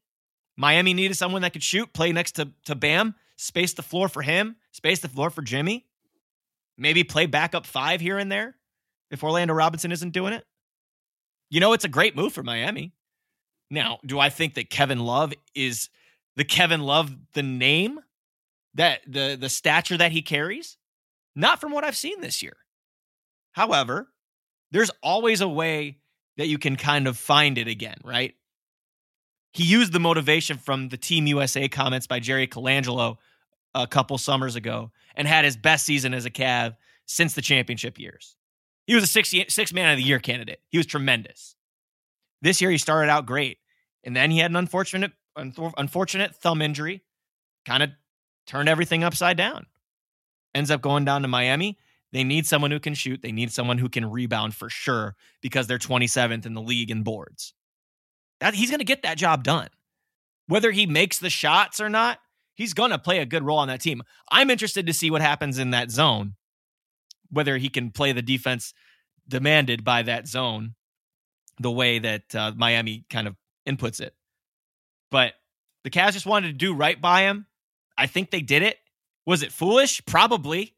Miami 0.56 0.94
needed 0.94 1.16
someone 1.16 1.42
that 1.42 1.52
could 1.52 1.62
shoot, 1.62 1.92
play 1.92 2.12
next 2.12 2.32
to, 2.32 2.50
to 2.64 2.74
Bam, 2.74 3.14
space 3.36 3.74
the 3.74 3.82
floor 3.82 4.08
for 4.08 4.22
him, 4.22 4.56
space 4.72 5.00
the 5.00 5.08
floor 5.08 5.30
for 5.30 5.42
Jimmy. 5.42 5.86
Maybe 6.78 7.04
play 7.04 7.26
backup 7.26 7.66
five 7.66 8.00
here 8.00 8.18
and 8.18 8.30
there 8.30 8.56
if 9.10 9.22
Orlando 9.22 9.54
Robinson 9.54 9.92
isn't 9.92 10.12
doing 10.12 10.32
it. 10.32 10.44
You 11.50 11.60
know, 11.60 11.72
it's 11.72 11.84
a 11.84 11.88
great 11.88 12.16
move 12.16 12.32
for 12.32 12.42
Miami. 12.42 12.92
Now, 13.70 13.98
do 14.04 14.18
I 14.18 14.28
think 14.28 14.54
that 14.54 14.70
Kevin 14.70 15.00
Love 15.00 15.32
is 15.54 15.88
the 16.36 16.44
Kevin 16.44 16.80
Love, 16.80 17.14
the 17.34 17.42
name, 17.42 18.00
that 18.74 19.00
the 19.06 19.36
the 19.40 19.48
stature 19.48 19.96
that 19.96 20.12
he 20.12 20.22
carries? 20.22 20.76
Not 21.36 21.60
from 21.60 21.72
what 21.72 21.84
I've 21.84 21.96
seen 21.96 22.20
this 22.20 22.42
year. 22.42 22.56
However, 23.52 24.08
there's 24.74 24.90
always 25.02 25.40
a 25.40 25.48
way 25.48 25.96
that 26.36 26.48
you 26.48 26.58
can 26.58 26.76
kind 26.76 27.08
of 27.08 27.16
find 27.16 27.56
it 27.56 27.68
again, 27.68 27.96
right? 28.04 28.34
he 29.54 29.62
used 29.62 29.92
the 29.92 30.00
motivation 30.00 30.58
from 30.58 30.88
the 30.88 30.96
Team 30.96 31.28
USA 31.28 31.68
comments 31.68 32.08
by 32.08 32.18
Jerry 32.18 32.48
Colangelo 32.48 33.18
a 33.72 33.86
couple 33.86 34.18
summers 34.18 34.56
ago 34.56 34.90
and 35.14 35.28
had 35.28 35.44
his 35.44 35.56
best 35.56 35.86
season 35.86 36.12
as 36.12 36.26
a 36.26 36.30
Cav 36.30 36.76
since 37.06 37.34
the 37.34 37.40
championship 37.40 37.98
years. 37.98 38.36
He 38.86 38.96
was 38.96 39.04
a 39.04 39.06
six, 39.06 39.32
six 39.48 39.72
man 39.72 39.92
of 39.92 39.96
the 39.96 40.02
year 40.02 40.18
candidate. 40.18 40.60
He 40.68 40.76
was 40.76 40.86
tremendous. 40.86 41.54
This 42.42 42.60
year 42.60 42.70
he 42.70 42.78
started 42.78 43.10
out 43.10 43.26
great, 43.26 43.58
and 44.02 44.14
then 44.14 44.30
he 44.30 44.38
had 44.38 44.50
an 44.50 44.56
unfortunate 44.56 45.12
unfortunate 45.36 46.34
thumb 46.36 46.60
injury, 46.60 47.02
kind 47.64 47.82
of 47.82 47.90
turned 48.46 48.68
everything 48.68 49.02
upside 49.02 49.36
down. 49.36 49.66
Ends 50.54 50.70
up 50.70 50.82
going 50.82 51.04
down 51.04 51.22
to 51.22 51.28
Miami. 51.28 51.78
They 52.14 52.22
need 52.22 52.46
someone 52.46 52.70
who 52.70 52.78
can 52.78 52.94
shoot. 52.94 53.22
They 53.22 53.32
need 53.32 53.52
someone 53.52 53.76
who 53.76 53.88
can 53.88 54.08
rebound 54.08 54.54
for 54.54 54.70
sure 54.70 55.16
because 55.42 55.66
they're 55.66 55.78
27th 55.78 56.46
in 56.46 56.54
the 56.54 56.62
league 56.62 56.92
in 56.92 57.02
boards. 57.02 57.54
That 58.38 58.54
he's 58.54 58.70
going 58.70 58.78
to 58.78 58.84
get 58.84 59.02
that 59.02 59.18
job 59.18 59.42
done. 59.42 59.66
Whether 60.46 60.70
he 60.70 60.86
makes 60.86 61.18
the 61.18 61.28
shots 61.28 61.80
or 61.80 61.88
not, 61.88 62.20
he's 62.54 62.72
going 62.72 62.92
to 62.92 63.00
play 63.00 63.18
a 63.18 63.26
good 63.26 63.42
role 63.42 63.58
on 63.58 63.66
that 63.66 63.80
team. 63.80 64.00
I'm 64.30 64.48
interested 64.48 64.86
to 64.86 64.92
see 64.92 65.10
what 65.10 65.22
happens 65.22 65.58
in 65.58 65.70
that 65.70 65.90
zone, 65.90 66.34
whether 67.32 67.56
he 67.56 67.68
can 67.68 67.90
play 67.90 68.12
the 68.12 68.22
defense 68.22 68.74
demanded 69.26 69.82
by 69.82 70.02
that 70.02 70.28
zone 70.28 70.76
the 71.58 71.72
way 71.72 71.98
that 71.98 72.32
uh, 72.32 72.52
Miami 72.54 73.06
kind 73.10 73.26
of 73.26 73.34
inputs 73.66 74.00
it. 74.00 74.14
But 75.10 75.32
the 75.82 75.90
Cavs 75.90 76.12
just 76.12 76.26
wanted 76.26 76.46
to 76.46 76.52
do 76.52 76.74
right 76.74 77.00
by 77.00 77.22
him. 77.22 77.46
I 77.98 78.06
think 78.06 78.30
they 78.30 78.40
did 78.40 78.62
it. 78.62 78.78
Was 79.26 79.42
it 79.42 79.50
foolish? 79.50 80.00
Probably. 80.06 80.73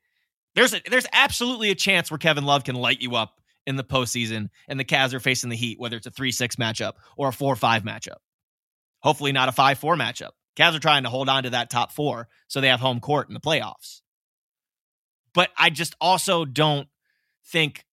There's 0.56 0.74
a, 0.74 0.80
there's 0.90 1.06
absolutely 1.12 1.70
a 1.70 1.76
chance 1.76 2.10
where 2.10 2.18
Kevin 2.18 2.44
Love 2.44 2.64
can 2.64 2.74
light 2.74 3.00
you 3.00 3.14
up 3.14 3.40
in 3.66 3.76
the 3.76 3.84
postseason 3.84 4.48
and 4.66 4.80
the 4.80 4.84
Cavs 4.84 5.12
are 5.12 5.20
facing 5.20 5.50
the 5.50 5.56
Heat, 5.56 5.78
whether 5.78 5.96
it's 5.96 6.06
a 6.06 6.10
3 6.10 6.32
6 6.32 6.56
matchup 6.56 6.94
or 7.16 7.28
a 7.28 7.32
4 7.32 7.54
5 7.54 7.84
matchup. 7.84 8.16
Hopefully, 9.00 9.30
not 9.30 9.48
a 9.48 9.52
5 9.52 9.78
4 9.78 9.94
matchup. 9.94 10.30
Cavs 10.56 10.74
are 10.74 10.80
trying 10.80 11.04
to 11.04 11.10
hold 11.10 11.28
on 11.28 11.42
to 11.44 11.50
that 11.50 11.70
top 11.70 11.92
four 11.92 12.28
so 12.48 12.60
they 12.60 12.68
have 12.68 12.80
home 12.80 12.98
court 12.98 13.28
in 13.28 13.34
the 13.34 13.40
playoffs. 13.40 14.00
But 15.34 15.50
I 15.56 15.68
just 15.68 15.94
also 16.00 16.46
don't 16.46 16.88
think 17.44 17.84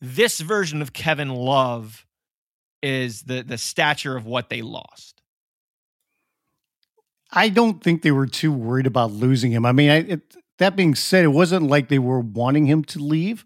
this 0.00 0.38
version 0.40 0.82
of 0.82 0.92
Kevin 0.92 1.30
Love 1.30 2.06
is 2.82 3.22
the 3.22 3.42
the 3.42 3.56
stature 3.56 4.14
of 4.14 4.26
what 4.26 4.50
they 4.50 4.60
lost. 4.60 5.22
I 7.32 7.48
don't 7.48 7.82
think 7.82 8.02
they 8.02 8.12
were 8.12 8.26
too 8.26 8.52
worried 8.52 8.86
about 8.86 9.10
losing 9.10 9.50
him. 9.50 9.66
I 9.66 9.72
mean, 9.72 9.90
I, 9.90 9.96
it, 9.96 10.36
that 10.58 10.76
being 10.76 10.94
said, 10.94 11.24
it 11.24 11.28
wasn't 11.28 11.68
like 11.68 11.88
they 11.88 11.98
were 11.98 12.20
wanting 12.20 12.66
him 12.66 12.84
to 12.84 12.98
leave 12.98 13.44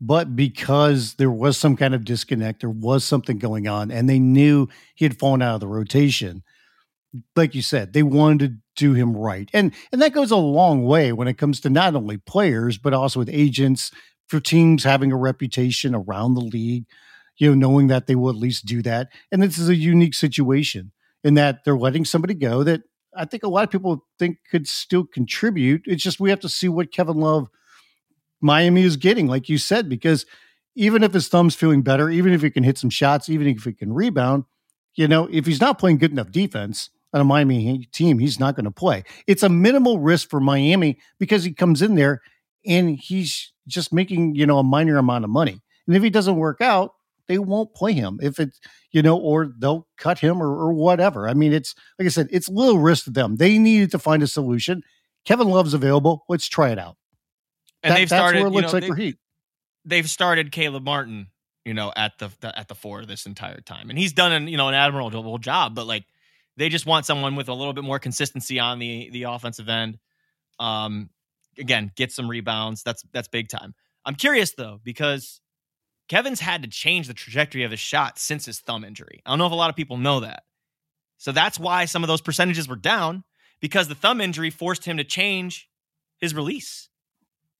but 0.00 0.36
because 0.36 1.14
there 1.14 1.30
was 1.30 1.56
some 1.56 1.76
kind 1.76 1.94
of 1.94 2.04
disconnect, 2.04 2.60
there 2.60 2.70
was 2.70 3.04
something 3.04 3.38
going 3.38 3.66
on, 3.68 3.90
and 3.90 4.08
they 4.08 4.18
knew 4.18 4.68
he 4.94 5.04
had 5.04 5.18
fallen 5.18 5.40
out 5.40 5.54
of 5.54 5.60
the 5.60 5.66
rotation. 5.66 6.42
Like 7.36 7.54
you 7.54 7.62
said, 7.62 7.92
they 7.92 8.02
wanted 8.02 8.40
to 8.40 8.56
do 8.76 8.92
him 8.94 9.16
right, 9.16 9.48
and 9.52 9.72
and 9.92 10.02
that 10.02 10.12
goes 10.12 10.30
a 10.30 10.36
long 10.36 10.84
way 10.84 11.12
when 11.12 11.28
it 11.28 11.38
comes 11.38 11.60
to 11.60 11.70
not 11.70 11.94
only 11.94 12.18
players 12.18 12.76
but 12.76 12.92
also 12.92 13.20
with 13.20 13.30
agents 13.30 13.90
for 14.28 14.40
teams 14.40 14.84
having 14.84 15.12
a 15.12 15.16
reputation 15.16 15.94
around 15.94 16.34
the 16.34 16.40
league. 16.40 16.84
You 17.38 17.50
know, 17.50 17.68
knowing 17.68 17.88
that 17.88 18.06
they 18.06 18.14
will 18.14 18.30
at 18.30 18.36
least 18.36 18.66
do 18.66 18.82
that, 18.82 19.08
and 19.32 19.42
this 19.42 19.58
is 19.58 19.68
a 19.68 19.74
unique 19.76 20.14
situation 20.14 20.92
in 21.24 21.34
that 21.34 21.64
they're 21.64 21.78
letting 21.78 22.04
somebody 22.04 22.34
go 22.34 22.62
that 22.64 22.82
I 23.16 23.24
think 23.24 23.42
a 23.42 23.48
lot 23.48 23.64
of 23.64 23.70
people 23.70 24.04
think 24.18 24.38
could 24.50 24.66
still 24.68 25.04
contribute. 25.04 25.82
It's 25.86 26.02
just 26.02 26.20
we 26.20 26.30
have 26.30 26.40
to 26.40 26.48
see 26.48 26.68
what 26.68 26.92
Kevin 26.92 27.18
Love 27.18 27.48
Miami 28.40 28.82
is 28.82 28.96
getting, 28.96 29.26
like 29.26 29.48
you 29.48 29.58
said, 29.58 29.88
because 29.88 30.26
even 30.76 31.02
if 31.02 31.12
his 31.12 31.28
thumb's 31.28 31.54
feeling 31.54 31.82
better, 31.82 32.10
even 32.10 32.32
if 32.32 32.42
he 32.42 32.50
can 32.50 32.64
hit 32.64 32.78
some 32.78 32.90
shots, 32.90 33.28
even 33.28 33.46
if 33.46 33.64
he 33.64 33.72
can 33.72 33.92
rebound, 33.92 34.44
you 34.94 35.08
know, 35.08 35.28
if 35.30 35.46
he's 35.46 35.60
not 35.60 35.78
playing 35.78 35.98
good 35.98 36.12
enough 36.12 36.30
defense 36.30 36.90
on 37.12 37.20
a 37.20 37.24
Miami 37.24 37.88
team, 37.92 38.18
he's 38.18 38.40
not 38.40 38.56
going 38.56 38.64
to 38.64 38.70
play. 38.70 39.04
It's 39.26 39.42
a 39.42 39.48
minimal 39.48 39.98
risk 39.98 40.28
for 40.28 40.40
Miami 40.40 40.98
because 41.18 41.44
he 41.44 41.52
comes 41.52 41.80
in 41.80 41.94
there 41.94 42.22
and 42.66 42.98
he's 42.98 43.52
just 43.66 43.92
making, 43.92 44.34
you 44.34 44.46
know, 44.46 44.58
a 44.58 44.64
minor 44.64 44.98
amount 44.98 45.24
of 45.24 45.30
money. 45.30 45.60
And 45.86 45.96
if 45.96 46.02
he 46.02 46.10
doesn't 46.10 46.36
work 46.36 46.60
out, 46.60 46.94
they 47.28 47.38
won't 47.38 47.74
play 47.74 47.92
him 47.92 48.18
if 48.22 48.38
it's, 48.38 48.60
you 48.90 49.02
know, 49.02 49.16
or 49.16 49.52
they'll 49.58 49.86
cut 49.98 50.18
him 50.18 50.42
or, 50.42 50.48
or 50.48 50.72
whatever. 50.72 51.28
I 51.28 51.34
mean, 51.34 51.52
it's 51.52 51.74
like 51.98 52.06
I 52.06 52.10
said, 52.10 52.28
it's 52.30 52.48
little 52.48 52.78
risk 52.78 53.04
to 53.04 53.10
them. 53.10 53.36
They 53.36 53.58
needed 53.58 53.90
to 53.92 53.98
find 53.98 54.22
a 54.22 54.26
solution. 54.26 54.82
Kevin 55.24 55.48
Love's 55.48 55.74
available. 55.74 56.24
Let's 56.28 56.48
try 56.48 56.70
it 56.70 56.78
out 56.78 56.96
and 57.84 57.92
that, 57.92 57.98
they've 57.98 58.08
started. 58.08 58.38
That's 58.38 58.42
where 58.42 58.48
it 58.48 58.62
looks 58.62 58.72
know, 58.72 58.78
like 58.78 58.88
for 58.88 58.96
Heat. 58.96 59.18
They've 59.84 60.08
started 60.08 60.50
Caleb 60.50 60.84
Martin, 60.84 61.28
you 61.64 61.74
know, 61.74 61.92
at 61.94 62.18
the, 62.18 62.30
the 62.40 62.58
at 62.58 62.68
the 62.68 62.74
four 62.74 63.04
this 63.04 63.26
entire 63.26 63.60
time, 63.60 63.90
and 63.90 63.98
he's 63.98 64.14
done 64.14 64.32
an 64.32 64.48
you 64.48 64.56
know 64.56 64.68
an 64.68 64.74
admirable 64.74 65.38
job. 65.38 65.74
But 65.74 65.86
like, 65.86 66.04
they 66.56 66.70
just 66.70 66.86
want 66.86 67.06
someone 67.06 67.36
with 67.36 67.48
a 67.48 67.54
little 67.54 67.74
bit 67.74 67.84
more 67.84 67.98
consistency 67.98 68.58
on 68.58 68.78
the 68.78 69.10
the 69.10 69.24
offensive 69.24 69.68
end. 69.68 69.98
Um, 70.58 71.10
again, 71.58 71.92
get 71.94 72.10
some 72.10 72.28
rebounds. 72.28 72.82
That's 72.82 73.04
that's 73.12 73.28
big 73.28 73.48
time. 73.48 73.74
I'm 74.06 74.14
curious 74.14 74.54
though 74.54 74.80
because 74.82 75.40
Kevin's 76.08 76.40
had 76.40 76.62
to 76.62 76.68
change 76.68 77.06
the 77.06 77.14
trajectory 77.14 77.62
of 77.62 77.70
his 77.70 77.80
shot 77.80 78.18
since 78.18 78.44
his 78.44 78.60
thumb 78.60 78.84
injury. 78.84 79.22
I 79.24 79.30
don't 79.30 79.38
know 79.38 79.46
if 79.46 79.52
a 79.52 79.56
lot 79.56 79.70
of 79.70 79.76
people 79.76 79.96
know 79.96 80.20
that. 80.20 80.42
So 81.18 81.32
that's 81.32 81.58
why 81.58 81.86
some 81.86 82.04
of 82.04 82.08
those 82.08 82.20
percentages 82.20 82.68
were 82.68 82.76
down 82.76 83.24
because 83.60 83.88
the 83.88 83.94
thumb 83.94 84.20
injury 84.20 84.50
forced 84.50 84.84
him 84.84 84.98
to 84.98 85.04
change 85.04 85.68
his 86.18 86.34
release. 86.34 86.88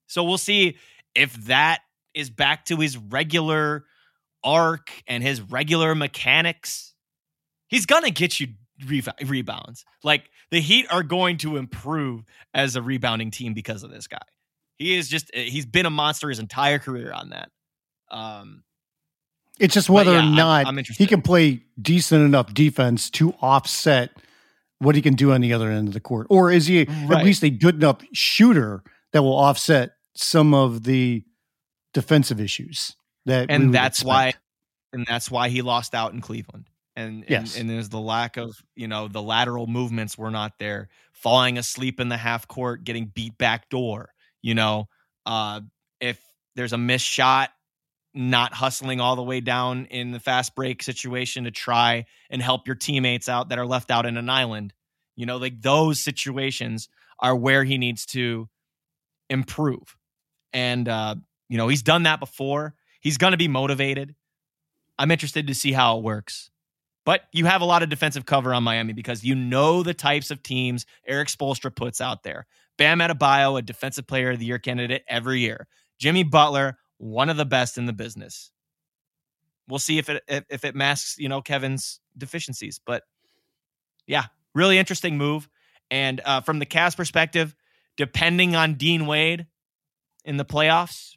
So 0.06 0.22
we'll 0.22 0.38
see 0.38 0.76
if 1.14 1.34
that 1.46 1.80
is 2.12 2.30
back 2.30 2.66
to 2.66 2.76
his 2.76 2.96
regular 2.96 3.84
arc 4.42 4.90
and 5.06 5.22
his 5.22 5.40
regular 5.40 5.94
mechanics. 5.94 6.94
He's 7.68 7.86
going 7.86 8.04
to 8.04 8.10
get 8.10 8.38
you 8.38 8.48
re- 8.86 9.02
rebounds. 9.24 9.84
Like 10.02 10.30
the 10.50 10.60
Heat 10.60 10.86
are 10.90 11.02
going 11.02 11.38
to 11.38 11.56
improve 11.56 12.24
as 12.52 12.76
a 12.76 12.82
rebounding 12.82 13.30
team 13.30 13.54
because 13.54 13.82
of 13.82 13.90
this 13.90 14.06
guy. 14.06 14.18
He 14.76 14.96
is 14.96 15.08
just 15.08 15.30
eh, 15.34 15.44
he's 15.44 15.66
been 15.66 15.86
a 15.86 15.90
monster 15.90 16.28
his 16.28 16.38
entire 16.38 16.78
career 16.78 17.12
on 17.12 17.30
that. 17.30 17.50
Um 18.10 18.64
it's 19.60 19.74
just 19.74 19.88
whether 19.88 20.12
yeah, 20.12 20.18
or 20.18 20.34
not 20.34 20.66
I'm, 20.66 20.78
I'm 20.78 20.84
he 20.84 21.06
can 21.06 21.22
play 21.22 21.62
decent 21.80 22.24
enough 22.24 22.52
defense 22.52 23.08
to 23.10 23.32
offset 23.40 24.10
what 24.78 24.96
he 24.96 25.02
can 25.02 25.14
do 25.14 25.32
on 25.32 25.40
the 25.40 25.52
other 25.52 25.70
end 25.70 25.88
of 25.88 25.94
the 25.94 26.00
court. 26.00 26.26
Or 26.28 26.50
is 26.50 26.66
he 26.66 26.84
right. 26.84 27.20
at 27.20 27.24
least 27.24 27.44
a 27.44 27.50
good 27.50 27.76
enough 27.76 28.02
shooter 28.12 28.82
that 29.12 29.22
will 29.22 29.36
offset 29.36 29.92
some 30.14 30.54
of 30.54 30.82
the 30.82 31.24
defensive 31.92 32.40
issues 32.40 32.96
that 33.26 33.46
And 33.48 33.72
that's 33.72 34.00
expect. 34.00 34.06
why 34.06 34.34
and 34.92 35.06
that's 35.06 35.30
why 35.30 35.48
he 35.48 35.62
lost 35.62 35.94
out 35.94 36.12
in 36.12 36.20
Cleveland 36.20 36.68
and 36.96 37.24
yes. 37.28 37.54
and, 37.54 37.62
and 37.62 37.70
there's 37.70 37.88
the 37.88 38.00
lack 38.00 38.36
of 38.36 38.56
you 38.74 38.88
know 38.88 39.08
the 39.08 39.22
lateral 39.22 39.66
movements 39.66 40.16
were 40.16 40.30
not 40.30 40.58
there 40.58 40.88
falling 41.12 41.58
asleep 41.58 42.00
in 42.00 42.08
the 42.08 42.16
half 42.16 42.46
court 42.48 42.84
getting 42.84 43.06
beat 43.06 43.36
back 43.38 43.68
door 43.68 44.10
you 44.42 44.54
know 44.54 44.88
uh 45.26 45.60
if 46.00 46.20
there's 46.54 46.72
a 46.72 46.78
missed 46.78 47.06
shot 47.06 47.50
not 48.14 48.54
hustling 48.54 49.00
all 49.00 49.16
the 49.16 49.22
way 49.22 49.40
down 49.40 49.86
in 49.86 50.12
the 50.12 50.20
fast 50.20 50.54
break 50.54 50.82
situation 50.82 51.44
to 51.44 51.50
try 51.50 52.06
and 52.30 52.40
help 52.40 52.66
your 52.66 52.76
teammates 52.76 53.28
out 53.28 53.48
that 53.48 53.58
are 53.58 53.66
left 53.66 53.90
out 53.90 54.06
in 54.06 54.16
an 54.16 54.30
island. 54.30 54.72
You 55.16 55.26
know 55.26 55.36
like 55.36 55.60
those 55.60 56.00
situations 56.00 56.88
are 57.18 57.34
where 57.34 57.64
he 57.64 57.78
needs 57.78 58.06
to 58.06 58.48
improve. 59.28 59.96
And 60.52 60.88
uh 60.88 61.16
you 61.48 61.58
know 61.58 61.68
he's 61.68 61.82
done 61.82 62.04
that 62.04 62.20
before. 62.20 62.74
He's 63.00 63.18
going 63.18 63.32
to 63.32 63.36
be 63.36 63.48
motivated. 63.48 64.14
I'm 64.98 65.10
interested 65.10 65.48
to 65.48 65.54
see 65.54 65.72
how 65.72 65.98
it 65.98 66.04
works. 66.04 66.50
But 67.04 67.22
you 67.32 67.44
have 67.44 67.60
a 67.60 67.66
lot 67.66 67.82
of 67.82 67.90
defensive 67.90 68.24
cover 68.24 68.54
on 68.54 68.62
Miami 68.62 68.94
because 68.94 69.24
you 69.24 69.34
know 69.34 69.82
the 69.82 69.92
types 69.92 70.30
of 70.30 70.42
teams 70.42 70.86
Erik 71.06 71.28
Spoelstra 71.28 71.74
puts 71.74 72.00
out 72.00 72.22
there. 72.22 72.46
Bam 72.78 73.00
Adebayo, 73.00 73.58
a 73.58 73.62
defensive 73.62 74.06
player 74.06 74.30
of 74.30 74.38
the 74.38 74.46
year 74.46 74.58
candidate 74.58 75.04
every 75.06 75.40
year. 75.40 75.66
Jimmy 75.98 76.22
Butler, 76.22 76.78
one 77.04 77.28
of 77.28 77.36
the 77.36 77.44
best 77.44 77.76
in 77.76 77.84
the 77.84 77.92
business. 77.92 78.50
We'll 79.68 79.78
see 79.78 79.98
if 79.98 80.08
it 80.08 80.24
if 80.28 80.64
it 80.64 80.74
masks, 80.74 81.16
you 81.18 81.28
know, 81.28 81.42
Kevin's 81.42 82.00
deficiencies. 82.16 82.80
But 82.84 83.02
yeah, 84.06 84.24
really 84.54 84.78
interesting 84.78 85.18
move. 85.18 85.48
And 85.90 86.22
uh, 86.24 86.40
from 86.40 86.60
the 86.60 86.66
Cavs 86.66 86.96
perspective, 86.96 87.54
depending 87.98 88.56
on 88.56 88.74
Dean 88.74 89.06
Wade 89.06 89.46
in 90.24 90.38
the 90.38 90.46
playoffs, 90.46 91.12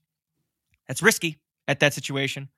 that's 0.87 1.01
risky 1.01 1.39
at 1.69 1.79
that 1.79 1.93
situation. 1.93 2.49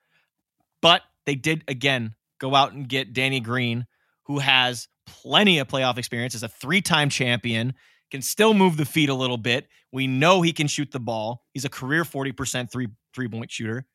But 0.82 1.04
they 1.28 1.36
did 1.36 1.64
again 1.68 2.16
go 2.40 2.56
out 2.56 2.74
and 2.74 2.90
get 2.90 3.14
Danny 3.14 3.42
Green, 3.42 3.86
who 4.24 4.40
has 4.40 4.88
plenty 5.06 5.60
of 5.60 5.68
playoff 5.68 6.00
experience, 6.00 6.34
is 6.34 6.44
a 6.44 6.48
three 6.48 6.82
time 6.82 7.10
champion, 7.10 7.76
can 8.10 8.24
still 8.24 8.56
move 8.56 8.76
the 8.76 8.86
feet 8.86 9.10
a 9.10 9.14
little 9.14 9.38
bit. 9.38 9.68
We 9.92 10.08
know 10.08 10.42
he 10.42 10.52
can 10.52 10.68
shoot 10.68 10.92
the 10.92 11.00
ball. 11.00 11.44
He's 11.54 11.66
a 11.66 11.70
career 11.70 12.04
40% 12.04 12.72
three 12.72 12.88
three 13.14 13.28
point 13.28 13.52
shooter. 13.52 13.86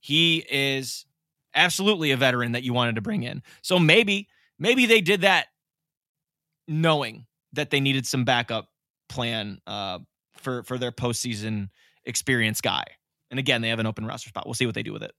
He 0.00 0.44
is 0.50 1.06
absolutely 1.54 2.10
a 2.10 2.16
veteran 2.16 2.52
that 2.52 2.62
you 2.62 2.72
wanted 2.72 2.96
to 2.96 3.00
bring 3.00 3.22
in. 3.22 3.42
So 3.62 3.78
maybe, 3.78 4.28
maybe 4.58 4.86
they 4.86 5.00
did 5.00 5.22
that 5.22 5.46
knowing 6.66 7.26
that 7.52 7.70
they 7.70 7.80
needed 7.80 8.06
some 8.06 8.24
backup 8.24 8.68
plan 9.08 9.60
uh, 9.66 10.00
for 10.36 10.62
for 10.64 10.78
their 10.78 10.92
postseason 10.92 11.70
experience 12.04 12.60
guy. 12.60 12.84
And 13.30 13.38
again, 13.38 13.62
they 13.62 13.68
have 13.68 13.78
an 13.78 13.86
open 13.86 14.06
roster 14.06 14.28
spot. 14.28 14.46
We'll 14.46 14.54
see 14.54 14.66
what 14.66 14.74
they 14.74 14.82
do 14.82 14.92
with 14.92 15.02
it. 15.02 15.12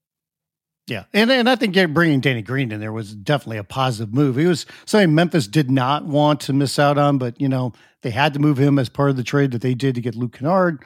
Yeah, 0.87 1.05
and 1.13 1.31
and 1.31 1.49
I 1.49 1.55
think 1.55 1.75
bringing 1.93 2.19
Danny 2.19 2.43
Green 2.43 2.71
in 2.71 2.79
there 2.79 2.93
was 2.93 3.15
definitely 3.15 3.57
a 3.57 3.63
positive 3.63 4.13
move. 4.13 4.35
He 4.35 4.45
was 4.45 4.67
something 4.85 5.15
Memphis 5.15 5.47
did 5.47 5.71
not 5.71 6.05
want 6.05 6.41
to 6.41 6.53
miss 6.53 6.77
out 6.77 6.99
on, 6.99 7.17
but 7.17 7.41
you 7.41 7.49
know 7.49 7.73
they 8.03 8.11
had 8.11 8.33
to 8.33 8.39
move 8.39 8.59
him 8.59 8.77
as 8.77 8.87
part 8.87 9.09
of 9.09 9.17
the 9.17 9.23
trade 9.23 9.51
that 9.51 9.61
they 9.61 9.73
did 9.73 9.95
to 9.95 10.01
get 10.01 10.15
Luke 10.15 10.33
Kennard. 10.33 10.85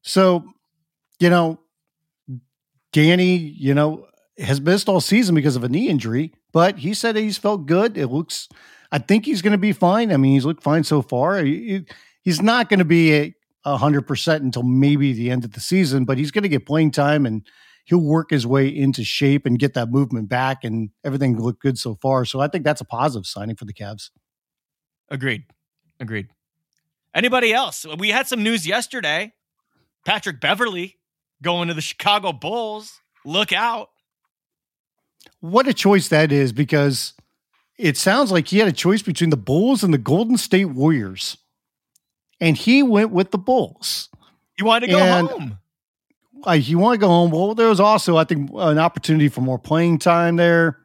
So, 0.00 0.44
you 1.18 1.30
know, 1.30 1.58
Danny, 2.92 3.36
you 3.36 3.74
know, 3.74 4.06
has 4.38 4.60
missed 4.60 4.88
all 4.88 5.00
season 5.00 5.34
because 5.34 5.56
of 5.56 5.64
a 5.64 5.68
knee 5.68 5.88
injury, 5.88 6.32
but 6.52 6.78
he 6.78 6.94
said 6.94 7.16
he's 7.16 7.38
felt 7.38 7.66
good. 7.66 7.96
It 7.96 8.08
looks, 8.08 8.48
I 8.90 8.98
think 8.98 9.26
he's 9.26 9.42
going 9.42 9.52
to 9.52 9.58
be 9.58 9.72
fine. 9.72 10.12
I 10.12 10.16
mean, 10.16 10.32
he's 10.32 10.44
looked 10.44 10.62
fine 10.62 10.84
so 10.84 11.02
far. 11.02 11.42
He, 11.42 11.84
he's 12.22 12.42
not 12.42 12.68
going 12.68 12.78
to 12.78 12.84
be 12.84 13.34
a 13.64 13.76
hundred 13.76 14.02
percent 14.02 14.42
until 14.42 14.62
maybe 14.62 15.12
the 15.12 15.30
end 15.30 15.44
of 15.44 15.52
the 15.52 15.60
season, 15.60 16.04
but 16.04 16.18
he's 16.18 16.30
going 16.30 16.42
to 16.42 16.48
get 16.48 16.66
playing 16.66 16.90
time 16.90 17.26
and 17.26 17.46
he'll 17.84 18.00
work 18.00 18.30
his 18.30 18.46
way 18.46 18.66
into 18.66 19.04
shape 19.04 19.46
and 19.46 19.58
get 19.58 19.74
that 19.74 19.90
movement 19.90 20.28
back, 20.28 20.64
and 20.64 20.90
everything 21.04 21.38
looked 21.38 21.60
good 21.60 21.78
so 21.78 21.94
far. 21.94 22.24
So 22.24 22.40
I 22.40 22.48
think 22.48 22.64
that's 22.64 22.80
a 22.80 22.84
positive 22.84 23.26
signing 23.26 23.56
for 23.56 23.66
the 23.66 23.74
Cavs. 23.74 24.10
Agreed. 25.10 25.44
Agreed. 26.00 26.28
Anybody 27.14 27.52
else? 27.52 27.84
We 27.98 28.08
had 28.08 28.26
some 28.26 28.42
news 28.42 28.66
yesterday. 28.66 29.32
Patrick 30.04 30.40
Beverley 30.40 30.96
going 31.42 31.68
to 31.68 31.74
the 31.74 31.80
Chicago 31.80 32.32
Bulls. 32.32 33.00
Look 33.24 33.52
out. 33.52 33.90
What 35.40 35.68
a 35.68 35.74
choice 35.74 36.08
that 36.08 36.32
is 36.32 36.52
because 36.52 37.14
it 37.78 37.96
sounds 37.96 38.30
like 38.32 38.48
he 38.48 38.58
had 38.58 38.68
a 38.68 38.72
choice 38.72 39.02
between 39.02 39.30
the 39.30 39.36
Bulls 39.36 39.82
and 39.82 39.92
the 39.92 39.98
Golden 39.98 40.36
State 40.36 40.66
Warriors. 40.66 41.36
And 42.40 42.56
he 42.56 42.82
went 42.82 43.10
with 43.10 43.30
the 43.30 43.38
Bulls. 43.38 44.08
He 44.56 44.64
wanted 44.64 44.86
to 44.86 44.92
go 44.92 44.98
and 44.98 45.28
home 45.28 45.58
like 46.46 46.68
you 46.68 46.78
want 46.78 46.94
to 46.94 46.98
go 46.98 47.08
home. 47.08 47.30
Well, 47.30 47.54
there 47.54 47.68
was 47.68 47.80
also, 47.80 48.16
I 48.16 48.24
think, 48.24 48.50
an 48.54 48.78
opportunity 48.78 49.28
for 49.28 49.40
more 49.40 49.58
playing 49.58 49.98
time 49.98 50.36
there. 50.36 50.78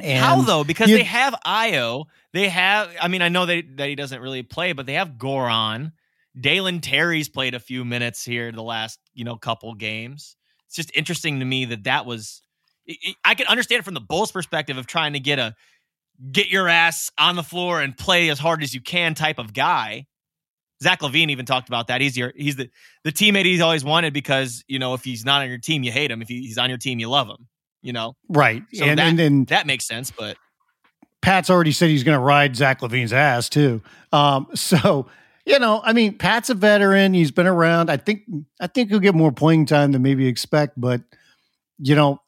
And 0.00 0.18
How 0.24 0.40
though? 0.42 0.64
Because 0.64 0.88
they 0.88 1.02
have 1.02 1.34
Ayo. 1.46 2.06
They 2.32 2.48
have. 2.48 2.90
I 3.00 3.08
mean, 3.08 3.22
I 3.22 3.28
know 3.28 3.46
that 3.46 3.76
that 3.76 3.88
he 3.88 3.94
doesn't 3.94 4.20
really 4.20 4.42
play, 4.42 4.72
but 4.72 4.86
they 4.86 4.94
have 4.94 5.12
Goran. 5.12 5.92
Dalen 6.38 6.80
Terry's 6.80 7.28
played 7.28 7.54
a 7.54 7.60
few 7.60 7.84
minutes 7.84 8.24
here 8.24 8.52
the 8.52 8.62
last 8.62 8.99
you 9.14 9.24
know 9.24 9.36
couple 9.36 9.74
games. 9.74 10.36
It's 10.66 10.76
just 10.76 10.90
interesting 10.94 11.40
to 11.40 11.44
me 11.44 11.66
that 11.66 11.84
that 11.84 12.06
was. 12.06 12.42
I 13.24 13.34
can 13.34 13.46
understand 13.46 13.84
from 13.84 13.94
the 13.94 14.00
Bulls' 14.00 14.32
perspective 14.32 14.76
of 14.76 14.86
trying 14.86 15.12
to 15.12 15.20
get 15.20 15.38
a 15.38 15.54
get 16.32 16.48
your 16.48 16.68
ass 16.68 17.10
on 17.18 17.36
the 17.36 17.42
floor 17.42 17.80
and 17.80 17.96
play 17.96 18.28
as 18.30 18.38
hard 18.38 18.62
as 18.62 18.74
you 18.74 18.80
can 18.80 19.14
type 19.14 19.38
of 19.38 19.52
guy. 19.52 20.06
Zach 20.82 21.00
LaVine 21.00 21.30
even 21.30 21.46
talked 21.46 21.68
about 21.68 21.88
that. 21.88 22.00
He's 22.00 22.16
your 22.16 22.32
he's 22.34 22.56
the 22.56 22.70
the 23.04 23.12
teammate 23.12 23.44
he's 23.44 23.60
always 23.60 23.84
wanted 23.84 24.12
because 24.12 24.64
you 24.66 24.78
know 24.78 24.94
if 24.94 25.04
he's 25.04 25.24
not 25.24 25.42
on 25.42 25.48
your 25.48 25.58
team 25.58 25.82
you 25.82 25.92
hate 25.92 26.10
him. 26.10 26.22
If 26.22 26.28
he's 26.28 26.58
on 26.58 26.68
your 26.68 26.78
team 26.78 26.98
you 26.98 27.08
love 27.08 27.28
him. 27.28 27.48
You 27.82 27.94
know, 27.94 28.14
right? 28.28 28.62
So 28.74 28.84
and, 28.84 28.98
that, 28.98 29.06
and 29.08 29.18
then 29.18 29.44
that 29.46 29.66
makes 29.66 29.86
sense. 29.86 30.10
But 30.10 30.36
Pat's 31.22 31.50
already 31.50 31.72
said 31.72 31.88
he's 31.88 32.04
going 32.04 32.16
to 32.16 32.22
ride 32.22 32.56
Zach 32.56 32.80
LaVine's 32.80 33.12
ass 33.12 33.48
too. 33.48 33.82
Um, 34.12 34.48
so 34.54 35.06
you 35.46 35.58
know, 35.58 35.80
I 35.84 35.92
mean, 35.92 36.18
Pat's 36.18 36.50
a 36.50 36.54
veteran. 36.54 37.14
He's 37.14 37.30
been 37.30 37.46
around. 37.46 37.90
I 37.90 37.96
think 37.96 38.22
I 38.60 38.66
think 38.66 38.90
he'll 38.90 39.00
get 39.00 39.14
more 39.14 39.32
playing 39.32 39.66
time 39.66 39.92
than 39.92 40.02
maybe 40.02 40.26
expect. 40.26 40.80
But 40.80 41.02
you 41.78 41.94
know, 41.94 42.20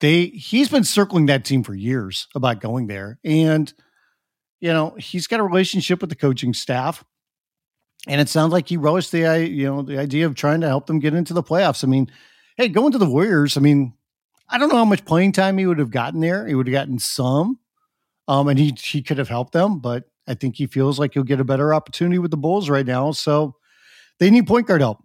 they 0.00 0.26
he's 0.26 0.68
been 0.68 0.84
circling 0.84 1.26
that 1.26 1.44
team 1.44 1.62
for 1.62 1.74
years 1.74 2.28
about 2.34 2.60
going 2.60 2.86
there, 2.86 3.18
and 3.24 3.72
you 4.60 4.72
know, 4.72 4.90
he's 4.98 5.26
got 5.26 5.40
a 5.40 5.44
relationship 5.44 6.00
with 6.00 6.10
the 6.10 6.16
coaching 6.16 6.52
staff 6.52 7.04
and 8.06 8.20
it 8.20 8.28
sounds 8.28 8.52
like 8.52 8.68
he 8.68 8.76
relished 8.76 9.12
the 9.12 9.46
you 9.48 9.66
know 9.66 9.82
the 9.82 9.98
idea 9.98 10.26
of 10.26 10.34
trying 10.34 10.60
to 10.62 10.68
help 10.68 10.86
them 10.86 10.98
get 10.98 11.14
into 11.14 11.34
the 11.34 11.42
playoffs. 11.42 11.84
I 11.84 11.86
mean, 11.86 12.10
hey, 12.56 12.68
going 12.68 12.92
to 12.92 12.98
the 12.98 13.08
Warriors. 13.08 13.56
I 13.56 13.60
mean, 13.60 13.94
I 14.48 14.58
don't 14.58 14.68
know 14.68 14.76
how 14.76 14.84
much 14.84 15.04
playing 15.04 15.32
time 15.32 15.58
he 15.58 15.66
would 15.66 15.78
have 15.78 15.90
gotten 15.90 16.20
there. 16.20 16.46
He 16.46 16.54
would 16.54 16.66
have 16.66 16.72
gotten 16.72 16.98
some, 16.98 17.58
um, 18.26 18.48
and 18.48 18.58
he 18.58 18.74
he 18.78 19.02
could 19.02 19.18
have 19.18 19.28
helped 19.28 19.52
them. 19.52 19.80
But 19.80 20.04
I 20.30 20.34
think 20.34 20.56
he 20.56 20.66
feels 20.66 20.98
like 20.98 21.14
he'll 21.14 21.22
get 21.22 21.40
a 21.40 21.44
better 21.44 21.74
opportunity 21.74 22.18
with 22.18 22.30
the 22.30 22.36
Bulls 22.36 22.70
right 22.70 22.86
now. 22.86 23.10
So 23.10 23.56
they 24.18 24.30
need 24.30 24.46
point 24.46 24.66
guard 24.66 24.80
help. 24.80 24.98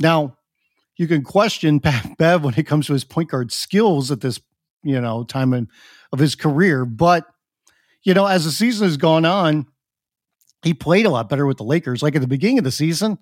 Now, 0.00 0.36
you 0.96 1.06
can 1.06 1.22
question 1.22 1.80
Pat 1.80 2.18
Bev 2.18 2.44
when 2.44 2.54
it 2.56 2.66
comes 2.66 2.86
to 2.86 2.92
his 2.92 3.04
point 3.04 3.30
guard 3.30 3.52
skills 3.52 4.10
at 4.10 4.20
this 4.20 4.40
you 4.82 5.00
know 5.00 5.24
time 5.24 5.54
in, 5.54 5.68
of 6.12 6.18
his 6.18 6.34
career, 6.34 6.84
but 6.84 7.26
you 8.02 8.14
know 8.14 8.26
as 8.26 8.44
the 8.44 8.50
season 8.50 8.86
has 8.86 8.96
gone 8.96 9.24
on 9.24 9.66
he 10.62 10.74
played 10.74 11.06
a 11.06 11.10
lot 11.10 11.28
better 11.28 11.46
with 11.46 11.58
the 11.58 11.64
Lakers. 11.64 12.02
Like 12.02 12.14
at 12.14 12.20
the 12.20 12.26
beginning 12.26 12.58
of 12.58 12.64
the 12.64 12.70
season, 12.70 13.18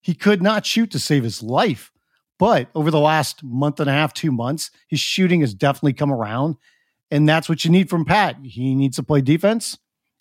he 0.00 0.14
could 0.14 0.42
not 0.42 0.64
shoot 0.64 0.90
to 0.92 0.98
save 0.98 1.24
his 1.24 1.42
life. 1.42 1.90
But 2.38 2.68
over 2.74 2.90
the 2.90 3.00
last 3.00 3.42
month 3.42 3.80
and 3.80 3.90
a 3.90 3.92
half, 3.92 4.14
two 4.14 4.30
months, 4.30 4.70
his 4.86 5.00
shooting 5.00 5.40
has 5.40 5.54
definitely 5.54 5.94
come 5.94 6.12
around. 6.12 6.56
And 7.10 7.28
that's 7.28 7.48
what 7.48 7.64
you 7.64 7.70
need 7.70 7.90
from 7.90 8.04
Pat. 8.04 8.36
He 8.44 8.74
needs 8.74 8.96
to 8.96 9.02
play 9.02 9.20
defense 9.20 9.76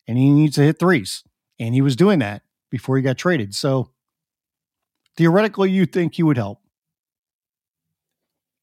and 0.07 0.17
he 0.17 0.29
needs 0.29 0.55
to 0.55 0.61
hit 0.61 0.79
threes. 0.79 1.23
And 1.59 1.73
he 1.73 1.81
was 1.81 1.95
doing 1.95 2.19
that 2.19 2.43
before 2.69 2.97
he 2.97 3.03
got 3.03 3.17
traded. 3.17 3.55
So 3.55 3.91
theoretically, 5.15 5.71
you 5.71 5.85
think 5.85 6.15
he 6.15 6.23
would 6.23 6.37
help. 6.37 6.61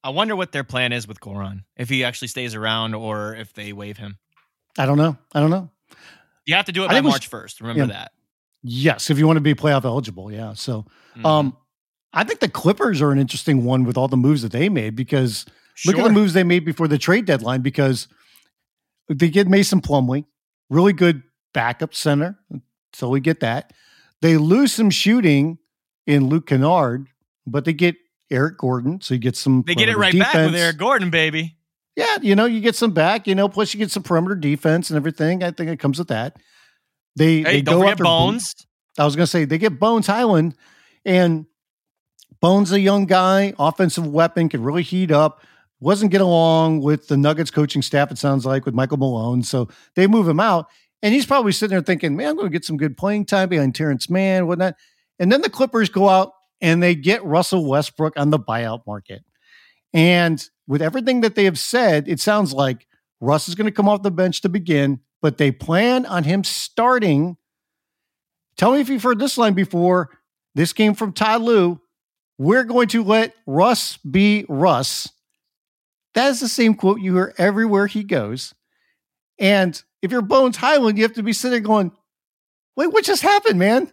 I 0.03 0.09
wonder 0.09 0.35
what 0.35 0.51
their 0.51 0.63
plan 0.63 0.93
is 0.93 1.07
with 1.07 1.19
Goran, 1.19 1.63
if 1.75 1.89
he 1.89 2.03
actually 2.03 2.27
stays 2.27 2.53
around 2.53 2.93
or 2.93 3.35
if 3.35 3.53
they 3.53 3.73
waive 3.73 3.97
him. 3.97 4.19
I 4.77 4.85
don't 4.85 4.97
know. 4.97 5.17
I 5.33 5.39
don't 5.39 5.49
know. 5.49 5.71
You 6.45 6.55
have 6.55 6.65
to 6.65 6.71
do 6.71 6.83
it 6.83 6.89
by 6.89 7.01
March 7.01 7.27
first. 7.27 7.59
Remember 7.59 7.91
yeah. 7.91 7.99
that. 7.99 8.11
Yes, 8.61 9.09
if 9.09 9.17
you 9.17 9.25
want 9.25 9.37
to 9.37 9.41
be 9.41 9.55
playoff 9.55 9.83
eligible, 9.83 10.31
yeah. 10.31 10.53
So, 10.53 10.85
mm-hmm. 11.15 11.25
um, 11.25 11.57
I 12.13 12.23
think 12.23 12.39
the 12.39 12.49
Clippers 12.49 13.01
are 13.01 13.11
an 13.11 13.19
interesting 13.19 13.63
one 13.63 13.83
with 13.83 13.97
all 13.97 14.07
the 14.07 14.17
moves 14.17 14.41
that 14.43 14.51
they 14.51 14.69
made 14.69 14.95
because 14.95 15.45
sure. 15.73 15.93
look 15.93 16.01
at 16.01 16.07
the 16.07 16.13
moves 16.13 16.33
they 16.33 16.43
made 16.43 16.65
before 16.65 16.87
the 16.87 16.97
trade 16.97 17.25
deadline 17.25 17.61
because 17.61 18.07
they 19.09 19.29
get 19.29 19.47
Mason 19.47 19.81
Plumlee, 19.81 20.25
really 20.69 20.93
good 20.93 21.23
backup 21.55 21.95
center. 21.95 22.37
So 22.93 23.09
we 23.09 23.19
get 23.19 23.39
that. 23.39 23.73
They 24.21 24.37
lose 24.37 24.73
some 24.73 24.91
shooting 24.91 25.57
in 26.05 26.27
Luke 26.27 26.45
Kennard, 26.45 27.07
but 27.47 27.65
they 27.65 27.73
get 27.73 27.95
Eric 28.29 28.59
Gordon. 28.59 29.01
So 29.01 29.15
you 29.15 29.19
get 29.19 29.35
some. 29.35 29.63
They 29.65 29.73
get 29.73 29.89
it 29.89 29.97
right 29.97 30.11
defense. 30.11 30.33
back 30.33 30.45
with 30.45 30.55
Eric 30.55 30.77
Gordon, 30.77 31.09
baby. 31.09 31.57
Yeah, 31.95 32.17
you 32.21 32.35
know, 32.35 32.45
you 32.45 32.59
get 32.59 32.75
some 32.75 32.91
back, 32.91 33.25
you 33.25 33.35
know, 33.35 33.47
plus 33.47 33.73
you 33.73 33.77
get 33.77 33.89
some 33.89 34.03
perimeter 34.03 34.35
defense 34.35 34.89
and 34.89 34.97
everything. 34.97 35.43
I 35.43 35.51
think 35.51 35.69
it 35.71 35.79
comes 35.79 35.97
with 35.97 36.09
that. 36.09 36.35
They, 37.15 37.37
hey, 37.37 37.43
they 37.43 37.61
don't 37.61 37.81
go 37.81 37.87
after 37.87 38.03
Bones. 38.03 38.53
I 38.97 39.05
was 39.05 39.15
going 39.15 39.23
to 39.23 39.31
say 39.31 39.45
they 39.45 39.57
get 39.57 39.79
Bones 39.79 40.05
Hyland, 40.05 40.55
and 41.05 41.45
Bones, 42.41 42.73
a 42.73 42.79
young 42.79 43.05
guy, 43.05 43.53
offensive 43.57 44.05
weapon, 44.05 44.49
could 44.49 44.59
really 44.59 44.83
heat 44.83 45.09
up. 45.09 45.41
Wasn't 45.79 46.11
get 46.11 46.21
along 46.21 46.81
with 46.81 47.07
the 47.07 47.15
Nuggets 47.15 47.51
coaching 47.51 47.81
staff, 47.81 48.11
it 48.11 48.17
sounds 48.17 48.45
like, 48.45 48.65
with 48.65 48.73
Michael 48.73 48.97
Malone. 48.97 49.43
So 49.43 49.69
they 49.95 50.07
move 50.07 50.27
him 50.27 50.39
out. 50.39 50.67
And 51.01 51.13
he's 51.13 51.25
probably 51.25 51.51
sitting 51.51 51.75
there 51.75 51.83
thinking, 51.83 52.15
man, 52.15 52.29
I'm 52.29 52.35
going 52.35 52.47
to 52.47 52.53
get 52.53 52.65
some 52.65 52.77
good 52.77 52.97
playing 52.97 53.25
time 53.25 53.49
behind 53.49 53.75
Terance 53.75 54.09
Mann, 54.09 54.47
whatnot. 54.47 54.75
And 55.19 55.31
then 55.31 55.41
the 55.41 55.49
Clippers 55.49 55.89
go 55.89 56.09
out 56.09 56.31
and 56.61 56.81
they 56.81 56.95
get 56.95 57.23
Russell 57.23 57.67
Westbrook 57.67 58.13
on 58.17 58.29
the 58.29 58.39
buyout 58.39 58.81
market. 58.87 59.23
And 59.93 60.43
with 60.67 60.81
everything 60.81 61.21
that 61.21 61.35
they 61.35 61.45
have 61.45 61.59
said, 61.59 62.07
it 62.07 62.19
sounds 62.19 62.53
like 62.53 62.87
Russ 63.21 63.47
is 63.47 63.55
going 63.55 63.65
to 63.65 63.71
come 63.71 63.87
off 63.87 64.03
the 64.03 64.11
bench 64.11 64.41
to 64.41 64.49
begin, 64.49 64.99
but 65.21 65.37
they 65.37 65.51
plan 65.51 66.05
on 66.05 66.23
him 66.23 66.43
starting. 66.43 67.37
Tell 68.57 68.71
me 68.71 68.81
if 68.81 68.89
you've 68.89 69.03
heard 69.03 69.19
this 69.19 69.37
line 69.37 69.53
before. 69.53 70.09
This 70.53 70.73
came 70.73 70.95
from 70.95 71.13
Ty 71.13 71.37
Lue. 71.37 71.81
We're 72.37 72.63
going 72.63 72.87
to 72.89 73.03
let 73.03 73.33
Russ 73.45 73.97
be 73.97 74.45
Russ. 74.49 75.09
That 76.13 76.29
is 76.29 76.39
the 76.39 76.47
same 76.47 76.75
quote 76.75 76.99
you 77.01 77.15
hear 77.15 77.33
everywhere 77.37 77.87
he 77.87 78.03
goes. 78.03 78.53
And 79.37 79.81
if 80.05 80.11
you're 80.11 80.21
Bones 80.21 80.55
Hyland, 80.55 80.97
you 80.97 81.03
have 81.03 81.13
to 81.13 81.23
be 81.23 81.33
sitting 81.33 81.63
going, 81.63 81.91
wait, 82.75 82.87
what 82.87 83.03
just 83.03 83.21
happened, 83.21 83.59
man? 83.59 83.91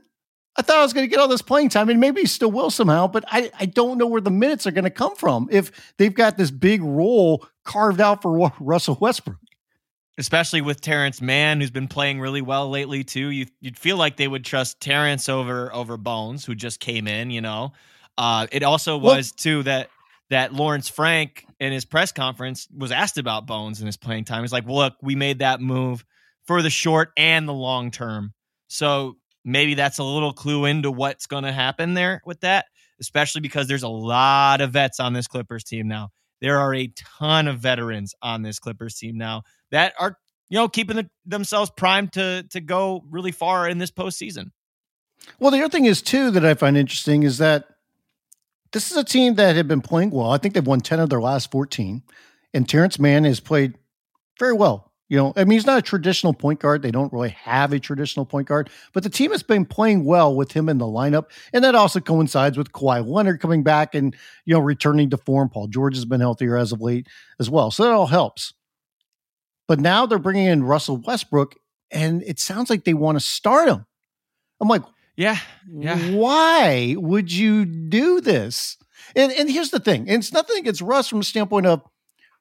I 0.55 0.63
thought 0.63 0.77
I 0.77 0.83
was 0.83 0.93
going 0.93 1.05
to 1.05 1.11
get 1.11 1.19
all 1.19 1.29
this 1.29 1.43
playing 1.43 1.71
time, 1.71 1.89
and 1.89 1.99
maybe 1.99 2.21
he 2.21 2.27
still 2.27 2.51
will 2.51 2.71
somehow, 2.71 3.07
but 3.07 3.25
I, 3.29 3.51
I 3.59 3.67
don't 3.67 3.97
know 3.97 4.07
where 4.07 4.21
the 4.21 4.31
minutes 4.31 4.67
are 4.67 4.71
going 4.71 4.85
to 4.85 4.91
come 4.91 5.17
from 5.17 5.49
if 5.51 5.95
they've 5.97 6.13
got 6.13 6.37
this 6.37 6.51
big 6.51 6.83
role 6.83 7.47
carved 7.65 8.01
out 8.01 8.21
for 8.21 8.53
Russell 8.61 8.99
Westbrook. 9.01 9.39
Especially 10.19 10.61
with 10.61 10.83
Terance 10.83 11.23
Mann, 11.23 11.59
who's 11.59 11.71
been 11.71 11.89
playing 11.89 12.21
really 12.21 12.43
well 12.43 12.69
lately 12.69 13.03
too. 13.03 13.29
You, 13.31 13.47
would 13.63 13.79
feel 13.79 13.97
like 13.97 14.19
they 14.19 14.29
would 14.29 14.45
trust 14.45 14.79
Terance 14.79 15.31
over 15.31 15.75
over 15.75 15.97
Bones, 15.97 16.45
who 16.45 16.55
just 16.55 16.81
came 16.81 17.09
in. 17.09 17.31
You 17.31 17.41
know, 17.41 17.73
uh, 18.19 18.47
it 18.53 18.63
also 18.63 18.99
was 18.99 19.33
well, 19.33 19.37
too 19.39 19.63
that 19.63 19.89
that 20.29 20.53
Lawrence 20.53 20.91
Frank 20.91 21.47
in 21.63 21.73
his 21.73 21.85
press 21.85 22.11
conference 22.11 22.67
was 22.77 22.91
asked 22.91 23.19
about 23.19 23.47
Bones 23.47 23.79
and 23.79 23.87
his 23.87 23.97
playing 23.97 24.25
time. 24.25 24.43
He's 24.43 24.53
like, 24.53 24.67
"Look, 24.67 24.95
we 25.01 25.15
made 25.15 25.39
that 25.39 25.61
move 25.61 26.05
for 26.45 26.61
the 26.61 26.71
short 26.71 27.13
and 27.17 27.49
the 27.49 27.53
long 27.53 27.93
term." 27.93 28.35
So 28.67 29.17
maybe 29.45 29.75
that's 29.75 29.99
a 29.99 30.05
little 30.05 30.33
clue 30.33 30.65
into 30.65 30.91
what's 30.91 31.27
going 31.27 31.45
to 31.45 31.53
happen 31.53 31.95
there 31.95 32.21
with 32.27 32.41
that, 32.41 32.67
especially 33.01 33.43
because 33.43 33.69
there's 33.69 33.85
a 33.85 33.89
lot 33.89 34.61
of 34.61 34.73
vets 34.73 34.99
on 34.99 35.13
this 35.13 35.29
Clippers 35.29 35.63
team 35.63 35.87
now. 35.87 36.09
There 36.41 36.59
are 36.59 36.75
a 36.75 36.93
ton 37.19 37.47
of 37.47 37.61
veterans 37.61 38.13
on 38.21 38.43
this 38.43 38.59
Clippers 38.59 38.97
team 38.97 39.17
now 39.17 39.43
that 39.71 39.95
are, 40.01 40.19
you 40.49 40.59
know, 40.59 40.69
keeping 40.69 40.97
the, 40.97 41.09
themselves 41.25 41.71
primed 41.77 42.15
to 42.15 42.45
to 42.51 42.61
go 42.61 43.05
really 43.09 43.31
far 43.31 43.69
in 43.69 43.79
this 43.79 43.93
postseason. 43.93 44.47
Well, 45.39 45.53
the 45.53 45.61
other 45.61 45.69
thing 45.69 45.85
is 45.85 46.03
too 46.03 46.33
that 46.33 46.45
I 46.45 46.55
find 46.55 46.77
interesting 46.77 47.23
is 47.23 47.39
that 47.39 47.67
this 48.73 48.91
is 48.91 48.97
a 48.97 49.05
team 49.05 49.35
that 49.37 49.57
had 49.57 49.69
been 49.69 49.81
playing 49.81 50.11
well. 50.11 50.31
I 50.31 50.39
think 50.39 50.55
they've 50.55 50.67
won 50.67 50.81
ten 50.81 51.01
of 51.01 51.11
their 51.11 51.21
last 51.21 51.51
fourteen, 51.51 52.03
and 52.53 52.69
Terance 52.69 52.99
Mann 52.99 53.25
has 53.25 53.41
played 53.41 53.79
very 54.39 54.55
well 54.55 54.93
you 55.13 55.19
know, 55.19 55.35
I 55.37 55.45
mean, 55.45 55.59
he's 55.59 55.67
not 55.67 55.79
a 55.79 55.83
traditional 55.83 56.33
point 56.33 56.59
guard. 56.59 56.81
They 56.81 56.91
don't 56.91 57.13
really 57.13 57.29
have 57.29 57.75
a 57.75 57.79
traditional 57.79 58.25
point 58.25 58.49
guard, 58.49 58.71
but 58.95 59.03
the 59.03 59.11
team 59.11 59.31
has 59.33 59.43
been 59.43 59.67
playing 59.67 60.07
well 60.07 60.35
with 60.35 60.53
him 60.53 60.71
in 60.71 60.79
the 60.79 60.87
lineup. 60.87 61.27
And 61.53 61.63
that 61.65 61.75
also 61.75 62.01
coincides 62.01 62.57
with 62.57 62.73
Kawhi 62.73 63.07
Leonard 63.07 63.39
coming 63.39 63.63
back 63.63 63.95
and, 63.95 64.17
you 64.47 64.55
know, 64.55 64.61
returning 64.61 65.11
to 65.11 65.19
form. 65.19 65.51
Paul 65.51 65.67
George 65.67 65.97
has 65.97 66.07
been 66.07 66.21
healthier 66.21 66.57
as 66.57 66.73
of 66.73 66.81
late 66.81 67.09
as 67.39 67.51
well. 67.51 67.71
So 67.71 67.83
that 67.83 67.93
all 67.93 68.07
helps. 68.07 68.55
But 69.69 69.81
now 69.81 70.07
they're 70.07 70.19
bringing 70.19 70.47
in 70.47 70.65
Russell 70.65 70.97
Westbrook, 70.97 71.57
and 71.91 72.23
it 72.23 72.41
sounds 72.41 72.71
like 72.71 72.85
they 72.85 72.95
want 72.95 73.17
to 73.17 73.21
start 73.23 73.69
him. 73.69 73.85
I'm 74.63 74.69
like, 74.69 74.83
yeah, 75.17 75.39
yeah. 75.71 75.99
Why 76.13 76.95
would 76.99 77.33
you 77.33 77.65
do 77.65 78.21
this? 78.21 78.77
And 79.15 79.33
and 79.33 79.51
here's 79.51 79.71
the 79.71 79.81
thing, 79.81 80.09
and 80.09 80.23
it's 80.23 80.33
nothing 80.33 80.59
against 80.59 80.81
Russ 80.81 81.09
from 81.09 81.21
a 81.21 81.25
standpoint 81.25 81.67
of 81.67 81.83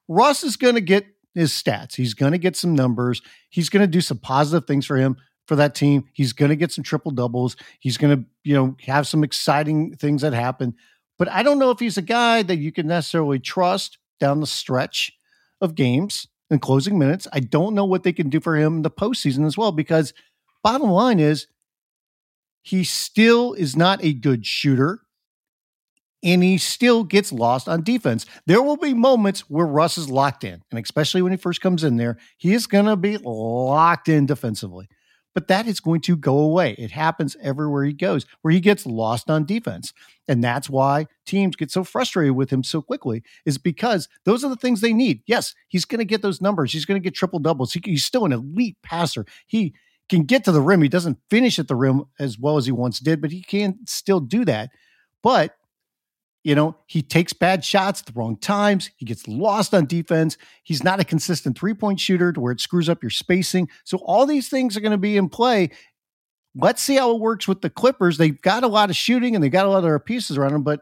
Russ 0.08 0.42
is 0.42 0.56
going 0.56 0.74
to 0.74 0.80
get 0.80 1.06
his 1.34 1.52
stats. 1.52 1.94
He's 1.96 2.14
going 2.14 2.32
to 2.32 2.38
get 2.38 2.56
some 2.56 2.74
numbers. 2.74 3.22
He's 3.50 3.68
going 3.68 3.82
to 3.82 3.86
do 3.86 4.00
some 4.00 4.18
positive 4.18 4.66
things 4.66 4.86
for 4.86 4.96
him 4.96 5.16
for 5.46 5.56
that 5.56 5.74
team. 5.74 6.04
He's 6.12 6.32
going 6.32 6.50
to 6.50 6.56
get 6.56 6.72
some 6.72 6.84
triple 6.84 7.10
doubles. 7.10 7.56
He's 7.80 7.96
going 7.96 8.16
to, 8.16 8.24
you 8.44 8.54
know, 8.54 8.76
have 8.82 9.06
some 9.06 9.24
exciting 9.24 9.96
things 9.96 10.22
that 10.22 10.32
happen. 10.32 10.74
But 11.18 11.30
I 11.30 11.42
don't 11.42 11.58
know 11.58 11.70
if 11.70 11.78
he's 11.78 11.98
a 11.98 12.02
guy 12.02 12.42
that 12.42 12.58
you 12.58 12.72
can 12.72 12.86
necessarily 12.86 13.38
trust 13.38 13.98
down 14.20 14.40
the 14.40 14.46
stretch 14.46 15.12
of 15.60 15.74
games 15.74 16.26
and 16.50 16.60
closing 16.60 16.98
minutes. 16.98 17.26
I 17.32 17.40
don't 17.40 17.74
know 17.74 17.84
what 17.84 18.02
they 18.02 18.12
can 18.12 18.28
do 18.28 18.40
for 18.40 18.56
him 18.56 18.76
in 18.76 18.82
the 18.82 18.90
postseason 18.90 19.46
as 19.46 19.56
well, 19.56 19.72
because 19.72 20.12
bottom 20.62 20.90
line 20.90 21.18
is 21.18 21.46
he 22.62 22.84
still 22.84 23.52
is 23.52 23.76
not 23.76 24.02
a 24.02 24.12
good 24.12 24.46
shooter 24.46 25.00
and 26.22 26.42
he 26.42 26.56
still 26.56 27.02
gets 27.04 27.32
lost 27.32 27.68
on 27.68 27.82
defense. 27.82 28.26
There 28.46 28.62
will 28.62 28.76
be 28.76 28.94
moments 28.94 29.40
where 29.50 29.66
Russ 29.66 29.98
is 29.98 30.08
locked 30.08 30.44
in, 30.44 30.62
and 30.70 30.80
especially 30.82 31.22
when 31.22 31.32
he 31.32 31.38
first 31.38 31.60
comes 31.60 31.82
in 31.82 31.96
there, 31.96 32.18
he 32.38 32.54
is 32.54 32.66
going 32.66 32.86
to 32.86 32.96
be 32.96 33.18
locked 33.18 34.08
in 34.08 34.26
defensively. 34.26 34.88
But 35.34 35.48
that 35.48 35.66
is 35.66 35.80
going 35.80 36.02
to 36.02 36.16
go 36.16 36.38
away. 36.38 36.76
It 36.78 36.90
happens 36.90 37.38
everywhere 37.42 37.84
he 37.84 37.94
goes, 37.94 38.26
where 38.42 38.52
he 38.52 38.60
gets 38.60 38.84
lost 38.84 39.30
on 39.30 39.46
defense. 39.46 39.94
And 40.28 40.44
that's 40.44 40.68
why 40.68 41.06
teams 41.24 41.56
get 41.56 41.70
so 41.70 41.84
frustrated 41.84 42.36
with 42.36 42.50
him 42.50 42.62
so 42.62 42.82
quickly, 42.82 43.22
is 43.46 43.56
because 43.56 44.08
those 44.26 44.44
are 44.44 44.50
the 44.50 44.56
things 44.56 44.80
they 44.82 44.92
need. 44.92 45.22
Yes, 45.26 45.54
he's 45.68 45.86
going 45.86 46.00
to 46.00 46.04
get 46.04 46.20
those 46.20 46.42
numbers. 46.42 46.72
He's 46.72 46.84
going 46.84 47.00
to 47.00 47.04
get 47.04 47.14
triple 47.14 47.38
doubles. 47.38 47.72
He, 47.72 47.80
he's 47.82 48.04
still 48.04 48.26
an 48.26 48.32
elite 48.32 48.76
passer. 48.82 49.24
He 49.46 49.74
can 50.16 50.24
get 50.24 50.44
to 50.44 50.52
the 50.52 50.60
rim. 50.60 50.82
He 50.82 50.88
doesn't 50.88 51.18
finish 51.30 51.58
at 51.58 51.68
the 51.68 51.76
rim 51.76 52.04
as 52.18 52.38
well 52.38 52.56
as 52.56 52.66
he 52.66 52.72
once 52.72 53.00
did, 53.00 53.20
but 53.20 53.32
he 53.32 53.42
can 53.42 53.78
still 53.86 54.20
do 54.20 54.44
that. 54.44 54.70
But 55.22 55.56
you 56.44 56.56
know, 56.56 56.76
he 56.86 57.02
takes 57.02 57.32
bad 57.32 57.64
shots 57.64 58.00
at 58.00 58.06
the 58.06 58.12
wrong 58.18 58.36
times. 58.36 58.90
He 58.96 59.06
gets 59.06 59.28
lost 59.28 59.72
on 59.72 59.86
defense. 59.86 60.36
He's 60.64 60.82
not 60.82 60.98
a 60.98 61.04
consistent 61.04 61.56
three 61.56 61.72
point 61.72 62.00
shooter 62.00 62.32
to 62.32 62.40
where 62.40 62.52
it 62.52 62.60
screws 62.60 62.88
up 62.88 63.02
your 63.02 63.10
spacing. 63.10 63.68
So, 63.84 63.98
all 63.98 64.26
these 64.26 64.48
things 64.48 64.76
are 64.76 64.80
going 64.80 64.90
to 64.90 64.98
be 64.98 65.16
in 65.16 65.28
play. 65.28 65.70
Let's 66.56 66.82
see 66.82 66.96
how 66.96 67.14
it 67.14 67.20
works 67.20 67.46
with 67.46 67.62
the 67.62 67.70
Clippers. 67.70 68.18
They've 68.18 68.40
got 68.42 68.64
a 68.64 68.68
lot 68.68 68.90
of 68.90 68.96
shooting 68.96 69.34
and 69.34 69.42
they 69.42 69.48
got 69.48 69.66
a 69.66 69.70
lot 69.70 69.84
of 69.84 70.04
pieces 70.04 70.36
around 70.36 70.52
him, 70.52 70.62
but 70.62 70.80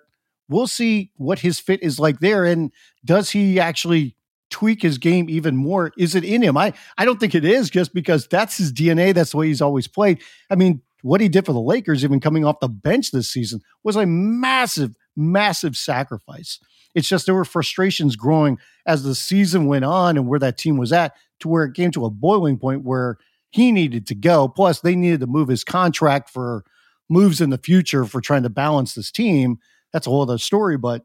we'll 0.49 0.67
see 0.67 1.13
what 1.17 1.41
his 1.41 1.61
fit 1.61 1.83
is 1.83 2.01
like 2.01 2.21
there. 2.21 2.45
And 2.45 2.73
does 3.05 3.31
he 3.31 3.61
actually 3.61 4.17
tweak 4.51 4.83
his 4.83 4.99
game 4.99 5.31
even 5.31 5.57
more? 5.57 5.93
Is 5.97 6.15
it 6.15 6.25
in 6.25 6.43
him? 6.43 6.57
I, 6.57 6.73
I 6.99 7.05
don't 7.05 7.19
think 7.19 7.35
it 7.35 7.45
is 7.45 7.71
just 7.71 7.95
because 7.95 8.27
that's 8.27 8.59
his 8.59 8.73
DNA. 8.73 9.15
That's 9.15 9.31
the 9.31 9.39
way 9.39 9.47
he's 9.49 9.63
always 9.63 9.87
played. 9.87 10.21
I 10.51 10.57
mean, 10.57 10.83
what 11.03 11.21
he 11.21 11.29
did 11.29 11.47
for 11.47 11.53
the 11.53 11.61
Lakers, 11.61 12.05
even 12.05 12.21
coming 12.21 12.45
off 12.45 12.61
the 12.61 12.69
bench 12.69 13.11
this 13.11 13.31
season, 13.31 13.63
was 13.83 13.97
a 13.97 14.07
massive 14.07 14.95
massive 15.17 15.77
sacrifice. 15.77 16.59
It's 16.95 17.09
just 17.09 17.27
there 17.27 17.35
were 17.35 17.45
frustrations 17.45 18.17
growing 18.17 18.59
as 18.87 19.03
the 19.03 19.15
season 19.15 19.67
went 19.67 19.85
on 19.85 20.17
and 20.17 20.27
where 20.27 20.41
that 20.41 20.59
team 20.59 20.77
was 20.77 20.93
at 20.93 21.15
to 21.41 21.49
where 21.49 21.65
it 21.65 21.75
came 21.75 21.91
to 21.93 22.05
a 22.05 22.11
boiling 22.11 22.59
point 22.59 22.85
where 22.85 23.19
he 23.51 23.73
needed 23.73 24.07
to 24.09 24.15
go. 24.15 24.49
Plus, 24.49 24.81
they 24.81 24.95
needed 24.95 25.21
to 25.21 25.27
move 25.27 25.49
his 25.49 25.65
contract 25.65 26.31
for 26.31 26.65
moves 27.09 27.41
in 27.41 27.51
the 27.51 27.59
future 27.59 28.05
for 28.05 28.21
trying 28.21 28.43
to 28.43 28.51
balance 28.51 28.95
this 28.95 29.11
team. 29.11 29.59
That's 29.93 30.07
a 30.07 30.11
whole 30.11 30.23
other 30.23 30.39
story, 30.39 30.77
but 30.77 31.05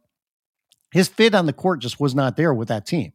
his 0.91 1.08
fit 1.08 1.36
on 1.36 1.46
the 1.46 1.54
court 1.54 1.82
just 1.82 2.00
was 2.00 2.16
not 2.16 2.38
there 2.38 2.54
with 2.54 2.68
that 2.68 2.86
team. 2.86 3.14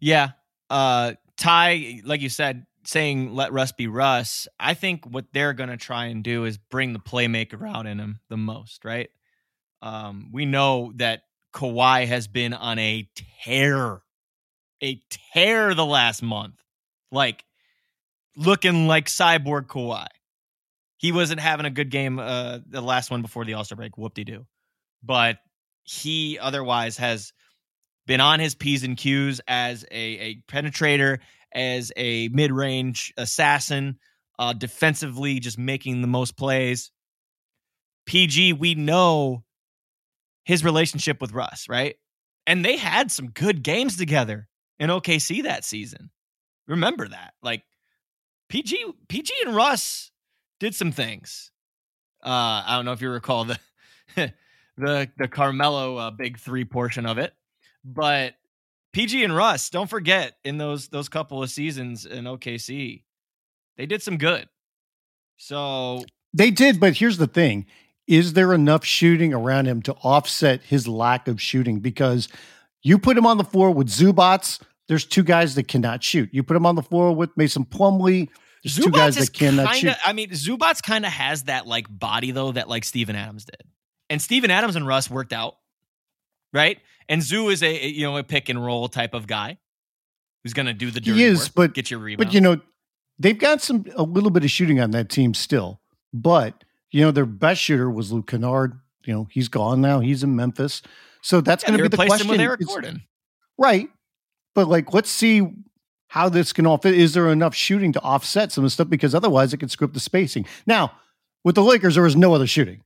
Yeah. 0.00 0.30
Uh 0.68 1.14
Ty, 1.36 2.02
like 2.04 2.20
you 2.20 2.28
said, 2.28 2.66
saying 2.84 3.34
let 3.34 3.52
Russ 3.52 3.72
be 3.72 3.86
Russ, 3.86 4.46
I 4.58 4.74
think 4.74 5.06
what 5.06 5.26
they're 5.32 5.52
going 5.52 5.70
to 5.70 5.76
try 5.76 6.06
and 6.06 6.22
do 6.22 6.44
is 6.44 6.58
bring 6.58 6.92
the 6.92 6.98
playmaker 6.98 7.68
out 7.68 7.86
in 7.86 7.98
him 7.98 8.20
the 8.28 8.36
most, 8.36 8.84
right? 8.84 9.08
Um, 9.82 10.30
we 10.32 10.44
know 10.44 10.92
that 10.96 11.22
Kawhi 11.54 12.06
has 12.06 12.28
been 12.28 12.52
on 12.52 12.78
a 12.78 13.08
tear, 13.44 14.02
a 14.82 15.02
tear 15.32 15.74
the 15.74 15.86
last 15.86 16.22
month, 16.22 16.62
like 17.10 17.44
looking 18.36 18.86
like 18.86 19.06
cyborg 19.06 19.66
Kawhi. 19.66 20.06
He 20.98 21.12
wasn't 21.12 21.40
having 21.40 21.66
a 21.66 21.70
good 21.70 21.90
game 21.90 22.18
uh, 22.18 22.58
the 22.66 22.82
last 22.82 23.10
one 23.10 23.22
before 23.22 23.46
the 23.46 23.54
All 23.54 23.64
Star 23.64 23.76
break. 23.76 23.96
Whoop 23.96 24.14
de 24.14 24.24
doo. 24.24 24.46
But 25.02 25.38
he 25.82 26.38
otherwise 26.38 26.98
has 26.98 27.32
been 28.10 28.20
on 28.20 28.40
his 28.40 28.56
P's 28.56 28.82
and 28.82 28.96
Q's 28.96 29.40
as 29.46 29.84
a, 29.88 29.96
a 29.96 30.42
penetrator, 30.48 31.20
as 31.54 31.92
a 31.96 32.26
mid 32.26 32.50
range 32.50 33.14
assassin. 33.16 34.00
uh, 34.36 34.52
defensively, 34.52 35.38
just 35.38 35.58
making 35.58 36.00
the 36.00 36.08
most 36.08 36.36
plays. 36.36 36.90
PG, 38.06 38.54
we 38.54 38.74
know 38.74 39.44
his 40.44 40.64
relationship 40.64 41.20
with 41.20 41.30
Russ, 41.32 41.68
right? 41.68 41.94
And 42.48 42.64
they 42.64 42.76
had 42.78 43.12
some 43.12 43.28
good 43.30 43.62
games 43.62 43.96
together 43.96 44.48
in 44.80 44.90
OKC 44.90 45.44
that 45.44 45.64
season. 45.64 46.10
Remember 46.66 47.06
that. 47.06 47.34
Like 47.44 47.62
PG 48.48 48.86
PG 49.08 49.32
and 49.46 49.54
Russ 49.54 50.10
did 50.58 50.74
some 50.74 50.90
things. 50.90 51.52
Uh 52.24 52.64
I 52.66 52.74
don't 52.74 52.86
know 52.86 52.92
if 52.92 53.02
you 53.02 53.10
recall 53.10 53.44
the 53.44 53.58
the 54.76 55.10
the 55.16 55.28
Carmelo 55.28 55.96
uh, 55.96 56.10
big 56.10 56.38
3 56.38 56.64
portion 56.64 57.06
of 57.06 57.18
it, 57.18 57.32
but 57.84 58.34
PG 58.92 59.24
and 59.24 59.34
Russ, 59.34 59.70
don't 59.70 59.88
forget 59.88 60.36
in 60.44 60.58
those 60.58 60.88
those 60.88 61.08
couple 61.08 61.42
of 61.42 61.50
seasons 61.50 62.06
in 62.06 62.24
OKC, 62.24 63.02
they 63.76 63.86
did 63.86 64.02
some 64.02 64.18
good. 64.18 64.48
So 65.36 66.04
they 66.34 66.50
did, 66.50 66.80
but 66.80 66.96
here's 66.96 67.18
the 67.18 67.26
thing. 67.26 67.66
Is 68.06 68.32
there 68.32 68.52
enough 68.52 68.84
shooting 68.84 69.32
around 69.32 69.66
him 69.66 69.82
to 69.82 69.94
offset 70.02 70.62
his 70.62 70.88
lack 70.88 71.28
of 71.28 71.40
shooting? 71.40 71.80
Because 71.80 72.28
you 72.82 72.98
put 72.98 73.16
him 73.16 73.26
on 73.26 73.38
the 73.38 73.44
floor 73.44 73.70
with 73.70 73.88
Zubac, 73.88 74.60
there's 74.88 75.04
two 75.04 75.22
guys 75.22 75.54
that 75.54 75.68
cannot 75.68 76.02
shoot. 76.02 76.28
You 76.32 76.42
put 76.42 76.56
him 76.56 76.66
on 76.66 76.74
the 76.74 76.82
floor 76.82 77.14
with 77.14 77.30
Mason 77.36 77.64
Plumlee, 77.64 78.28
there's 78.62 78.76
Zubac 78.76 78.84
two 78.84 78.90
guys 78.90 79.16
that 79.16 79.32
cannot 79.32 79.72
kinda, 79.74 79.92
shoot. 79.92 80.08
I 80.08 80.12
mean, 80.12 80.30
Zubac 80.30 80.82
kind 80.82 81.06
of 81.06 81.12
has 81.12 81.44
that 81.44 81.66
like 81.66 81.86
body 81.88 82.32
though 82.32 82.52
that 82.52 82.68
like 82.68 82.84
Steven 82.84 83.16
Adams 83.16 83.44
did, 83.44 83.62
and 84.08 84.20
Steven 84.20 84.50
Adams 84.50 84.76
and 84.76 84.86
Russ 84.86 85.08
worked 85.08 85.32
out, 85.32 85.56
right? 86.52 86.78
And 87.10 87.22
Zoo 87.22 87.48
is 87.48 87.62
a 87.62 87.88
you 87.88 88.04
know 88.04 88.16
a 88.16 88.22
pick 88.22 88.48
and 88.48 88.64
roll 88.64 88.88
type 88.88 89.12
of 89.12 89.26
guy 89.26 89.58
who's 90.42 90.54
going 90.54 90.66
to 90.66 90.72
do 90.72 90.90
the 90.90 91.00
dirty 91.00 91.18
he 91.18 91.24
is, 91.24 91.48
work, 91.48 91.54
but 91.54 91.74
get 91.74 91.90
your 91.90 91.98
rebound. 91.98 92.28
But 92.28 92.32
you 92.32 92.40
know, 92.40 92.60
they've 93.18 93.36
got 93.36 93.60
some 93.60 93.84
a 93.96 94.04
little 94.04 94.30
bit 94.30 94.44
of 94.44 94.50
shooting 94.50 94.80
on 94.80 94.92
that 94.92 95.10
team 95.10 95.34
still. 95.34 95.80
But 96.14 96.64
you 96.92 97.02
know, 97.02 97.10
their 97.10 97.26
best 97.26 97.60
shooter 97.60 97.90
was 97.90 98.12
Luke 98.12 98.28
Kennard. 98.28 98.78
You 99.04 99.12
know, 99.12 99.28
he's 99.28 99.48
gone 99.48 99.80
now. 99.80 99.98
He's 99.98 100.22
in 100.22 100.36
Memphis, 100.36 100.82
so 101.20 101.40
that's 101.40 101.64
yeah, 101.64 101.70
going 101.70 101.78
to 101.78 101.82
be 101.84 101.88
the 101.88 101.96
question. 101.96 102.26
Him 102.26 102.30
with 102.30 102.40
Eric 102.40 102.60
Gordon, 102.64 103.02
right? 103.58 103.88
But 104.54 104.68
like, 104.68 104.94
let's 104.94 105.10
see 105.10 105.48
how 106.08 106.28
this 106.28 106.52
can 106.52 106.64
all 106.64 106.78
fit. 106.78 106.94
Is 106.94 107.14
there 107.14 107.28
enough 107.28 107.56
shooting 107.56 107.92
to 107.92 108.00
offset 108.02 108.52
some 108.52 108.62
of 108.62 108.66
the 108.66 108.70
stuff? 108.70 108.88
Because 108.88 109.16
otherwise, 109.16 109.52
it 109.52 109.56
could 109.58 109.72
script 109.72 109.94
the 109.94 110.00
spacing. 110.00 110.46
Now, 110.64 110.92
with 111.42 111.56
the 111.56 111.64
Lakers, 111.64 111.94
there 111.94 112.04
was 112.04 112.14
no 112.14 112.34
other 112.34 112.46
shooting. 112.46 112.82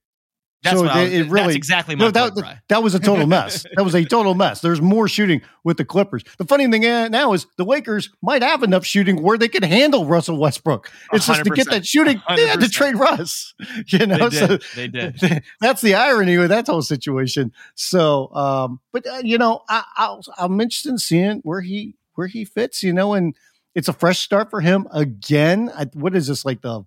That's 0.65 0.79
so 0.79 0.85
was, 0.85 1.13
it 1.13 1.29
really 1.29 1.45
that's 1.45 1.57
exactly 1.57 1.95
my 1.95 2.07
no, 2.07 2.11
that, 2.11 2.61
that 2.69 2.83
was 2.83 2.95
a 2.95 2.99
total 2.99 3.27
mess. 3.27 3.67
that 3.77 3.85
was 3.85 3.95
a 3.95 4.03
total 4.05 4.35
mess. 4.35 4.63
There's 4.63 4.81
more 4.81 5.09
shooting 5.09 5.43
with 5.63 5.77
the 5.77 5.85
Clippers. 5.85 6.25
The 6.39 6.47
funny 6.47 6.67
thing 6.71 6.81
now 7.11 7.35
is 7.35 7.47
the 7.59 7.67
Lakers 7.67 8.11
might 8.23 8.43
have 8.43 8.63
enough 8.63 8.87
shooting 8.87 9.23
where 9.23 9.37
they 9.37 9.49
can 9.49 9.63
handle 9.63 10.07
Russell 10.07 10.39
Westbrook. 10.39 10.91
It's 11.13 11.27
just 11.27 11.45
to 11.45 11.51
get 11.51 11.69
that 11.69 11.87
shooting, 11.87 12.19
100%. 12.19 12.37
they 12.37 12.47
had 12.47 12.61
to 12.61 12.69
trade 12.71 12.97
Russ. 12.97 13.55
You 13.89 14.07
know, 14.07 14.29
they 14.29 14.49
did. 14.49 14.61
So 14.61 14.77
they 14.77 14.89
did. 14.89 15.43
That's 15.61 15.81
the 15.81 15.95
irony 15.95 16.37
of 16.37 16.49
that 16.49 16.67
whole 16.67 16.83
situation. 16.83 17.53
So, 17.75 18.35
um, 18.35 18.81
but 18.93 19.07
uh, 19.07 19.21
you 19.23 19.37
know, 19.37 19.61
I, 19.69 19.85
I'll, 19.97 20.23
I'm 20.39 20.61
interested 20.61 20.91
in 20.91 20.99
seeing 20.99 21.41
where 21.41 21.61
he 21.61 21.97
where 22.15 22.27
he 22.27 22.45
fits. 22.45 22.83
You 22.83 22.93
know, 22.93 23.15
and 23.15 23.37
it's 23.75 23.89
a 23.89 23.93
fresh 23.93 24.21
start 24.21 24.51
for 24.51 24.61
him 24.61 24.87
again. 24.93 25.71
I, 25.75 25.87
what 25.93 26.15
is 26.17 26.29
this 26.29 26.45
like 26.45 26.63
the 26.63 26.85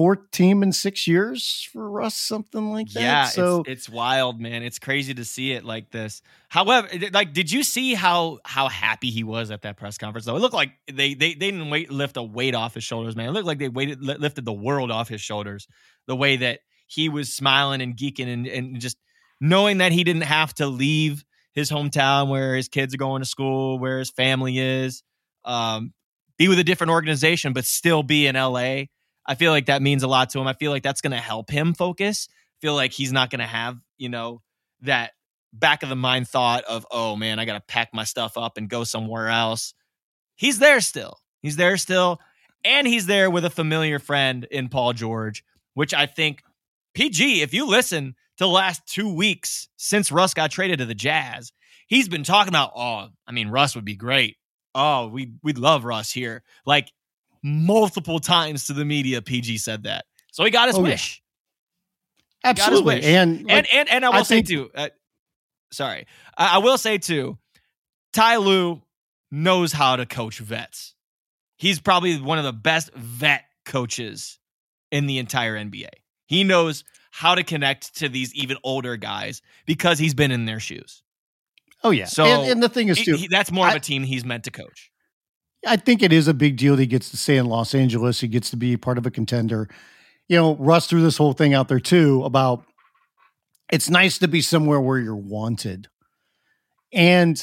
fourth 0.00 0.30
team 0.30 0.62
in 0.62 0.72
six 0.72 1.06
years 1.06 1.68
for 1.70 1.90
Russ, 1.90 2.14
something 2.14 2.70
like 2.70 2.88
that. 2.92 3.02
Yeah, 3.02 3.24
so 3.26 3.60
it's, 3.66 3.68
it's, 3.68 3.88
wild, 3.90 4.40
man. 4.40 4.62
It's 4.62 4.78
crazy 4.78 5.12
to 5.12 5.26
see 5.26 5.52
it 5.52 5.62
like 5.62 5.90
this. 5.90 6.22
However, 6.48 6.88
like, 7.12 7.34
did 7.34 7.52
you 7.52 7.62
see 7.62 7.92
how 7.92 8.38
how 8.46 8.68
happy 8.68 9.10
he 9.10 9.24
was 9.24 9.50
at 9.50 9.60
that 9.60 9.76
press 9.76 9.98
conference? 9.98 10.24
Though 10.24 10.36
it 10.36 10.40
looked 10.40 10.54
like 10.54 10.72
they 10.90 11.12
they, 11.12 11.34
they 11.34 11.50
didn't 11.50 11.68
wait, 11.68 11.92
lift 11.92 12.16
a 12.16 12.22
weight 12.22 12.54
off 12.54 12.72
his 12.72 12.82
shoulders, 12.82 13.14
man. 13.14 13.28
It 13.28 13.32
looked 13.32 13.46
like 13.46 13.58
they 13.58 13.68
weighted 13.68 14.00
lifted 14.00 14.46
the 14.46 14.54
world 14.54 14.90
off 14.90 15.06
his 15.06 15.20
shoulders. 15.20 15.68
The 16.06 16.16
way 16.16 16.38
that 16.38 16.60
he 16.86 17.10
was 17.10 17.30
smiling 17.30 17.82
and 17.82 17.94
geeking 17.94 18.32
and, 18.32 18.46
and 18.46 18.80
just 18.80 18.96
knowing 19.38 19.78
that 19.78 19.92
he 19.92 20.02
didn't 20.02 20.22
have 20.22 20.54
to 20.54 20.66
leave 20.66 21.26
his 21.52 21.70
hometown 21.70 22.30
where 22.30 22.56
his 22.56 22.68
kids 22.68 22.94
are 22.94 22.96
going 22.98 23.20
to 23.20 23.28
school, 23.28 23.78
where 23.78 23.98
his 23.98 24.10
family 24.10 24.58
is, 24.58 25.02
um, 25.44 25.92
be 26.38 26.48
with 26.48 26.58
a 26.58 26.64
different 26.64 26.90
organization, 26.90 27.52
but 27.52 27.66
still 27.66 28.02
be 28.02 28.26
in 28.26 28.34
LA 28.34 28.84
I 29.30 29.36
feel 29.36 29.52
like 29.52 29.66
that 29.66 29.80
means 29.80 30.02
a 30.02 30.08
lot 30.08 30.30
to 30.30 30.40
him. 30.40 30.48
I 30.48 30.54
feel 30.54 30.72
like 30.72 30.82
that's 30.82 31.02
going 31.02 31.12
to 31.12 31.16
help 31.16 31.50
him 31.50 31.72
focus. 31.72 32.26
I 32.32 32.58
feel 32.60 32.74
like 32.74 32.90
he's 32.90 33.12
not 33.12 33.30
going 33.30 33.38
to 33.38 33.46
have, 33.46 33.78
you 33.96 34.08
know, 34.08 34.42
that 34.80 35.12
back 35.52 35.84
of 35.84 35.88
the 35.88 35.94
mind 35.94 36.26
thought 36.26 36.64
of, 36.64 36.84
oh 36.90 37.14
man, 37.14 37.38
I 37.38 37.44
got 37.44 37.52
to 37.52 37.60
pack 37.60 37.90
my 37.94 38.02
stuff 38.02 38.36
up 38.36 38.56
and 38.56 38.68
go 38.68 38.82
somewhere 38.82 39.28
else. 39.28 39.72
He's 40.34 40.58
there 40.58 40.80
still. 40.80 41.16
He's 41.42 41.54
there 41.54 41.76
still. 41.76 42.18
And 42.64 42.88
he's 42.88 43.06
there 43.06 43.30
with 43.30 43.44
a 43.44 43.50
familiar 43.50 44.00
friend 44.00 44.48
in 44.50 44.68
Paul 44.68 44.94
George, 44.94 45.44
which 45.74 45.94
I 45.94 46.06
think, 46.06 46.42
PG, 46.94 47.42
if 47.42 47.54
you 47.54 47.68
listen 47.68 48.16
to 48.38 48.44
the 48.44 48.48
last 48.48 48.84
two 48.84 49.14
weeks 49.14 49.68
since 49.76 50.10
Russ 50.10 50.34
got 50.34 50.50
traded 50.50 50.80
to 50.80 50.86
the 50.86 50.94
Jazz, 50.94 51.52
he's 51.86 52.08
been 52.08 52.24
talking 52.24 52.50
about, 52.50 52.72
oh, 52.74 53.10
I 53.28 53.30
mean, 53.30 53.46
Russ 53.46 53.76
would 53.76 53.84
be 53.84 53.94
great. 53.94 54.38
Oh, 54.74 55.06
we 55.06 55.34
we'd 55.44 55.56
love 55.56 55.84
Russ 55.84 56.10
here. 56.10 56.42
Like 56.66 56.90
multiple 57.42 58.18
times 58.18 58.66
to 58.66 58.72
the 58.72 58.84
media. 58.84 59.22
PG 59.22 59.58
said 59.58 59.84
that, 59.84 60.06
so 60.32 60.44
he 60.44 60.50
got 60.50 60.68
his 60.68 60.76
oh, 60.76 60.82
wish. 60.82 61.22
Yeah. 62.44 62.50
Absolutely, 62.50 62.96
wish. 62.96 63.04
And, 63.04 63.44
like, 63.44 63.52
and 63.52 63.66
and 63.72 63.88
and 63.90 64.04
I 64.04 64.08
will 64.10 64.16
I 64.16 64.22
say 64.22 64.36
think- 64.36 64.48
too. 64.48 64.70
Uh, 64.74 64.88
sorry, 65.72 66.06
I, 66.36 66.56
I 66.56 66.58
will 66.58 66.78
say 66.78 66.98
too. 66.98 67.38
Ty 68.12 68.36
Lue 68.36 68.82
knows 69.30 69.72
how 69.72 69.96
to 69.96 70.06
coach 70.06 70.38
vets. 70.38 70.94
He's 71.56 71.80
probably 71.80 72.20
one 72.20 72.38
of 72.38 72.44
the 72.44 72.52
best 72.52 72.92
vet 72.94 73.44
coaches 73.64 74.38
in 74.90 75.06
the 75.06 75.18
entire 75.18 75.56
NBA. 75.56 75.90
He 76.26 76.44
knows 76.44 76.84
how 77.10 77.34
to 77.34 77.42
connect 77.42 77.96
to 77.96 78.08
these 78.08 78.34
even 78.34 78.56
older 78.64 78.96
guys 78.96 79.42
because 79.66 79.98
he's 79.98 80.14
been 80.14 80.30
in 80.30 80.44
their 80.44 80.60
shoes. 80.60 81.02
Oh 81.82 81.90
yeah. 81.90 82.06
So 82.06 82.24
and, 82.24 82.50
and 82.50 82.62
the 82.62 82.68
thing 82.68 82.88
is 82.88 82.98
too, 82.98 83.16
he, 83.16 83.28
that's 83.28 83.50
more 83.50 83.66
I, 83.66 83.70
of 83.70 83.76
a 83.76 83.80
team 83.80 84.04
he's 84.04 84.24
meant 84.24 84.44
to 84.44 84.50
coach. 84.50 84.89
I 85.66 85.76
think 85.76 86.02
it 86.02 86.12
is 86.12 86.28
a 86.28 86.34
big 86.34 86.56
deal 86.56 86.76
that 86.76 86.82
he 86.82 86.86
gets 86.86 87.10
to 87.10 87.16
stay 87.16 87.36
in 87.36 87.46
Los 87.46 87.74
Angeles. 87.74 88.20
He 88.20 88.28
gets 88.28 88.50
to 88.50 88.56
be 88.56 88.76
part 88.76 88.98
of 88.98 89.06
a 89.06 89.10
contender. 89.10 89.68
You 90.28 90.36
know, 90.36 90.56
Russ 90.56 90.86
threw 90.86 91.02
this 91.02 91.16
whole 91.16 91.32
thing 91.32 91.54
out 91.54 91.68
there 91.68 91.80
too 91.80 92.24
about 92.24 92.64
it's 93.70 93.90
nice 93.90 94.18
to 94.18 94.28
be 94.28 94.40
somewhere 94.40 94.80
where 94.80 94.98
you're 94.98 95.14
wanted. 95.14 95.88
And 96.92 97.42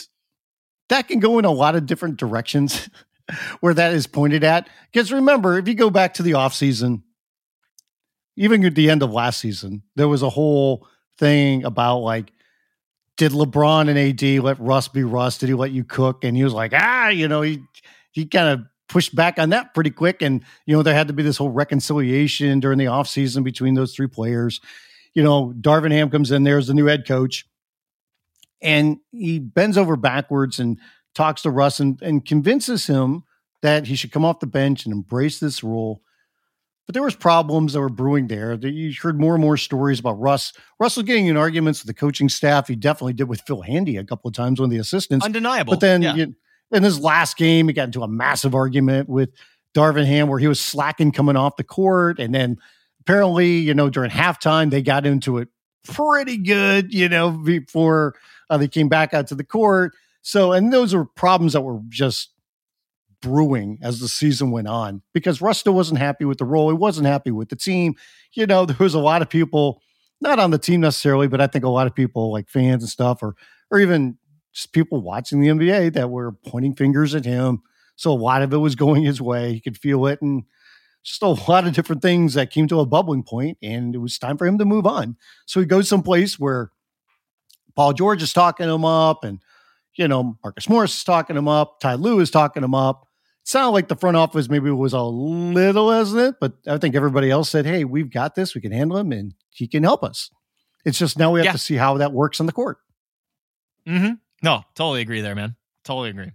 that 0.89 1.07
can 1.07 1.19
go 1.19 1.39
in 1.39 1.45
a 1.45 1.51
lot 1.51 1.75
of 1.75 1.85
different 1.85 2.17
directions 2.17 2.89
where 3.59 3.73
that 3.73 3.93
is 3.93 4.07
pointed 4.07 4.43
at. 4.43 4.69
Because 4.91 5.11
remember, 5.11 5.57
if 5.57 5.67
you 5.67 5.73
go 5.73 5.89
back 5.89 6.15
to 6.15 6.23
the 6.23 6.31
offseason, 6.31 7.03
even 8.35 8.63
at 8.65 8.75
the 8.75 8.89
end 8.89 9.03
of 9.03 9.11
last 9.11 9.39
season, 9.39 9.83
there 9.95 10.07
was 10.07 10.21
a 10.21 10.29
whole 10.29 10.87
thing 11.17 11.63
about 11.65 11.99
like, 11.99 12.31
did 13.17 13.31
LeBron 13.31 13.89
and 13.89 13.97
AD 13.97 14.43
let 14.43 14.59
Russ 14.59 14.87
be 14.87 15.03
Russ? 15.03 15.39
Did 15.39 15.49
he 15.49 15.55
let 15.55 15.71
you 15.71 15.83
cook? 15.83 16.23
And 16.23 16.37
he 16.37 16.43
was 16.43 16.53
like, 16.53 16.71
ah, 16.75 17.07
you 17.09 17.27
know, 17.27 17.41
he 17.41 17.63
he 18.17 18.25
kind 18.25 18.47
of 18.47 18.65
pushed 18.89 19.15
back 19.15 19.37
on 19.37 19.51
that 19.51 19.75
pretty 19.75 19.91
quick. 19.91 20.23
And, 20.23 20.43
you 20.65 20.75
know, 20.75 20.81
there 20.81 20.95
had 20.95 21.07
to 21.07 21.13
be 21.13 21.21
this 21.21 21.37
whole 21.37 21.51
reconciliation 21.51 22.59
during 22.59 22.79
the 22.79 22.85
offseason 22.85 23.43
between 23.43 23.75
those 23.75 23.93
three 23.93 24.07
players. 24.07 24.59
You 25.13 25.23
know, 25.23 25.53
Darvin 25.59 25.91
Ham 25.91 26.09
comes 26.09 26.31
in 26.31 26.43
there 26.43 26.57
as 26.57 26.65
the 26.65 26.73
new 26.73 26.87
head 26.87 27.07
coach 27.07 27.45
and 28.59 28.97
he 29.11 29.37
bends 29.37 29.77
over 29.77 29.95
backwards 29.95 30.59
and 30.59 30.79
talks 31.13 31.43
to 31.43 31.51
Russ 31.51 31.79
and, 31.79 32.01
and 32.01 32.25
convinces 32.25 32.87
him 32.87 33.23
that 33.61 33.85
he 33.85 33.95
should 33.95 34.11
come 34.11 34.25
off 34.25 34.39
the 34.39 34.47
bench 34.47 34.85
and 34.85 34.93
embrace 34.93 35.39
this 35.39 35.63
role. 35.63 36.01
But 36.87 36.93
there 36.93 37.03
was 37.03 37.15
problems 37.15 37.73
that 37.73 37.81
were 37.81 37.89
brewing 37.89 38.27
there. 38.29 38.55
You 38.55 38.93
heard 38.99 39.19
more 39.19 39.35
and 39.35 39.43
more 39.43 39.57
stories 39.57 39.99
about 39.99 40.19
Russ. 40.19 40.53
Russ 40.79 40.97
was 40.97 41.05
getting 41.05 41.27
in 41.27 41.37
arguments 41.37 41.83
with 41.83 41.87
the 41.87 41.99
coaching 41.99 42.29
staff. 42.29 42.67
He 42.67 42.75
definitely 42.75 43.13
did 43.13 43.27
with 43.27 43.41
Phil 43.41 43.61
Handy 43.61 43.97
a 43.97 44.03
couple 44.03 44.29
of 44.29 44.33
times, 44.33 44.59
one 44.59 44.65
of 44.65 44.71
the 44.71 44.77
assistants. 44.77 45.23
Undeniable. 45.23 45.73
But 45.73 45.81
then 45.81 46.01
yeah. 46.01 46.15
you, 46.15 46.35
in 46.71 46.83
his 46.83 46.99
last 46.99 47.37
game, 47.37 47.67
he 47.67 47.73
got 47.73 47.85
into 47.85 48.03
a 48.03 48.07
massive 48.07 48.53
argument 48.53 49.09
with 49.09 49.29
Darvin 49.73 50.05
Ham 50.05 50.27
where 50.27 50.39
he 50.39 50.47
was 50.47 50.59
slacking 50.59 51.11
coming 51.11 51.35
off 51.35 51.55
the 51.55 51.63
court. 51.63 52.19
And 52.19 52.33
then 52.33 52.57
apparently, 53.01 53.57
you 53.57 53.73
know, 53.73 53.89
during 53.89 54.11
halftime, 54.11 54.69
they 54.69 54.81
got 54.81 55.05
into 55.05 55.37
it 55.37 55.49
pretty 55.83 56.37
good, 56.37 56.93
you 56.93 57.07
know, 57.07 57.31
before 57.31 58.15
uh, 58.49 58.57
they 58.57 58.67
came 58.67 58.89
back 58.89 59.13
out 59.13 59.27
to 59.27 59.35
the 59.35 59.43
court. 59.43 59.93
So, 60.21 60.51
and 60.51 60.73
those 60.73 60.93
were 60.93 61.05
problems 61.05 61.53
that 61.53 61.61
were 61.61 61.79
just 61.89 62.31
brewing 63.21 63.79
as 63.81 63.99
the 63.99 64.07
season 64.07 64.51
went 64.51 64.67
on 64.67 65.01
because 65.13 65.39
Rusto 65.39 65.73
wasn't 65.73 65.99
happy 65.99 66.25
with 66.25 66.37
the 66.37 66.45
role. 66.45 66.69
He 66.69 66.75
wasn't 66.75 67.07
happy 67.07 67.31
with 67.31 67.49
the 67.49 67.55
team. 67.55 67.95
You 68.33 68.45
know, 68.45 68.65
there 68.67 68.77
was 68.79 68.93
a 68.93 68.99
lot 68.99 69.21
of 69.21 69.29
people, 69.29 69.81
not 70.21 70.39
on 70.39 70.51
the 70.51 70.57
team 70.57 70.81
necessarily, 70.81 71.27
but 71.27 71.41
I 71.41 71.47
think 71.47 71.65
a 71.65 71.69
lot 71.69 71.87
of 71.87 71.95
people 71.95 72.31
like 72.31 72.49
fans 72.49 72.83
and 72.83 72.89
stuff, 72.89 73.21
or 73.21 73.35
or 73.69 73.79
even 73.79 74.17
just 74.57 74.73
people 74.73 74.99
watching 75.01 75.39
the 75.39 75.49
NBA 75.49 75.93
that 75.93 76.09
were 76.09 76.31
pointing 76.31 76.73
fingers 76.73 77.13
at 77.13 77.25
him. 77.25 77.61
So 77.95 78.11
a 78.11 78.17
lot 78.17 78.41
of 78.41 78.51
it 78.51 78.57
was 78.57 78.73
going 78.75 79.03
his 79.03 79.21
way. 79.21 79.53
He 79.53 79.59
could 79.59 79.77
feel 79.77 80.07
it 80.07 80.19
and 80.23 80.45
just 81.03 81.21
a 81.21 81.27
lot 81.27 81.67
of 81.67 81.73
different 81.73 82.01
things 82.01 82.33
that 82.33 82.49
came 82.49 82.67
to 82.69 82.79
a 82.79 82.85
bubbling 82.85 83.21
point, 83.21 83.59
and 83.61 83.93
it 83.93 83.99
was 83.99 84.17
time 84.17 84.35
for 84.35 84.47
him 84.47 84.57
to 84.57 84.65
move 84.65 84.87
on. 84.87 85.15
So 85.45 85.59
he 85.59 85.65
goes 85.67 85.87
someplace 85.87 86.39
where 86.39 86.71
Paul 87.75 87.93
George 87.93 88.23
is 88.23 88.33
talking 88.33 88.67
him 88.67 88.83
up, 88.83 89.23
and 89.23 89.39
you 89.95 90.07
know 90.07 90.37
Marcus 90.43 90.67
Morris 90.67 90.97
is 90.97 91.03
talking 91.03 91.37
him 91.37 91.47
up, 91.47 91.79
Ty 91.79 91.93
Lue 91.95 92.19
is 92.19 92.31
talking 92.31 92.63
him 92.63 92.73
up. 92.75 93.03
It 93.43 93.47
sounded 93.49 93.69
like 93.71 93.87
the 93.87 93.95
front 93.95 94.17
office 94.17 94.49
maybe 94.49 94.69
was 94.71 94.93
a 94.93 95.01
little 95.01 95.91
hesitant, 95.91 96.37
but 96.41 96.53
I 96.67 96.77
think 96.79 96.95
everybody 96.95 97.29
else 97.31 97.49
said, 97.49 97.65
"Hey, 97.67 97.83
we've 97.85 98.11
got 98.11 98.33
this. 98.35 98.53
We 98.55 98.61
can 98.61 98.71
handle 98.73 98.97
him, 98.97 99.11
and 99.11 99.33
he 99.51 99.67
can 99.67 99.83
help 99.83 100.03
us." 100.03 100.29
It's 100.83 100.97
just 100.99 101.17
now 101.17 101.31
we 101.31 101.39
have 101.39 101.45
Yeah. 101.45 101.51
to 101.53 101.57
see 101.57 101.75
how 101.75 101.97
that 101.99 102.11
works 102.11 102.39
on 102.39 102.47
the 102.47 102.51
court. 102.51 102.79
Mm-hmm. 103.87 104.13
No, 104.43 104.63
totally 104.75 105.01
agree 105.01 105.21
there, 105.21 105.35
man. 105.35 105.55
Totally 105.83 106.09
agree. 106.09 106.31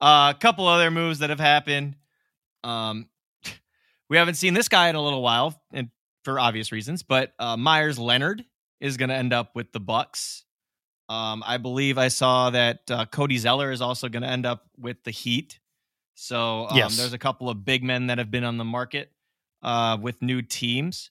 Uh, 0.00 0.32
a 0.34 0.38
couple 0.38 0.66
other 0.66 0.90
moves 0.90 1.20
that 1.20 1.30
have 1.30 1.40
happened. 1.40 1.96
Um, 2.62 3.08
we 4.08 4.16
haven't 4.16 4.34
seen 4.34 4.54
this 4.54 4.68
guy 4.68 4.88
in 4.88 4.96
a 4.96 5.02
little 5.02 5.22
while, 5.22 5.60
and 5.72 5.90
for 6.24 6.40
obvious 6.40 6.72
reasons. 6.72 7.02
But 7.02 7.32
uh, 7.38 7.56
Meyers 7.56 7.98
Leonard 7.98 8.44
is 8.80 8.96
going 8.96 9.10
to 9.10 9.14
end 9.14 9.32
up 9.32 9.54
with 9.54 9.72
the 9.72 9.80
Bucks. 9.80 10.44
Um, 11.08 11.42
I 11.46 11.58
believe 11.58 11.98
I 11.98 12.08
saw 12.08 12.50
that 12.50 12.90
uh, 12.90 13.04
Cody 13.06 13.36
Zeller 13.38 13.70
is 13.70 13.80
also 13.82 14.08
going 14.08 14.22
to 14.22 14.28
end 14.28 14.46
up 14.46 14.64
with 14.78 15.02
the 15.04 15.10
Heat. 15.10 15.58
So 16.14 16.66
um, 16.68 16.76
Yes. 16.76 16.96
there's 16.96 17.12
a 17.12 17.18
couple 17.18 17.48
of 17.50 17.64
big 17.64 17.84
men 17.84 18.06
that 18.06 18.18
have 18.18 18.30
been 18.30 18.44
on 18.44 18.56
the 18.56 18.64
market 18.64 19.10
uh, 19.62 19.98
with 20.00 20.22
new 20.22 20.40
teams. 20.42 21.10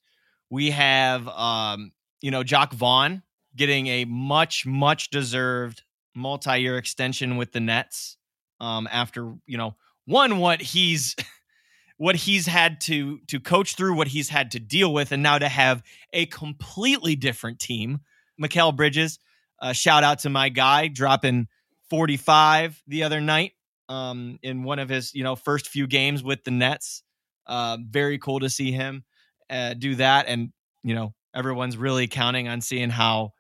We 0.50 0.72
have, 0.72 1.28
um, 1.28 1.92
you 2.22 2.32
know, 2.32 2.44
Jacque 2.44 2.74
Vaughn 2.74 3.22
getting 3.56 3.88
a 3.88 4.06
much, 4.06 4.66
much 4.66 5.10
deserved 5.10 5.84
multi-year 6.16 6.78
extension 6.78 7.38
with 7.38 7.52
the 7.52 7.60
Nets 7.60 8.18
um, 8.60 8.88
after 8.92 9.34
you 9.46 9.58
know 9.58 9.76
one 10.06 10.38
what 10.38 10.62
he's 10.62 11.16
what 11.98 12.16
he's 12.16 12.46
had 12.46 12.82
to 12.82 13.20
to 13.28 13.40
coach 13.40 13.76
through, 13.76 13.96
what 13.96 14.08
he's 14.08 14.30
had 14.30 14.52
to 14.52 14.60
deal 14.60 14.94
with, 14.94 15.12
and 15.12 15.24
now 15.24 15.38
to 15.38 15.50
have 15.50 15.84
a 16.12 16.26
completely 16.28 17.16
different 17.16 17.60
team. 17.60 18.00
Mikal 18.42 18.76
Bridges, 18.76 19.20
uh, 19.62 19.74
shout 19.74 20.04
out 20.04 20.20
to 20.20 20.30
my 20.30 20.50
guy 20.50 20.88
dropping 20.88 21.48
45 21.90 22.82
the 22.88 23.04
other 23.04 23.22
night 23.22 23.52
um, 23.90 24.40
in 24.42 24.64
one 24.64 24.80
of 24.80 24.90
his 24.90 25.14
you 25.14 25.24
know 25.24 25.36
first 25.36 25.70
few 25.70 25.88
games 25.88 26.24
with 26.24 26.44
the 26.44 26.52
Nets. 26.52 27.04
Uh, 27.46 27.78
very 27.86 28.18
cool 28.20 28.40
to 28.40 28.50
see 28.50 28.72
him 28.72 29.04
uh, 29.50 29.74
do 29.74 29.96
that, 29.96 30.28
and 30.28 30.52
you 30.84 30.96
know 30.96 31.14
everyone's 31.36 31.78
really 31.78 32.08
counting 32.08 32.48
on 32.48 32.62
seeing 32.62 32.90
how 32.90 33.34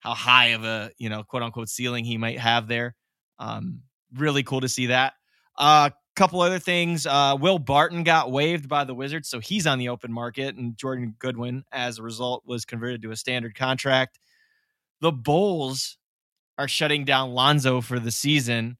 how 0.00 0.14
high 0.14 0.48
of 0.48 0.64
a 0.64 0.90
you 0.98 1.08
know 1.08 1.22
quote 1.22 1.42
unquote 1.42 1.68
ceiling 1.68 2.04
he 2.04 2.18
might 2.18 2.38
have 2.38 2.68
there. 2.68 2.94
Um, 3.38 3.82
really 4.14 4.42
cool 4.42 4.60
to 4.60 4.68
see 4.68 4.86
that. 4.86 5.14
A 5.58 5.62
uh, 5.62 5.90
couple 6.16 6.40
other 6.40 6.58
things. 6.58 7.06
Uh, 7.06 7.36
Will 7.38 7.58
Barton 7.58 8.02
got 8.02 8.30
waived 8.30 8.68
by 8.68 8.84
the 8.84 8.94
Wizards, 8.94 9.28
so 9.28 9.40
he's 9.40 9.66
on 9.66 9.78
the 9.78 9.88
open 9.88 10.12
market, 10.12 10.56
and 10.56 10.76
Jordan 10.76 11.14
Goodwin, 11.18 11.64
as 11.72 11.98
a 11.98 12.02
result, 12.02 12.42
was 12.46 12.64
converted 12.64 13.02
to 13.02 13.10
a 13.10 13.16
standard 13.16 13.54
contract. 13.54 14.18
The 15.00 15.12
Bulls 15.12 15.96
are 16.58 16.68
shutting 16.68 17.04
down 17.04 17.30
Lonzo 17.30 17.80
for 17.80 17.98
the 17.98 18.10
season, 18.10 18.76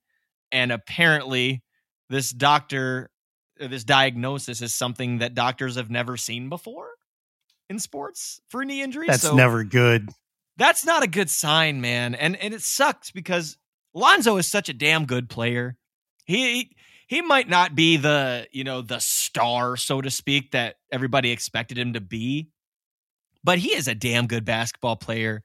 and 0.53 0.73
apparently, 0.73 1.63
this 2.09 2.31
doctor, 2.31 3.11
this 3.59 3.85
diagnosis 3.85 4.61
is 4.61 4.75
something 4.75 5.19
that 5.19 5.35
doctors 5.35 5.77
have 5.77 5.91
never 5.91 6.17
seen 6.17 6.49
before 6.49 6.91
in 7.71 7.79
sports 7.79 8.41
for 8.49 8.65
knee 8.65 8.83
injuries. 8.83 9.09
That's 9.09 9.23
So- 9.23 9.35
never 9.35 9.65
good. 9.65 10.11
That's 10.61 10.85
not 10.85 11.03
a 11.03 11.09
good 11.09 11.31
sign, 11.31 11.81
man. 11.81 12.15
And 12.15 12.37
and 12.37 12.53
it 12.53 12.61
sucks 12.61 13.11
because 13.11 13.57
Lonzo 13.95 14.37
is 14.37 14.47
such 14.47 14.69
a 14.69 14.75
damn 14.75 15.07
good 15.07 15.31
player. 15.31 15.77
He 16.27 16.77
he 17.09 17.23
might 17.23 17.49
not 17.49 17.75
be 17.75 17.97
the, 17.97 18.47
you 18.53 18.63
know, 18.63 18.83
the 18.83 19.01
star, 19.01 19.77
so 19.77 20.01
to 20.01 20.11
speak, 20.11 20.53
that 20.53 20.77
everybody 20.93 21.33
expected 21.33 21.77
him 21.77 21.95
to 21.95 22.01
be, 22.01 22.51
but 23.43 23.59
he 23.59 23.75
is 23.75 23.89
a 23.89 23.97
damn 23.97 24.29
good 24.29 24.45
basketball 24.45 24.95
player 24.95 25.43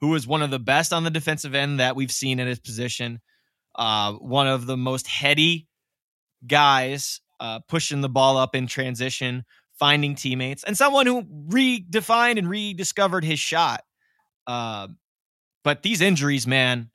who 0.00 0.14
is 0.14 0.28
one 0.28 0.42
of 0.42 0.50
the 0.52 0.60
best 0.60 0.92
on 0.92 1.02
the 1.02 1.10
defensive 1.10 1.56
end 1.56 1.80
that 1.80 1.96
we've 1.96 2.12
seen 2.12 2.38
in 2.38 2.46
his 2.46 2.60
position. 2.60 3.20
Uh, 3.74 4.12
one 4.12 4.46
of 4.46 4.66
the 4.66 4.76
most 4.76 5.08
heady 5.08 5.66
guys 6.46 7.20
uh, 7.40 7.58
pushing 7.68 8.00
the 8.00 8.08
ball 8.08 8.36
up 8.36 8.54
in 8.54 8.66
transition, 8.66 9.44
finding 9.78 10.14
teammates, 10.14 10.62
and 10.62 10.76
someone 10.76 11.06
who 11.06 11.24
redefined 11.48 12.38
and 12.38 12.48
rediscovered 12.48 13.24
his 13.24 13.40
shot. 13.40 13.82
Uh, 14.48 14.88
but 15.62 15.82
these 15.82 16.00
injuries, 16.00 16.46
man, 16.46 16.90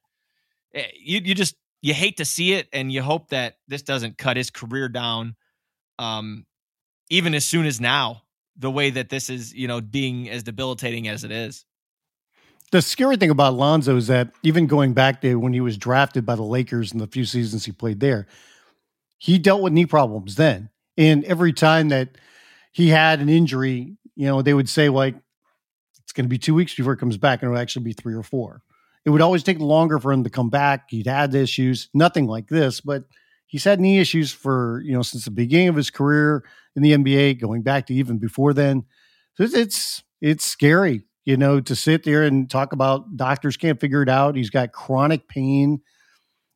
eh, 0.74 0.88
you 1.00 1.22
you 1.24 1.36
just 1.36 1.56
you 1.82 1.94
hate 1.94 2.18
to 2.18 2.26
see 2.26 2.54
it, 2.54 2.68
and 2.74 2.92
you 2.92 3.02
hope 3.02 3.30
that 3.30 3.58
this 3.68 3.84
doesn't 3.84 4.18
cut 4.18 4.36
his 4.36 4.50
career 4.50 4.90
down. 4.90 5.36
Um, 6.00 6.46
even 7.10 7.36
as 7.36 7.46
soon 7.46 7.68
as 7.68 7.80
now, 7.80 8.24
the 8.58 8.72
way 8.72 8.90
that 8.90 9.10
this 9.10 9.30
is, 9.30 9.54
you 9.54 9.68
know, 9.68 9.82
being 9.82 10.30
as 10.30 10.44
debilitating 10.44 11.08
as 11.08 11.24
it 11.24 11.32
is. 11.32 11.66
The 12.72 12.82
scary 12.82 13.18
thing 13.18 13.30
about 13.30 13.54
Lonzo 13.54 13.96
is 13.98 14.08
that 14.08 14.32
even 14.42 14.66
going 14.66 14.94
back 14.94 15.22
to 15.22 15.36
when 15.36 15.54
he 15.54 15.62
was 15.62 15.78
drafted 15.78 16.26
by 16.26 16.36
the 16.36 16.42
Lakers 16.42 16.92
in 16.92 16.98
the 16.98 17.06
few 17.06 17.26
seasons 17.26 17.66
he 17.66 17.72
played 17.72 18.00
there, 18.00 18.26
he 19.20 19.38
dealt 19.38 19.62
with 19.62 19.74
knee 19.74 19.86
problems 19.86 20.36
then. 20.36 20.70
And 20.98 21.24
every 21.26 21.54
time 21.54 21.90
that 21.90 22.18
he 22.72 22.90
had 22.90 23.20
an 23.20 23.30
injury, 23.30 23.96
you 24.16 24.26
know, 24.26 24.42
they 24.42 24.56
would 24.56 24.70
say 24.70 24.90
like 24.90 25.16
it's 26.04 26.14
going 26.14 26.26
to 26.26 26.30
be 26.30 26.38
two 26.38 26.54
weeks 26.54 26.76
before 26.76 26.94
it 26.94 26.98
comes 26.98 27.18
back, 27.18 27.42
and 27.42 27.50
it'll 27.50 27.62
actually 27.62 27.86
be 27.86 27.94
three 27.94 28.14
or 28.14 28.24
four. 28.24 28.62
It 29.06 29.10
would 29.10 29.22
always 29.22 29.44
take 29.44 29.60
longer 29.60 30.00
for 30.00 30.12
him 30.12 30.24
to 30.24 30.30
come 30.30 30.50
back. 30.50 30.90
He'd 30.90 31.08
had 31.08 31.36
issues, 31.36 31.90
nothing 31.94 32.26
like 32.28 32.48
this, 32.48 32.82
but 32.82 33.04
he's 33.48 33.64
had 33.64 33.80
knee 33.80 34.00
issues 34.00 34.32
for 34.32 34.82
you 34.86 34.94
know 34.94 35.02
since 35.02 35.26
the 35.26 35.32
beginning 35.32 35.70
of 35.70 35.76
his 35.76 35.90
career 35.90 36.44
in 36.76 36.82
the 36.84 36.94
NBA, 36.94 37.40
going 37.40 37.62
back 37.62 37.88
to 37.88 37.94
even 37.94 38.18
before 38.18 38.54
then. 38.54 38.86
So 39.36 39.44
it's 39.44 39.54
it's, 39.54 40.04
it's 40.22 40.46
scary, 40.46 41.04
you 41.26 41.38
know, 41.38 41.60
to 41.60 41.76
sit 41.76 42.04
there 42.04 42.24
and 42.24 42.50
talk 42.50 42.74
about 42.74 43.18
doctors 43.18 43.58
can't 43.58 43.80
figure 43.80 44.02
it 44.02 44.10
out. 44.10 44.36
He's 44.36 44.50
got 44.50 44.72
chronic 44.72 45.28
pain, 45.28 45.82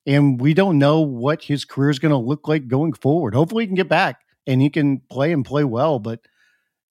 and 0.06 0.40
we 0.40 0.54
don't 0.54 0.80
know 0.80 1.02
what 1.02 1.44
his 1.44 1.66
career 1.66 1.90
is 1.90 2.00
going 2.00 2.12
to 2.12 2.18
look 2.18 2.48
like 2.48 2.68
going 2.68 2.94
forward. 2.94 3.36
Hopefully, 3.36 3.64
he 3.64 3.68
can 3.68 3.76
get 3.76 3.90
back 3.90 4.22
and 4.46 4.62
he 4.62 4.70
can 4.70 5.02
play 5.12 5.32
and 5.34 5.46
play 5.46 5.64
well. 5.64 6.00
But 6.00 6.22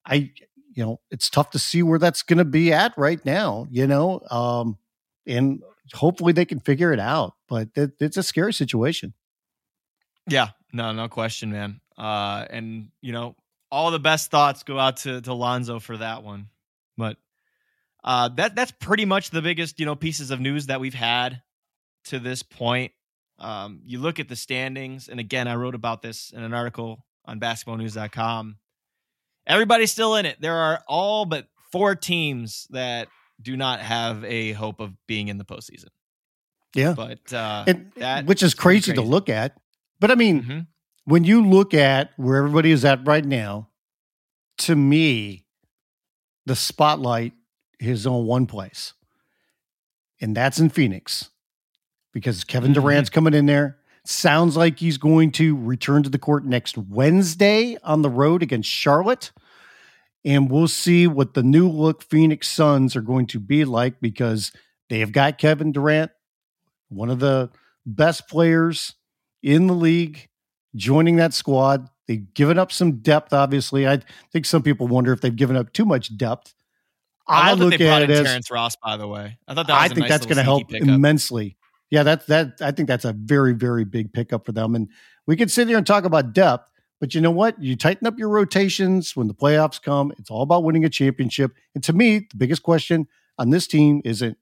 I, 0.04 0.32
you 0.76 0.84
know, 0.84 1.00
it's 1.10 1.30
tough 1.30 1.50
to 1.50 1.58
see 1.58 1.82
where 1.82 1.98
that's 1.98 2.22
going 2.22 2.38
to 2.38 2.44
be 2.44 2.72
at 2.72 2.96
right 2.96 3.24
now. 3.24 3.66
You 3.70 3.86
know, 3.86 4.20
um, 4.30 4.78
and 5.26 5.62
hopefully 5.94 6.32
they 6.32 6.44
can 6.44 6.60
figure 6.60 6.92
it 6.92 7.00
out. 7.00 7.34
But 7.48 7.68
it, 7.74 7.92
it's 7.98 8.18
a 8.18 8.22
scary 8.22 8.52
situation. 8.52 9.14
Yeah, 10.28 10.48
no, 10.72 10.92
no 10.92 11.08
question, 11.08 11.50
man. 11.50 11.80
Uh, 11.96 12.44
and 12.50 12.88
you 13.00 13.12
know, 13.12 13.36
all 13.72 13.90
the 13.90 13.98
best 13.98 14.30
thoughts 14.30 14.62
go 14.62 14.78
out 14.78 14.98
to 14.98 15.22
to 15.22 15.32
Lonzo 15.32 15.80
for 15.80 15.96
that 15.96 16.22
one. 16.22 16.48
But 16.98 17.16
uh, 18.04 18.28
that 18.36 18.54
that's 18.54 18.72
pretty 18.72 19.06
much 19.06 19.30
the 19.30 19.42
biggest 19.42 19.80
you 19.80 19.86
know 19.86 19.96
pieces 19.96 20.30
of 20.30 20.40
news 20.40 20.66
that 20.66 20.78
we've 20.78 20.94
had 20.94 21.42
to 22.04 22.18
this 22.18 22.42
point. 22.42 22.92
Um, 23.38 23.80
you 23.84 23.98
look 23.98 24.20
at 24.20 24.28
the 24.28 24.36
standings, 24.36 25.08
and 25.08 25.18
again, 25.20 25.48
I 25.48 25.56
wrote 25.56 25.74
about 25.74 26.02
this 26.02 26.32
in 26.32 26.42
an 26.42 26.52
article 26.52 27.04
on 27.24 27.40
BasketballNews.com. 27.40 28.56
Everybody's 29.46 29.92
still 29.92 30.16
in 30.16 30.26
it. 30.26 30.40
There 30.40 30.56
are 30.56 30.82
all 30.88 31.24
but 31.24 31.46
four 31.72 31.94
teams 31.94 32.66
that 32.70 33.08
do 33.40 33.56
not 33.56 33.80
have 33.80 34.24
a 34.24 34.52
hope 34.52 34.80
of 34.80 34.94
being 35.06 35.28
in 35.28 35.38
the 35.38 35.44
postseason. 35.44 35.88
Yeah, 36.74 36.92
But 36.94 37.32
uh, 37.32 37.64
which 38.24 38.42
is 38.42 38.54
pretty 38.54 38.80
crazy, 38.80 38.92
to 38.94 39.02
look 39.02 39.28
at. 39.30 39.56
But 39.98 40.10
I 40.10 40.14
mean, 40.14 40.42
mhm. 40.42 40.66
when 41.04 41.24
you 41.24 41.46
look 41.46 41.72
at 41.72 42.10
where 42.16 42.36
everybody 42.36 42.70
is 42.70 42.84
at 42.84 43.06
right 43.06 43.24
now, 43.24 43.68
to 44.58 44.76
me, 44.76 45.44
the 46.44 46.54
spotlight 46.56 47.32
is 47.80 48.06
on 48.06 48.26
one 48.26 48.46
place, 48.46 48.92
and 50.20 50.36
that's 50.36 50.58
in 50.58 50.68
Phoenix 50.68 51.30
because 52.12 52.44
Kevin 52.44 52.72
Mhm. 52.72 52.74
Durant's 52.74 53.10
coming 53.10 53.32
in 53.32 53.46
there. 53.46 53.78
Sounds 54.08 54.56
like 54.56 54.78
he's 54.78 54.98
going 54.98 55.32
to 55.32 55.56
return 55.56 56.02
to 56.02 56.10
the 56.10 56.18
court 56.18 56.44
next 56.44 56.78
Wednesday 56.78 57.76
on 57.82 58.02
the 58.02 58.10
road 58.10 58.42
against 58.42 58.70
Charlotte. 58.70 59.32
And 60.24 60.50
we'll 60.50 60.68
see 60.68 61.06
what 61.06 61.34
the 61.34 61.42
new 61.42 61.68
look 61.68 62.02
Phoenix 62.02 62.48
Suns 62.48 62.96
are 62.96 63.00
going 63.00 63.26
to 63.28 63.40
be 63.40 63.64
like 63.64 64.00
because 64.00 64.52
they 64.88 65.00
have 65.00 65.12
got 65.12 65.38
Kevin 65.38 65.72
Durant, 65.72 66.10
one 66.88 67.10
of 67.10 67.20
the 67.20 67.50
best 67.84 68.28
players 68.28 68.94
in 69.42 69.66
the 69.66 69.74
league, 69.74 70.28
joining 70.74 71.16
that 71.16 71.34
squad. 71.34 71.88
They've 72.06 72.32
given 72.34 72.58
up 72.58 72.72
some 72.72 72.98
depth, 72.98 73.32
obviously. 73.32 73.86
I 73.86 74.00
think 74.32 74.46
some 74.46 74.62
people 74.62 74.86
wonder 74.86 75.12
if 75.12 75.20
they've 75.20 75.34
given 75.34 75.56
up 75.56 75.72
too 75.72 75.84
much 75.84 76.16
depth. 76.16 76.54
I, 77.28 77.54
that 77.54 77.64
look 77.64 77.74
at 77.74 78.02
in 78.02 78.10
it 78.10 78.14
as 78.14 78.26
Terrence 78.26 78.50
Ross, 78.50 78.76
by 78.76 78.96
the 78.96 79.08
way. 79.08 79.38
I 79.48 79.54
thought 79.54 79.66
that 79.66 79.74
was 79.74 79.82
I 79.82 79.88
think 79.88 80.00
nice 80.00 80.10
that's 80.10 80.26
going 80.26 80.36
to 80.36 80.44
help 80.44 80.68
pickup. 80.68 80.88
immensely. 80.88 81.56
Yeah, 81.90 82.02
that's 82.02 82.26
that. 82.26 82.60
I 82.60 82.72
think 82.72 82.88
that's 82.88 83.04
a 83.04 83.12
very, 83.12 83.52
very 83.52 83.84
big 83.84 84.12
pickup 84.12 84.44
for 84.44 84.52
them. 84.52 84.74
And 84.74 84.88
we 85.26 85.36
could 85.36 85.50
sit 85.50 85.68
here 85.68 85.78
and 85.78 85.86
talk 85.86 86.04
about 86.04 86.32
depth, 86.32 86.70
but 87.00 87.14
you 87.14 87.20
know 87.20 87.30
what? 87.30 87.62
You 87.62 87.76
tighten 87.76 88.06
up 88.06 88.18
your 88.18 88.28
rotations 88.28 89.14
when 89.14 89.28
the 89.28 89.34
playoffs 89.34 89.80
come. 89.80 90.12
It's 90.18 90.30
all 90.30 90.42
about 90.42 90.64
winning 90.64 90.84
a 90.84 90.88
championship. 90.88 91.52
And 91.74 91.84
to 91.84 91.92
me, 91.92 92.18
the 92.30 92.36
biggest 92.36 92.62
question 92.62 93.06
on 93.38 93.50
this 93.50 93.66
team 93.66 94.02
isn't 94.04 94.36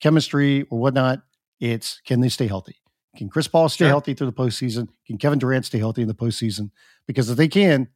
chemistry 0.00 0.62
or 0.70 0.78
whatnot. 0.78 1.22
It's 1.58 2.00
can 2.04 2.20
they 2.20 2.28
stay 2.28 2.46
healthy? 2.46 2.76
Can 3.16 3.28
Chris 3.30 3.48
Paul 3.48 3.68
stay 3.70 3.84
Sure. 3.84 3.88
healthy 3.88 4.12
through 4.14 4.26
the 4.26 4.32
postseason? 4.32 4.88
Can 5.06 5.16
Kevin 5.16 5.38
Durant 5.38 5.64
stay 5.64 5.78
healthy 5.78 6.02
in 6.02 6.08
the 6.08 6.14
postseason? 6.14 6.70
Because 7.06 7.30
if 7.30 7.36
they 7.38 7.48
can, 7.48 7.88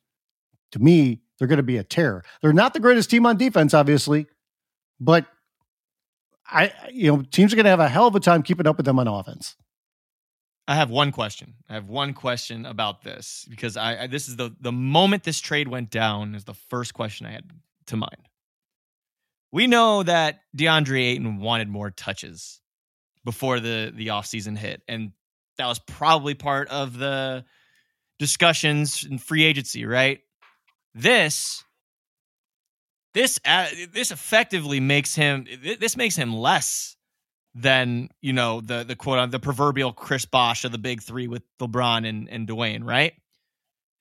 to 0.72 0.78
me, 0.78 1.20
they're 1.38 1.49
going 1.49 1.59
to 1.59 1.62
be 1.62 1.76
a 1.76 1.84
terror. 1.84 2.24
They're 2.43 2.53
not 2.55 2.72
the 2.74 2.80
greatest 2.80 3.11
team 3.11 3.26
on 3.26 3.36
defense, 3.36 3.74
obviously, 3.74 4.26
but 4.99 5.26
I, 6.51 6.72
you 6.92 7.12
know, 7.12 7.22
teams 7.22 7.53
are 7.53 7.57
going 7.57 7.64
to 7.64 7.70
have 7.70 7.80
a 7.80 7.88
hell 7.88 8.07
of 8.07 8.14
a 8.14 8.20
time 8.20 8.42
keeping 8.42 8.66
up 8.66 8.76
with 8.76 8.86
them 8.86 8.98
on 8.98 9.07
offense. 9.07 9.57
I 10.66 10.76
have 10.76 10.90
one 10.90 11.11
question. 11.11 11.55
I 11.68 11.74
have 11.74 11.88
one 11.88 12.12
question 12.12 12.64
about 12.64 13.03
this 13.03 13.46
because 13.48 13.76
I, 13.76 14.05
I 14.05 14.07
this 14.07 14.28
is 14.28 14.36
the 14.36 14.55
the 14.61 14.70
moment 14.70 15.24
this 15.24 15.40
trade 15.40 15.66
went 15.66 15.90
down 15.90 16.34
is 16.34 16.44
the 16.44 16.55
first 16.55 16.94
question 16.94 17.26
I 17.26 17.32
had 17.32 17.51
to 17.86 17.96
mind. 17.96 18.28
We 19.51 19.66
know 19.66 20.05
that 20.05 20.42
DeAndre 20.57 21.01
Ayton 21.01 21.40
wanted 21.40 21.68
more 21.68 21.90
touches 21.90 22.61
before 23.24 23.59
the 23.59 23.92
the 23.94 24.09
offseason 24.09 24.57
hit 24.57 24.82
and 24.86 25.11
that 25.59 25.66
was 25.66 25.80
probably 25.80 26.34
part 26.34 26.68
of 26.68 26.96
the 26.96 27.44
discussions 28.20 29.05
in 29.05 29.18
free 29.18 29.44
agency, 29.44 29.84
right? 29.84 30.20
This 30.94 31.64
this 33.14 33.40
uh, 33.44 33.66
this 33.92 34.11
effectively 34.11 34.80
makes 34.80 35.14
him 35.14 35.46
this 35.62 35.96
makes 35.96 36.16
him 36.16 36.34
less 36.34 36.96
than 37.54 38.08
you 38.20 38.32
know 38.32 38.61
the 38.61 38.84
the 38.84 38.96
quote 38.96 39.30
the 39.30 39.40
proverbial 39.40 39.92
Chris 39.92 40.24
Bosh 40.24 40.64
of 40.64 40.72
the 40.72 40.78
big 40.78 41.02
three 41.02 41.26
with 41.26 41.42
LeBron 41.61 42.08
and 42.08 42.28
and 42.28 42.48
Dwyane, 42.48 42.84
right? 42.84 43.14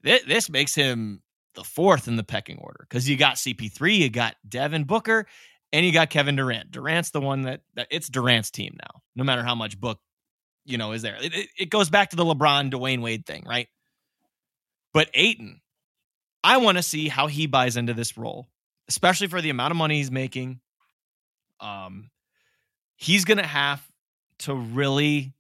This, 0.02 0.24
this 0.24 0.50
makes 0.50 0.76
him 0.76 1.22
the 1.56 1.64
fourth 1.64 2.08
in 2.08 2.16
the 2.16 2.24
pecking 2.24 2.58
order 2.60 2.86
because 2.88 3.10
you 3.10 3.18
got 3.18 3.36
CP3, 3.36 3.98
you 3.98 4.10
got 4.10 4.36
Devin 4.48 4.86
Booker, 4.86 5.26
and 5.74 5.86
you 5.86 5.92
got 5.92 6.10
Kevin 6.10 6.36
Durant. 6.36 6.72
Durant's 6.72 7.12
the 7.12 7.22
one 7.22 7.44
that, 7.44 7.62
that 7.76 7.88
it's 7.92 8.10
Durant's 8.10 8.52
team 8.52 8.78
now, 8.78 9.02
no 9.16 9.24
matter 9.24 9.44
how 9.44 9.56
much 9.56 9.80
Book 9.80 10.00
you 10.66 10.78
know 10.78 10.92
is 10.94 11.02
there. 11.02 11.18
It, 11.22 11.36
it, 11.36 11.50
it 11.58 11.70
goes 11.70 11.90
back 11.90 12.12
to 12.12 12.16
the 12.16 12.24
LeBron 12.24 12.72
Dwyane 12.72 13.02
Wade 13.02 13.26
thing, 13.26 13.44
right? 13.48 13.68
But 14.94 15.10
Ayton, 15.14 15.62
I 16.44 16.58
want 16.58 16.78
to 16.78 16.84
see 16.84 17.10
how 17.10 17.28
he 17.28 17.48
buys 17.48 17.78
into 17.78 17.94
this 17.94 18.18
role, 18.18 18.48
especially 18.90 19.28
for 19.28 19.42
the 19.42 19.52
amount 19.52 19.72
of 19.72 19.78
money 19.78 19.98
he's 19.98 20.12
making. 20.12 20.60
Um, 21.60 22.10
he's 22.98 23.24
going 23.24 23.38
to 23.38 23.48
have 23.48 23.82
to 24.40 24.56
really 24.56 25.34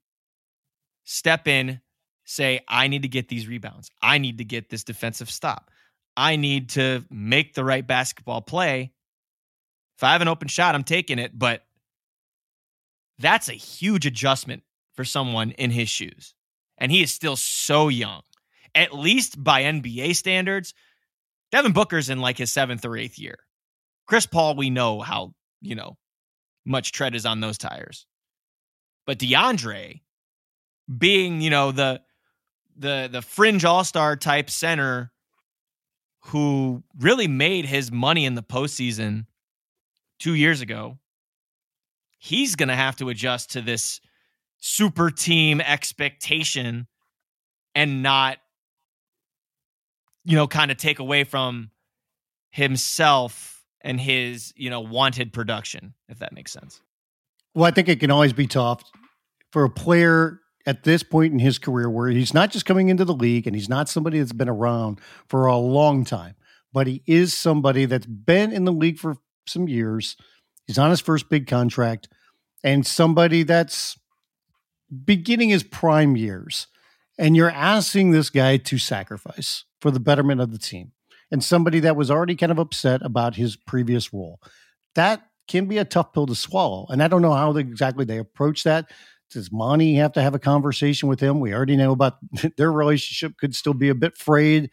step 1.04 1.48
in, 1.48 1.82
say, 2.26 2.62
I 2.68 2.88
need 2.88 3.02
to 3.02 3.08
get 3.08 3.28
these 3.28 3.48
rebounds. 3.48 3.90
I 4.02 4.20
need 4.20 4.38
to 4.38 4.46
get 4.46 4.70
this 4.70 4.84
defensive 4.84 5.30
stop. 5.30 5.72
I 6.16 6.36
need 6.36 6.70
to 6.72 7.04
make 7.10 7.54
the 7.54 7.64
right 7.64 7.86
basketball 7.86 8.42
play. 8.42 8.92
If 9.98 10.04
I 10.04 10.12
have 10.12 10.22
an 10.22 10.28
open 10.28 10.48
shot, 10.48 10.76
I'm 10.76 10.84
taking 10.84 11.18
it. 11.18 11.38
But 11.38 11.64
that's 13.18 13.50
a 13.50 13.54
huge 13.54 14.06
adjustment 14.06 14.64
for 14.94 15.04
someone 15.04 15.52
in 15.52 15.72
his 15.72 15.90
shoes. 15.90 16.36
And 16.78 16.92
he 16.92 17.02
is 17.02 17.12
still 17.12 17.36
so 17.36 17.88
young. 17.88 18.22
At 18.76 18.94
least 18.94 19.44
by 19.44 19.64
NBA 19.64 20.16
standards, 20.16 20.74
Devin 21.52 21.72
Booker's 21.72 22.10
in 22.10 22.20
like 22.20 22.38
his 22.38 22.52
seventh 22.54 22.86
or 22.86 22.98
eighth 22.98 23.18
year. 23.18 23.40
Chris 24.08 24.26
Paul, 24.26 24.56
we 24.56 24.70
know 24.70 25.02
how, 25.02 25.34
you 25.62 25.76
know, 25.76 25.98
much 26.66 26.92
tread 26.92 27.16
is 27.16 27.26
on 27.26 27.40
those 27.40 27.58
tires. 27.58 28.06
But 29.06 29.20
DeAndre, 29.20 30.02
being 30.98 31.42
you 31.42 31.50
know 31.50 31.72
the 31.72 32.02
the 32.78 33.10
the 33.12 33.22
fringe 33.22 33.66
all 33.66 33.84
star 33.84 34.16
type 34.16 34.50
center, 34.50 35.12
who 36.26 36.84
really 37.00 37.28
made 37.28 37.66
his 37.66 37.92
money 37.92 38.26
in 38.26 38.36
the 38.36 38.44
postseason 38.44 39.26
two 40.20 40.34
years 40.36 40.62
ago, 40.62 41.00
he's 42.20 42.56
gonna 42.56 42.76
have 42.76 42.96
to 42.98 43.10
adjust 43.10 43.52
to 43.52 43.62
this 43.62 44.00
super 44.58 45.10
team 45.10 45.62
expectation 45.62 46.88
and 47.74 48.04
not 48.04 48.38
you 50.30 50.36
know 50.36 50.48
kind 50.48 50.72
of 50.72 50.78
take 50.78 51.00
away 51.00 51.24
from 51.24 51.72
himself 52.52 53.64
and 53.82 54.00
his, 54.00 54.54
you 54.56 54.70
know, 54.70 54.82
wanted 54.82 55.34
production, 55.34 55.94
if 56.08 56.20
that 56.20 56.34
makes 56.34 56.52
sense. 56.52 56.82
Well, 57.56 57.66
I 57.66 57.72
think 57.72 57.90
it 57.90 58.00
can 58.00 58.12
always 58.12 58.34
be 58.34 58.48
tough 58.48 58.84
for 59.52 59.64
a 59.64 59.70
player 59.70 60.40
at 60.66 60.84
this 60.84 61.02
point 61.02 61.34
in 61.34 61.40
his 61.40 61.58
career 61.58 61.90
where 61.90 62.10
he's 62.10 62.34
not 62.34 62.52
just 62.52 62.66
coming 62.66 62.90
into 62.90 63.06
the 63.06 63.14
league 63.14 63.48
and 63.48 63.56
he's 63.56 63.70
not 63.70 63.90
somebody 63.90 64.20
that's 64.20 64.34
been 64.34 64.50
around 64.50 65.00
for 65.28 65.46
a 65.46 65.58
long 65.58 66.04
time, 66.04 66.36
but 66.72 66.86
he 66.86 67.02
is 67.08 67.34
somebody 67.34 67.86
that's 67.86 68.06
been 68.06 68.52
in 68.52 68.66
the 68.66 68.72
league 68.72 69.00
for 69.00 69.18
some 69.48 69.68
years. 69.68 70.16
He's 70.68 70.78
on 70.78 70.92
his 70.92 71.02
first 71.02 71.30
big 71.30 71.48
contract 71.48 72.08
and 72.64 72.86
somebody 72.86 73.44
that's 73.44 73.98
beginning 75.06 75.50
his 75.50 75.64
prime 75.64 76.16
years. 76.16 76.68
And 77.20 77.36
you're 77.36 77.52
asking 77.52 78.12
this 78.12 78.30
guy 78.30 78.56
to 78.56 78.78
sacrifice 78.78 79.66
for 79.82 79.92
the 79.92 80.00
betterment 80.00 80.40
of 80.40 80.54
the 80.54 80.58
team 80.58 80.94
and 81.30 81.44
somebody 81.44 81.82
that 81.82 81.98
was 81.98 82.10
already 82.10 82.36
kind 82.36 82.52
of 82.52 82.58
upset 82.58 83.02
about 83.04 83.36
his 83.36 83.58
previous 83.58 84.14
role. 84.14 84.40
That 84.96 85.28
can 85.50 85.66
be 85.66 85.78
a 85.78 85.86
tough 85.86 86.14
pill 86.14 86.28
to 86.28 86.36
swallow. 86.36 86.88
And 86.90 87.04
I 87.04 87.10
don't 87.10 87.22
know 87.22 87.34
how 87.34 87.56
exactly 87.58 88.06
they 88.06 88.20
approach 88.20 88.64
that. 88.64 88.90
Does 89.32 89.52
Monty 89.52 89.96
have 89.96 90.14
to 90.14 90.22
have 90.22 90.34
a 90.34 90.40
conversation 90.40 91.10
with 91.10 91.20
him? 91.20 91.42
We 91.42 91.54
already 91.54 91.76
know 91.76 91.92
about 91.92 92.18
their 92.58 92.72
relationship 92.72 93.38
could 93.38 93.54
still 93.54 93.74
be 93.74 93.90
a 93.90 93.96
bit 93.96 94.16
frayed. 94.16 94.70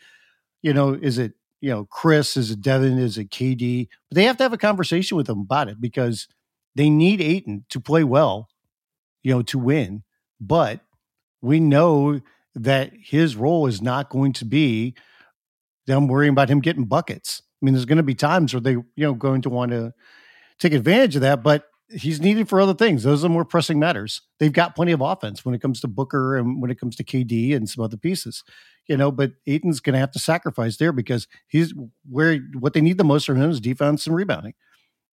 You 0.63 0.73
know, 0.73 0.95
is 0.95 1.19
it, 1.19 1.33
you 1.61 1.71
know, 1.71 1.85
Chris, 1.87 2.37
is 2.37 2.53
it 2.53 2.61
Devin, 2.61 2.97
is 2.97 3.19
it 3.19 3.31
KD? 3.31 3.89
But 4.09 4.15
they 4.15 4.25
have 4.25 4.37
to 4.37 4.45
have 4.45 4.53
a 4.53 4.59
conversation 4.59 5.17
with 5.17 5.29
him 5.29 5.41
about 5.41 5.69
it 5.69 5.81
because 5.81 6.29
they 6.77 6.91
need 6.91 7.21
Ayton 7.21 7.65
to 7.71 7.81
play 7.81 8.05
well, 8.05 8.49
you 9.25 9.35
know, 9.35 9.43
to 9.43 9.59
win. 9.59 10.05
But 10.41 10.81
we 11.43 11.59
know 11.59 12.21
that 12.57 12.93
his 12.99 13.37
role 13.37 13.67
is 13.67 13.81
not 13.81 14.09
going 14.09 14.33
to 14.33 14.45
be 14.45 14.95
them 15.87 16.09
worrying 16.09 16.33
about 16.33 16.49
him 16.49 16.61
getting 16.61 16.85
buckets. 16.85 17.43
I 17.63 17.65
mean, 17.65 17.75
there's 17.75 17.85
going 17.85 17.99
to 17.99 18.03
be 18.03 18.15
times 18.15 18.53
where 18.53 18.61
they, 18.61 18.73
you 18.73 18.87
know, 18.97 19.15
going 19.15 19.43
to 19.43 19.51
want 19.51 19.71
to 19.71 19.95
take 20.59 20.73
advantage 20.73 21.17
of 21.17 21.23
that, 21.23 21.43
but 21.43 21.65
he's 21.91 22.21
needed 22.21 22.49
for 22.49 22.61
other 22.61 22.75
things. 22.75 23.03
Those 23.03 23.25
are 23.25 23.29
more 23.29 23.45
pressing 23.45 23.79
matters. 23.79 24.23
They've 24.41 24.53
got 24.53 24.75
plenty 24.75 24.93
of 24.93 25.01
offense 25.01 25.45
when 25.45 25.55
it 25.55 25.61
comes 25.61 25.81
to 25.81 25.89
Booker 25.89 26.37
and 26.37 26.61
when 26.61 26.71
it 26.71 26.81
comes 26.81 26.97
to 26.97 27.05
KD 27.05 27.55
and 27.55 27.69
some 27.69 27.85
other 27.85 27.97
pieces, 27.97 28.43
you 28.87 28.97
know. 28.97 29.13
But 29.13 29.33
Ayton's 29.47 29.81
going 29.81 29.95
to 29.95 30.01
have 30.01 30.11
to 30.13 30.19
sacrifice 30.19 30.79
there 30.79 30.93
because 30.93 31.29
he's 31.47 31.75
where 32.09 32.39
what 32.59 32.73
they 32.73 32.81
need 32.81 32.99
the 32.99 33.05
most 33.05 33.27
from 33.27 33.41
him 33.41 33.51
is 33.51 33.61
defense 33.61 34.07
and 34.07 34.17
rebounding, 34.17 34.55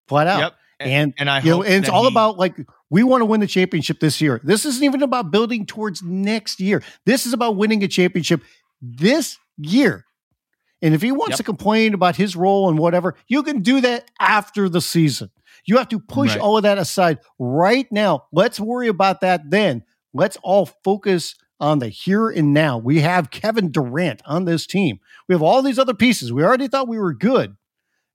flat 0.08 0.26
out. 0.26 0.40
Yep. 0.40 0.54
And, 0.84 1.14
and, 1.18 1.30
I 1.30 1.40
you 1.40 1.50
know, 1.50 1.62
and 1.62 1.74
it's 1.74 1.88
all 1.88 2.02
he, 2.02 2.08
about 2.08 2.38
like 2.38 2.54
we 2.90 3.02
want 3.02 3.22
to 3.22 3.26
win 3.26 3.40
the 3.40 3.46
championship 3.46 4.00
this 4.00 4.20
year. 4.20 4.40
This 4.44 4.66
isn't 4.66 4.82
even 4.82 5.02
about 5.02 5.30
building 5.30 5.66
towards 5.66 6.02
next 6.02 6.60
year. 6.60 6.82
This 7.06 7.26
is 7.26 7.32
about 7.32 7.56
winning 7.56 7.82
a 7.82 7.88
championship 7.88 8.42
this 8.80 9.38
year. 9.56 10.04
And 10.82 10.94
if 10.94 11.00
he 11.00 11.12
wants 11.12 11.32
yep. 11.32 11.36
to 11.38 11.42
complain 11.44 11.94
about 11.94 12.16
his 12.16 12.34
role 12.34 12.68
and 12.68 12.78
whatever, 12.78 13.14
you 13.28 13.42
can 13.44 13.62
do 13.62 13.80
that 13.80 14.10
after 14.18 14.68
the 14.68 14.80
season. 14.80 15.30
You 15.64 15.78
have 15.78 15.88
to 15.90 16.00
push 16.00 16.30
right. 16.30 16.40
all 16.40 16.56
of 16.56 16.64
that 16.64 16.78
aside 16.78 17.20
right 17.38 17.86
now. 17.92 18.24
Let's 18.32 18.58
worry 18.58 18.88
about 18.88 19.20
that 19.20 19.48
then. 19.48 19.84
Let's 20.12 20.36
all 20.42 20.66
focus 20.66 21.36
on 21.60 21.78
the 21.78 21.88
here 21.88 22.28
and 22.28 22.52
now. 22.52 22.76
We 22.78 23.00
have 23.00 23.30
Kevin 23.30 23.70
Durant 23.70 24.20
on 24.26 24.44
this 24.44 24.66
team. 24.66 24.98
We 25.28 25.34
have 25.34 25.42
all 25.42 25.62
these 25.62 25.78
other 25.78 25.94
pieces. 25.94 26.32
We 26.32 26.42
already 26.42 26.66
thought 26.66 26.88
we 26.88 26.98
were 26.98 27.14
good. 27.14 27.56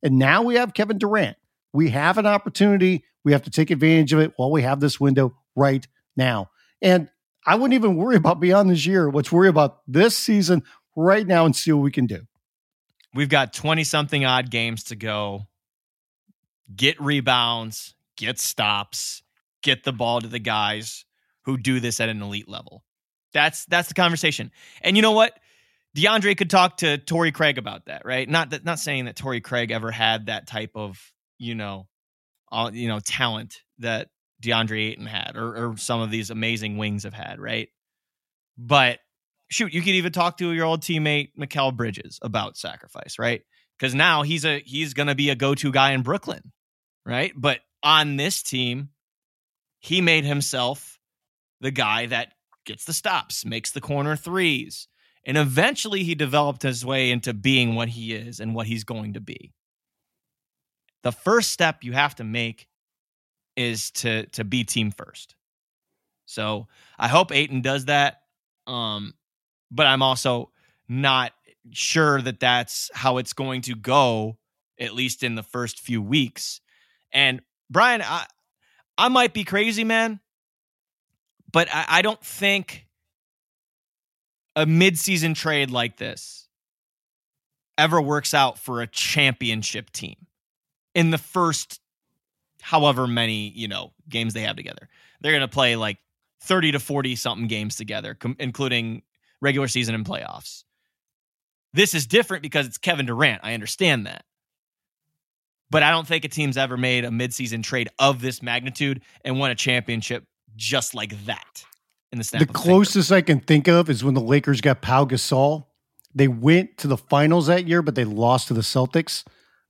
And 0.03 0.19
now 0.19 0.43
we 0.43 0.55
have 0.55 0.73
Kevin 0.73 0.97
Durant. 0.97 1.37
We 1.77 1.91
have 1.91 2.17
an 2.17 2.25
opportunity. 2.25 3.03
We 3.23 3.33
have 3.33 3.43
to 3.43 3.51
take 3.51 3.69
advantage 3.69 4.11
of 4.11 4.19
it 4.19 4.33
while 4.35 4.49
we 4.49 4.63
have 4.63 4.79
this 4.79 4.99
window 4.99 5.37
right 5.55 5.85
now. 6.15 6.49
And 6.81 7.07
I 7.45 7.53
wouldn't 7.53 7.75
even 7.75 7.95
worry 7.95 8.15
about 8.15 8.39
beyond 8.39 8.71
this 8.71 8.87
year. 8.87 9.11
Let's 9.11 9.31
worry 9.31 9.47
about 9.47 9.81
this 9.87 10.17
season 10.17 10.63
right 10.95 11.27
now 11.27 11.45
and 11.45 11.55
see 11.55 11.71
what 11.71 11.83
we 11.83 11.91
can 11.91 12.07
do. 12.07 12.21
We've 13.13 13.29
got 13.29 13.53
20 13.53 13.83
something 13.83 14.25
odd 14.25 14.49
games 14.49 14.85
to 14.85 14.95
go. 14.95 15.43
Get 16.75 16.99
rebounds, 16.99 17.93
get 18.15 18.39
stops, 18.39 19.21
get 19.61 19.83
the 19.83 19.93
ball 19.93 20.21
to 20.21 20.27
the 20.27 20.39
guys 20.39 21.05
who 21.43 21.57
do 21.57 21.79
this 21.79 21.99
at 21.99 22.09
an 22.09 22.23
elite 22.23 22.49
level. 22.49 22.83
That's 23.33 23.65
that's 23.65 23.87
the 23.87 23.93
conversation. 23.93 24.49
And 24.81 24.95
you 24.95 25.03
know 25.03 25.11
what? 25.11 25.37
DeAndre 25.95 26.35
could 26.35 26.49
talk 26.49 26.77
to 26.77 26.97
Torrey 26.97 27.31
Craig 27.31 27.59
about 27.59 27.85
that, 27.85 28.03
right? 28.03 28.27
Not 28.27 28.49
that 28.49 28.65
not 28.65 28.79
saying 28.79 29.05
that 29.05 29.15
Torrey 29.15 29.41
Craig 29.41 29.69
ever 29.69 29.91
had 29.91 30.25
that 30.25 30.47
type 30.47 30.71
of, 30.73 30.99
you 31.37 31.55
know, 31.55 31.87
uh, 32.51 32.71
you 32.73 32.87
know, 32.87 32.99
talent 32.99 33.61
that 33.79 34.09
DeAndre 34.41 34.91
Ayton 34.91 35.05
had 35.05 35.35
or, 35.35 35.71
or 35.71 35.77
some 35.77 36.01
of 36.01 36.11
these 36.11 36.29
amazing 36.29 36.77
wings 36.77 37.03
have 37.03 37.13
had, 37.13 37.39
right? 37.39 37.69
But 38.57 38.99
shoot, 39.49 39.73
you 39.73 39.81
could 39.81 39.95
even 39.95 40.11
talk 40.11 40.37
to 40.37 40.51
your 40.51 40.65
old 40.65 40.81
teammate 40.81 41.29
Mikal 41.39 41.75
Bridges 41.75 42.19
about 42.21 42.57
sacrifice, 42.57 43.17
right? 43.19 43.41
Because 43.77 43.93
now 43.93 44.23
he's 44.23 44.45
a 44.45 44.59
he's 44.59 44.93
gonna 44.93 45.15
be 45.15 45.29
a 45.29 45.35
go-to 45.35 45.71
guy 45.71 45.91
in 45.91 46.01
Brooklyn, 46.01 46.51
right? 47.05 47.31
But 47.35 47.59
on 47.83 48.17
this 48.17 48.41
team, 48.41 48.89
he 49.79 50.01
made 50.01 50.25
himself 50.25 50.99
the 51.61 51.71
guy 51.71 52.07
that 52.07 52.33
gets 52.65 52.85
the 52.85 52.93
stops, 52.93 53.45
makes 53.45 53.71
the 53.71 53.81
corner 53.81 54.15
threes, 54.15 54.87
and 55.25 55.37
eventually 55.37 56.03
he 56.03 56.15
developed 56.15 56.63
his 56.63 56.85
way 56.85 57.11
into 57.11 57.33
being 57.33 57.75
what 57.75 57.89
he 57.89 58.13
is 58.13 58.39
and 58.39 58.55
what 58.55 58.67
he's 58.67 58.83
going 58.83 59.13
to 59.13 59.21
be. 59.21 59.53
The 61.07 61.13
first 61.13 61.51
step 61.51 61.85
you 61.85 61.93
have 61.93 62.15
to 62.15 62.25
make 62.25 62.67
is 63.55 63.91
to 63.91 64.25
to 64.25 64.43
be 64.43 64.65
team 64.65 64.91
first. 64.91 65.35
So 66.25 66.67
I 66.99 67.07
hope 67.07 67.31
Ayton 67.31 67.61
does 67.61 67.85
that. 67.85 68.23
Um, 68.67 69.13
but 69.71 69.87
I'm 69.87 70.01
also 70.01 70.51
not 70.89 71.31
sure 71.71 72.21
that 72.21 72.41
that's 72.41 72.91
how 72.93 73.19
it's 73.19 73.31
going 73.31 73.61
to 73.61 73.73
go, 73.73 74.37
at 74.77 74.93
least 74.93 75.23
in 75.23 75.35
the 75.35 75.43
first 75.43 75.79
few 75.79 76.01
weeks. 76.01 76.59
And 77.13 77.39
Brian, 77.69 78.01
I, 78.01 78.25
I 78.97 79.07
might 79.07 79.33
be 79.33 79.45
crazy, 79.45 79.85
man, 79.85 80.19
but 81.53 81.69
I, 81.73 81.85
I 81.87 82.01
don't 82.01 82.21
think 82.21 82.85
a 84.57 84.65
midseason 84.65 85.35
trade 85.35 85.71
like 85.71 85.95
this 85.95 86.49
ever 87.77 88.01
works 88.01 88.33
out 88.33 88.59
for 88.59 88.81
a 88.81 88.87
championship 88.87 89.89
team 89.89 90.26
in 90.97 91.11
the 91.11 91.17
first 91.19 91.79
however 92.59 93.05
many, 93.05 93.49
you 93.49 93.67
know, 93.67 93.93
games 94.09 94.33
they 94.33 94.41
have 94.41 94.55
together. 94.55 94.89
They're 95.21 95.31
going 95.31 95.41
to 95.41 95.47
play 95.47 95.75
like 95.75 95.99
30 96.41 96.71
to 96.71 96.79
40 96.79 97.15
something 97.15 97.47
games 97.47 97.75
together, 97.75 98.15
com- 98.15 98.35
including 98.39 99.03
regular 99.39 99.67
season 99.67 99.93
and 99.93 100.03
playoffs. 100.03 100.63
This 101.71 101.93
is 101.93 102.07
different 102.07 102.41
because 102.41 102.65
it's 102.65 102.79
Kevin 102.79 103.05
Durant. 103.05 103.41
I 103.43 103.53
understand 103.53 104.07
that. 104.07 104.25
But 105.69 105.83
I 105.83 105.91
don't 105.91 106.07
think 106.07 106.25
a 106.25 106.29
team's 106.29 106.57
ever 106.57 106.77
made 106.77 107.05
a 107.05 107.09
midseason 107.09 107.61
trade 107.61 107.89
of 107.99 108.19
this 108.19 108.41
magnitude 108.41 109.01
and 109.23 109.37
won 109.37 109.51
a 109.51 109.55
championship 109.55 110.25
just 110.55 110.95
like 110.95 111.25
that. 111.27 111.63
In 112.11 112.17
the 112.17 112.23
snap 112.23 112.39
the 112.39 112.47
closest 112.47 113.11
I 113.11 113.21
can 113.21 113.39
think 113.39 113.67
of 113.67 113.87
is 113.87 114.03
when 114.03 114.15
the 114.15 114.21
Lakers 114.21 114.61
got 114.61 114.81
Pau 114.81 115.05
Gasol. 115.05 115.65
They 116.15 116.27
went 116.27 116.79
to 116.79 116.87
the 116.87 116.97
finals 116.97 117.45
that 117.45 117.67
year, 117.67 117.83
but 117.83 117.93
they 117.93 118.05
lost 118.05 118.47
to 118.47 118.55
the 118.55 118.61
Celtics. 118.61 119.23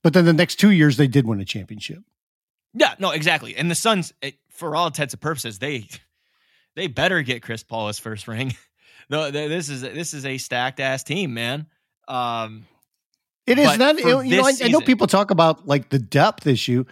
But 0.04 0.14
then 0.14 0.26
the 0.26 0.34
next 0.34 0.56
two 0.56 0.72
years, 0.72 0.98
they 0.98 1.08
did 1.08 1.26
win 1.26 1.40
a 1.40 1.46
championship. 1.46 2.00
Yeah, 2.74 2.96
no, 3.00 3.12
exactly. 3.12 3.56
And 3.56 3.72
the 3.72 3.76
Suns, 3.76 4.14
for 4.50 4.76
all 4.76 4.88
intents 4.88 5.14
and 5.14 5.22
purposes, 5.22 5.60
they 5.60 5.88
they 6.76 6.88
better 6.88 7.22
get 7.24 7.42
Chris 7.42 7.64
Paul 7.64 7.88
his 7.88 8.00
first 8.00 8.28
ring. 8.28 8.56
no, 9.10 9.32
this 9.32 9.70
is 9.70 9.82
this 9.82 10.14
is 10.14 10.26
a 10.26 10.38
stacked 10.38 10.80
ass 10.80 11.04
team, 11.04 11.34
man. 11.34 11.68
Um, 12.08 12.66
it 13.46 13.58
is 13.58 13.78
not. 13.78 13.98
You 14.00 14.24
know, 14.24 14.46
I, 14.46 14.54
I 14.64 14.68
know 14.68 14.82
people 14.82 15.08
talk 15.08 15.32
about 15.32 15.68
like 15.68 15.90
the 15.90 16.00
depth 16.00 16.46
issue. 16.46 16.86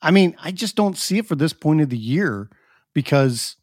I 0.00 0.10
mean, 0.10 0.34
I 0.42 0.50
just 0.50 0.74
don't 0.74 0.96
see 0.96 1.18
it 1.18 1.26
for 1.26 1.36
this 1.36 1.52
point 1.52 1.80
of 1.80 1.90
the 1.90 1.98
year 1.98 2.50
because 2.92 3.56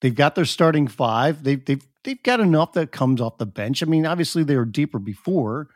they've 0.00 0.14
got 0.14 0.34
their 0.34 0.44
starting 0.44 0.86
five. 0.86 1.42
They've 1.42 1.64
they've 1.64 1.84
they've 2.04 2.22
got 2.22 2.40
enough 2.40 2.74
that 2.74 2.92
comes 2.92 3.20
off 3.20 3.38
the 3.38 3.46
bench. 3.46 3.82
I 3.82 3.86
mean, 3.86 4.06
obviously 4.06 4.44
they 4.44 4.56
were 4.56 4.64
deeper 4.64 4.98
before, 4.98 5.68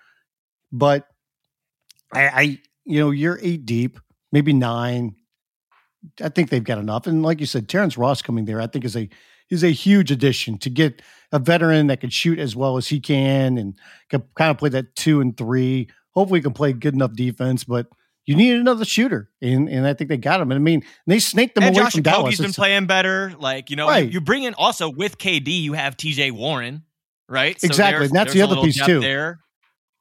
but 0.71 1.09
I, 2.13 2.29
I 2.29 2.59
you 2.85 3.01
know, 3.01 3.11
you're 3.11 3.39
eight 3.43 3.67
deep, 3.67 3.99
maybe 4.33 4.53
nine. 4.53 5.17
I 6.23 6.29
think 6.29 6.51
they've 6.51 6.63
got 6.63 6.79
enough. 6.79 7.07
And 7.07 7.23
like 7.23 7.41
you 7.41 7.47
said, 7.47 7.69
Terrence 7.69 7.99
Ross 7.99 8.23
coming 8.23 8.45
there, 8.45 8.61
I 8.61 8.67
think 8.67 8.85
is 8.85 8.97
a 8.97 9.09
is 9.51 9.63
a 9.63 9.71
huge 9.71 10.11
addition 10.11 10.59
to 10.59 10.71
get 10.71 11.03
a 11.33 11.39
veteran 11.39 11.87
that 11.89 12.01
can 12.01 12.11
shoot 12.11 12.39
as 12.39 12.57
well 12.57 12.77
as 12.77 12.89
he 12.89 13.01
can 13.01 13.59
and 13.59 13.79
can 14.09 14.23
kind 14.37 14.51
of 14.51 14.59
play 14.59 14.69
that 14.71 14.95
two 14.95 15.21
and 15.21 15.37
three. 15.37 15.89
Hopefully, 16.13 16.41
can 16.41 16.53
play 16.53 16.73
good 16.73 16.95
enough 16.95 17.13
defense, 17.13 17.65
but 17.65 17.89
you 18.25 18.35
need 18.35 18.57
another 18.57 18.85
shooter, 18.85 19.31
and 19.41 19.69
and 19.69 19.87
I 19.87 19.95
think 19.95 20.09
they 20.09 20.17
got 20.17 20.41
him. 20.41 20.51
And 20.51 20.59
I 20.59 20.63
mean, 20.63 20.83
they 21.07 21.19
snaked 21.19 21.55
them 21.55 21.65
and 21.65 21.77
away 21.77 21.85
Josh 21.85 21.93
from 21.93 22.03
Dallas. 22.03 22.31
He's 22.31 22.41
been 22.41 22.53
playing 22.53 22.87
better. 22.87 23.35
Like 23.39 23.71
you 23.71 23.77
know, 23.77 23.89
right. 23.89 24.05
you, 24.05 24.13
you, 24.13 24.21
bring 24.21 24.43
in 24.43 24.55
also 24.55 24.89
with 24.89 25.19
KD, 25.19 25.63
you 25.63 25.75
have 25.75 25.97
TJ 25.97 26.33
Warren, 26.33 26.83
right? 27.29 27.61
So 27.61 27.67
exactly, 27.67 28.07
and 28.07 28.15
that's 28.15 28.33
the 28.33 28.43
other 28.43 28.57
piece 28.57 28.85
too. 28.85 29.01
There. 29.01 29.41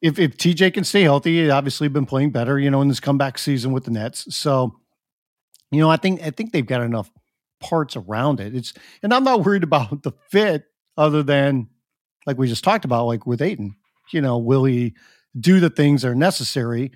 If 0.06 0.18
if 0.18 0.36
TJ 0.36 0.74
can 0.74 0.84
stay 0.84 1.02
healthy, 1.02 1.42
he 1.42 1.50
obviously 1.50 1.88
been 1.88 2.06
playing 2.06 2.30
better, 2.30 2.58
you 2.58 2.70
know, 2.70 2.80
in 2.80 2.88
this 2.88 3.00
comeback 3.00 3.38
season 3.38 3.72
with 3.72 3.84
the 3.84 3.90
Nets. 3.90 4.34
So, 4.34 4.78
you 5.70 5.80
know, 5.80 5.90
I 5.90 5.96
think 5.96 6.22
I 6.22 6.30
think 6.30 6.52
they've 6.52 6.66
got 6.66 6.82
enough 6.82 7.10
parts 7.60 7.96
around 7.96 8.40
it. 8.40 8.54
It's 8.54 8.72
and 9.02 9.12
I'm 9.12 9.24
not 9.24 9.44
worried 9.44 9.62
about 9.62 10.02
the 10.02 10.12
fit 10.30 10.64
other 10.96 11.22
than 11.22 11.68
like 12.26 12.38
we 12.38 12.48
just 12.48 12.64
talked 12.64 12.84
about, 12.84 13.06
like 13.06 13.26
with 13.26 13.42
Ayton, 13.42 13.74
You 14.12 14.20
know, 14.20 14.38
will 14.38 14.64
he 14.64 14.94
do 15.38 15.60
the 15.60 15.70
things 15.70 16.02
that 16.02 16.08
are 16.08 16.14
necessary, 16.14 16.92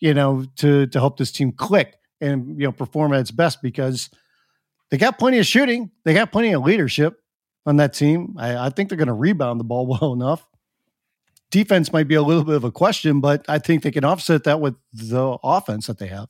you 0.00 0.14
know, 0.14 0.44
to 0.56 0.86
to 0.86 0.98
help 1.00 1.16
this 1.16 1.32
team 1.32 1.52
click 1.52 1.96
and 2.20 2.58
you 2.58 2.66
know 2.66 2.72
perform 2.72 3.12
at 3.12 3.20
its 3.20 3.30
best 3.30 3.62
because 3.62 4.10
they 4.90 4.98
got 4.98 5.18
plenty 5.18 5.38
of 5.38 5.46
shooting, 5.46 5.90
they 6.04 6.14
got 6.14 6.30
plenty 6.30 6.52
of 6.52 6.62
leadership 6.62 7.18
on 7.66 7.76
that 7.76 7.94
team. 7.94 8.36
I, 8.38 8.66
I 8.66 8.70
think 8.70 8.88
they're 8.88 8.98
going 8.98 9.08
to 9.08 9.14
rebound 9.14 9.58
the 9.58 9.64
ball 9.64 9.86
well 10.00 10.12
enough. 10.12 10.46
Defense 11.50 11.92
might 11.92 12.08
be 12.08 12.14
a 12.14 12.22
little 12.22 12.44
bit 12.44 12.56
of 12.56 12.64
a 12.64 12.72
question, 12.72 13.20
but 13.20 13.44
I 13.48 13.58
think 13.58 13.82
they 13.82 13.90
can 13.90 14.04
offset 14.04 14.44
that 14.44 14.60
with 14.60 14.74
the 14.92 15.38
offense 15.42 15.86
that 15.86 15.98
they 15.98 16.08
have. 16.08 16.28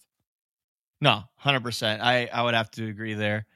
No, 1.00 1.22
hundred 1.36 1.62
percent. 1.62 2.02
I 2.02 2.26
I 2.32 2.42
would 2.42 2.54
have 2.54 2.70
to 2.72 2.86
agree 2.86 3.14
there. 3.14 3.46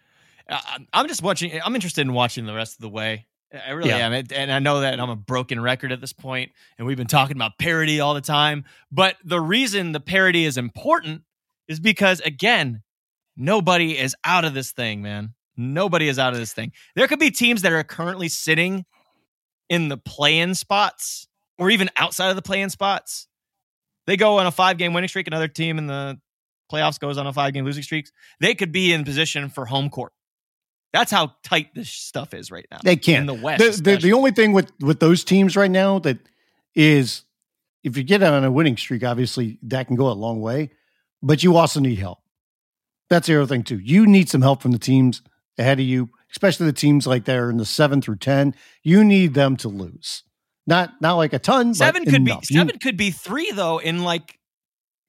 I'm 0.92 1.08
just 1.08 1.22
watching. 1.22 1.60
I'm 1.62 1.74
interested 1.74 2.02
in 2.02 2.12
watching 2.12 2.46
the 2.46 2.54
rest 2.54 2.76
of 2.76 2.80
the 2.80 2.88
way. 2.88 3.26
I 3.52 3.72
really 3.72 3.90
yeah. 3.90 4.06
am, 4.06 4.24
and 4.34 4.52
I 4.52 4.58
know 4.58 4.80
that 4.80 4.98
I'm 5.00 5.08
a 5.08 5.16
broken 5.16 5.60
record 5.60 5.90
at 5.90 6.00
this 6.00 6.12
point, 6.12 6.52
and 6.76 6.86
we've 6.86 6.98
been 6.98 7.06
talking 7.06 7.36
about 7.36 7.58
parity 7.58 8.00
all 8.00 8.12
the 8.12 8.20
time. 8.20 8.64
But 8.92 9.16
the 9.24 9.40
reason 9.40 9.92
the 9.92 10.00
parity 10.00 10.44
is 10.44 10.58
important 10.58 11.22
is 11.66 11.80
because, 11.80 12.20
again, 12.20 12.82
nobody 13.36 13.96
is 13.96 14.14
out 14.24 14.44
of 14.44 14.52
this 14.52 14.72
thing, 14.72 15.00
man. 15.00 15.34
Nobody 15.56 16.08
is 16.08 16.18
out 16.18 16.34
of 16.34 16.38
this 16.38 16.52
thing. 16.52 16.72
There 16.94 17.08
could 17.08 17.18
be 17.18 17.30
teams 17.30 17.62
that 17.62 17.72
are 17.72 17.82
currently 17.84 18.28
sitting 18.28 18.84
in 19.70 19.88
the 19.88 19.96
play-in 19.96 20.54
spots, 20.54 21.27
or 21.58 21.70
even 21.70 21.90
outside 21.96 22.30
of 22.30 22.36
the 22.36 22.42
play-in 22.42 22.70
spots. 22.70 23.26
They 24.06 24.16
go 24.16 24.38
on 24.38 24.46
a 24.46 24.50
five-game 24.50 24.92
winning 24.92 25.08
streak. 25.08 25.26
Another 25.26 25.48
team 25.48 25.78
in 25.78 25.86
the 25.86 26.18
playoffs 26.72 26.98
goes 26.98 27.18
on 27.18 27.26
a 27.26 27.32
five-game 27.32 27.64
losing 27.64 27.82
streak. 27.82 28.10
They 28.40 28.54
could 28.54 28.72
be 28.72 28.92
in 28.92 29.04
position 29.04 29.50
for 29.50 29.66
home 29.66 29.90
court 29.90 30.12
that's 30.92 31.10
how 31.10 31.34
tight 31.42 31.74
this 31.74 31.90
stuff 31.90 32.34
is 32.34 32.50
right 32.50 32.66
now. 32.70 32.78
They 32.82 32.96
can't. 32.96 33.20
In 33.20 33.26
the 33.26 33.42
West. 33.42 33.84
The, 33.84 33.90
the, 33.90 33.96
the, 33.98 34.12
only 34.12 34.30
thing 34.30 34.52
with, 34.52 34.72
with 34.80 35.00
those 35.00 35.24
teams 35.24 35.56
right 35.56 35.70
now 35.70 35.98
that 36.00 36.18
is 36.74 37.24
if 37.84 37.96
you 37.96 38.02
get 38.02 38.22
on 38.22 38.44
a 38.44 38.50
winning 38.50 38.76
streak, 38.76 39.04
obviously 39.04 39.58
that 39.64 39.86
can 39.86 39.96
go 39.96 40.10
a 40.10 40.12
long 40.12 40.40
way, 40.40 40.70
but 41.22 41.42
you 41.42 41.56
also 41.56 41.80
need 41.80 41.98
help. 41.98 42.18
That's 43.10 43.26
the 43.26 43.36
other 43.36 43.46
thing 43.46 43.62
too. 43.62 43.78
You 43.78 44.06
need 44.06 44.28
some 44.28 44.42
help 44.42 44.62
from 44.62 44.72
the 44.72 44.78
teams 44.78 45.22
ahead 45.58 45.78
of 45.78 45.86
you, 45.86 46.10
especially 46.30 46.66
the 46.66 46.72
teams 46.72 47.06
like 47.06 47.24
that 47.24 47.36
are 47.36 47.50
in 47.50 47.56
the 47.56 47.64
seven 47.64 48.02
through 48.02 48.16
ten. 48.16 48.54
You 48.82 49.02
need 49.02 49.34
them 49.34 49.56
to 49.58 49.68
lose. 49.68 50.24
Not 50.68 51.00
not 51.00 51.14
like 51.14 51.32
a 51.32 51.38
ton. 51.38 51.72
Seven 51.72 52.04
could 52.04 52.16
enough. 52.16 52.42
be 52.42 52.54
seven 52.54 52.74
you, 52.74 52.78
could 52.78 52.98
be 52.98 53.10
three 53.10 53.50
though 53.52 53.78
in 53.78 54.04
like 54.04 54.38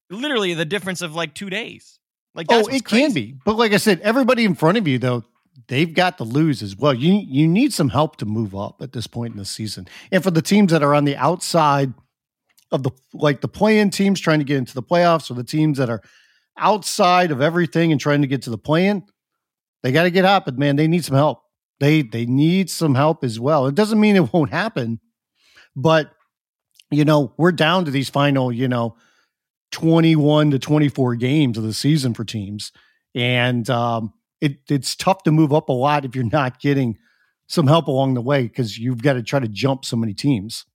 literally 0.10 0.54
the 0.54 0.64
difference 0.64 1.02
of 1.02 1.16
like 1.16 1.34
two 1.34 1.50
days. 1.50 2.00
Like 2.34 2.48
oh, 2.50 2.62
it 2.68 2.86
crazy. 2.86 3.04
can 3.04 3.14
be. 3.14 3.36
But 3.44 3.58
like 3.58 3.74
I 3.74 3.78
said, 3.78 4.00
everybody 4.00 4.46
in 4.46 4.56
front 4.56 4.78
of 4.78 4.88
you 4.88 4.98
though, 4.98 5.26
they've 5.68 5.94
got 5.94 6.18
to 6.20 6.24
lose 6.24 6.64
as 6.64 6.78
well. 6.78 6.94
You 6.94 7.22
you 7.28 7.46
need 7.46 7.74
some 7.74 7.90
help 7.90 8.16
to 8.18 8.26
move 8.26 8.56
up 8.56 8.82
at 8.82 8.94
this 8.94 9.06
point 9.06 9.34
in 9.34 9.38
the 9.38 9.44
season. 9.44 9.86
And 10.14 10.24
for 10.24 10.32
the 10.32 10.42
teams 10.42 10.72
that 10.72 10.82
are 10.82 10.96
on 10.96 11.04
the 11.04 11.18
outside 11.18 11.94
of 12.72 12.84
the 12.84 12.92
like 13.14 13.42
the 13.42 13.50
play-in 13.50 13.90
teams 13.90 14.22
trying 14.22 14.40
to 14.40 14.46
get 14.46 14.56
into 14.56 14.74
the 14.74 14.82
playoffs 14.82 15.30
or 15.30 15.34
the 15.34 15.44
teams 15.44 15.78
that 15.78 15.90
are 15.90 16.02
outside 16.58 17.32
of 17.32 17.42
everything 17.42 17.92
and 17.92 18.00
trying 18.00 18.22
to 18.22 18.28
get 18.28 18.44
to 18.44 18.50
the 18.50 18.58
play-in, 18.58 19.04
they 19.84 19.92
got 19.92 20.04
to 20.04 20.12
get 20.12 20.24
up, 20.24 20.46
but 20.46 20.58
man, 20.58 20.78
they 20.78 20.88
need 20.88 21.04
some 21.04 21.18
help. 21.18 21.42
They 21.82 22.02
they 22.02 22.26
need 22.26 22.70
some 22.70 22.96
help 22.96 23.26
as 23.26 23.42
well. 23.42 23.68
It 23.68 23.76
doesn't 23.76 24.00
mean 24.00 24.16
it 24.16 24.32
won't 24.34 24.52
happen, 24.52 25.02
but 25.82 26.12
you 26.92 27.06
know, 27.06 27.34
we're 27.38 27.52
down 27.52 27.86
to 27.86 27.92
these 27.92 28.10
final, 28.10 28.52
you 28.52 28.68
know, 28.68 28.96
21 29.72 30.52
to 30.52 30.60
24 30.60 31.16
games 31.16 31.58
of 31.58 31.64
the 31.64 31.74
season 31.74 32.14
for 32.14 32.24
teams. 32.24 32.72
And 33.14 33.70
um, 33.70 34.14
it, 34.42 34.58
it's 34.70 34.96
tough 34.96 35.24
to 35.24 35.32
move 35.32 35.54
up 35.54 35.70
a 35.70 35.74
lot 35.74 36.06
if 36.06 36.16
you're 36.16 36.24
not 36.24 36.60
getting 36.60 36.98
some 37.48 37.68
help 37.68 37.88
along 37.88 38.14
the 38.14 38.22
way 38.22 38.44
because 38.44 38.78
you've 38.78 39.02
got 39.02 39.14
to 39.14 39.24
try 39.24 39.40
to 39.40 39.48
jump 39.48 39.86
so 39.86 39.98
many 39.98 40.14
teams. 40.14 40.66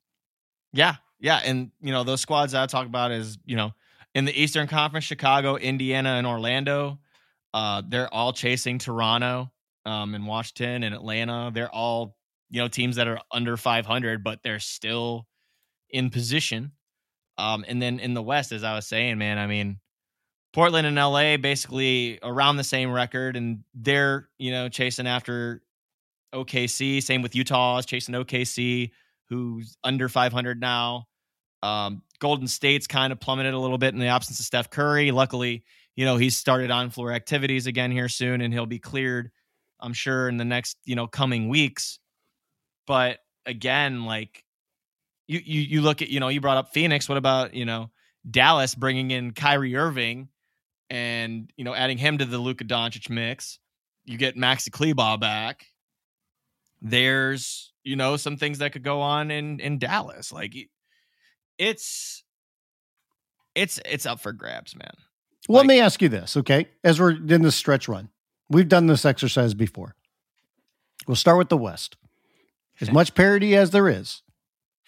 Yeah, 0.72 0.96
yeah, 1.20 1.40
and 1.44 1.70
you 1.80 1.92
know 1.92 2.02
those 2.02 2.20
squads 2.20 2.52
I 2.52 2.66
talk 2.66 2.86
about 2.86 3.12
is 3.12 3.38
you 3.44 3.54
know 3.54 3.72
in 4.12 4.24
the 4.24 4.42
Eastern 4.42 4.66
Conference, 4.66 5.04
Chicago, 5.04 5.56
Indiana, 5.56 6.10
and 6.10 6.26
Orlando. 6.26 6.98
Uh, 7.52 7.82
they're 7.88 8.12
all 8.12 8.32
chasing 8.32 8.78
Toronto, 8.78 9.52
um, 9.86 10.16
and 10.16 10.26
Washington 10.26 10.82
and 10.82 10.92
Atlanta. 10.92 11.52
They're 11.54 11.72
all 11.72 12.16
you 12.50 12.60
know 12.60 12.68
teams 12.68 12.96
that 12.96 13.08
are 13.08 13.20
under 13.30 13.56
500, 13.56 14.22
but 14.22 14.42
they're 14.42 14.60
still 14.60 15.26
in 15.90 16.10
position. 16.10 16.72
Um, 17.36 17.64
and 17.66 17.82
then 17.82 17.98
in 17.98 18.14
the 18.14 18.22
West, 18.22 18.52
as 18.52 18.62
I 18.62 18.74
was 18.74 18.86
saying, 18.86 19.18
man, 19.18 19.38
I 19.38 19.46
mean, 19.46 19.80
Portland 20.52 20.86
and 20.86 20.96
LA 20.96 21.36
basically 21.36 22.20
around 22.22 22.56
the 22.56 22.64
same 22.64 22.92
record, 22.92 23.36
and 23.36 23.64
they're 23.74 24.28
you 24.38 24.52
know 24.52 24.68
chasing 24.68 25.06
after 25.06 25.62
OKC. 26.32 27.02
Same 27.02 27.22
with 27.22 27.34
Utah 27.34 27.78
is 27.78 27.86
chasing 27.86 28.14
OKC, 28.14 28.90
who's 29.28 29.76
under 29.82 30.08
500 30.08 30.60
now. 30.60 31.06
Um, 31.62 32.02
Golden 32.20 32.46
State's 32.46 32.86
kind 32.86 33.12
of 33.12 33.18
plummeted 33.18 33.54
a 33.54 33.58
little 33.58 33.78
bit 33.78 33.94
in 33.94 34.00
the 34.00 34.06
absence 34.06 34.38
of 34.38 34.46
Steph 34.46 34.70
Curry. 34.70 35.10
Luckily, 35.10 35.64
you 35.96 36.04
know 36.04 36.16
he's 36.16 36.36
started 36.36 36.70
on 36.70 36.90
floor 36.90 37.12
activities 37.12 37.66
again 37.66 37.90
here 37.90 38.08
soon, 38.08 38.40
and 38.40 38.52
he'll 38.52 38.66
be 38.66 38.78
cleared. 38.78 39.30
I'm 39.80 39.92
sure 39.92 40.28
in 40.28 40.36
the 40.36 40.44
next 40.44 40.76
you 40.84 40.94
know 40.94 41.08
coming 41.08 41.48
weeks. 41.48 41.98
But 42.86 43.18
again, 43.46 44.04
like 44.04 44.44
you 45.26 45.40
you 45.44 45.60
you 45.60 45.80
look 45.80 46.02
at 46.02 46.08
you 46.08 46.20
know 46.20 46.28
you 46.28 46.40
brought 46.40 46.56
up 46.56 46.72
Phoenix. 46.72 47.08
What 47.08 47.18
about 47.18 47.54
you 47.54 47.64
know 47.64 47.90
Dallas 48.30 48.74
bringing 48.74 49.10
in 49.10 49.32
Kyrie 49.32 49.76
Irving? 49.76 50.28
and 50.90 51.52
you 51.56 51.64
know 51.64 51.74
adding 51.74 51.98
him 51.98 52.18
to 52.18 52.24
the 52.24 52.38
Luka 52.38 52.64
Doncic 52.64 53.10
mix, 53.10 53.58
you 54.04 54.18
get 54.18 54.36
Maxi 54.36 54.70
Kleber 54.70 55.18
back. 55.18 55.66
There's 56.80 57.72
you 57.82 57.96
know 57.96 58.16
some 58.16 58.36
things 58.36 58.58
that 58.58 58.72
could 58.72 58.84
go 58.84 59.00
on 59.00 59.30
in 59.30 59.60
in 59.60 59.78
Dallas. 59.78 60.32
Like 60.32 60.54
it's 61.58 62.22
it's 63.54 63.80
it's 63.84 64.06
up 64.06 64.20
for 64.20 64.32
grabs, 64.32 64.76
man. 64.76 64.92
Well, 65.48 65.58
like, 65.58 65.68
let 65.68 65.74
me 65.74 65.80
ask 65.80 66.00
you 66.00 66.08
this, 66.08 66.36
okay? 66.38 66.68
As 66.82 67.00
we're 67.00 67.10
in 67.10 67.42
this 67.42 67.56
stretch 67.56 67.88
run, 67.88 68.08
we've 68.48 68.68
done 68.68 68.86
this 68.86 69.04
exercise 69.04 69.52
before. 69.52 69.94
We'll 71.06 71.16
start 71.16 71.36
with 71.36 71.50
the 71.50 71.58
West. 71.58 71.96
As 72.80 72.90
much 72.90 73.14
parity 73.14 73.54
as 73.56 73.70
there 73.70 73.88
is, 73.88 74.22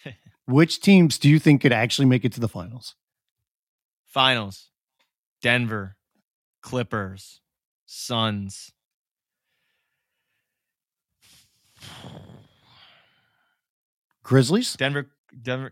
which 0.45 0.81
teams 0.81 1.17
do 1.17 1.29
you 1.29 1.39
think 1.39 1.61
could 1.61 1.73
actually 1.73 2.05
make 2.05 2.25
it 2.25 2.33
to 2.33 2.39
the 2.39 2.47
finals? 2.49 2.95
Finals. 4.05 4.69
Denver, 5.41 5.95
Clippers, 6.61 7.41
Suns. 7.85 8.71
Grizzlies? 14.23 14.75
Denver 14.75 15.07
Denver 15.41 15.71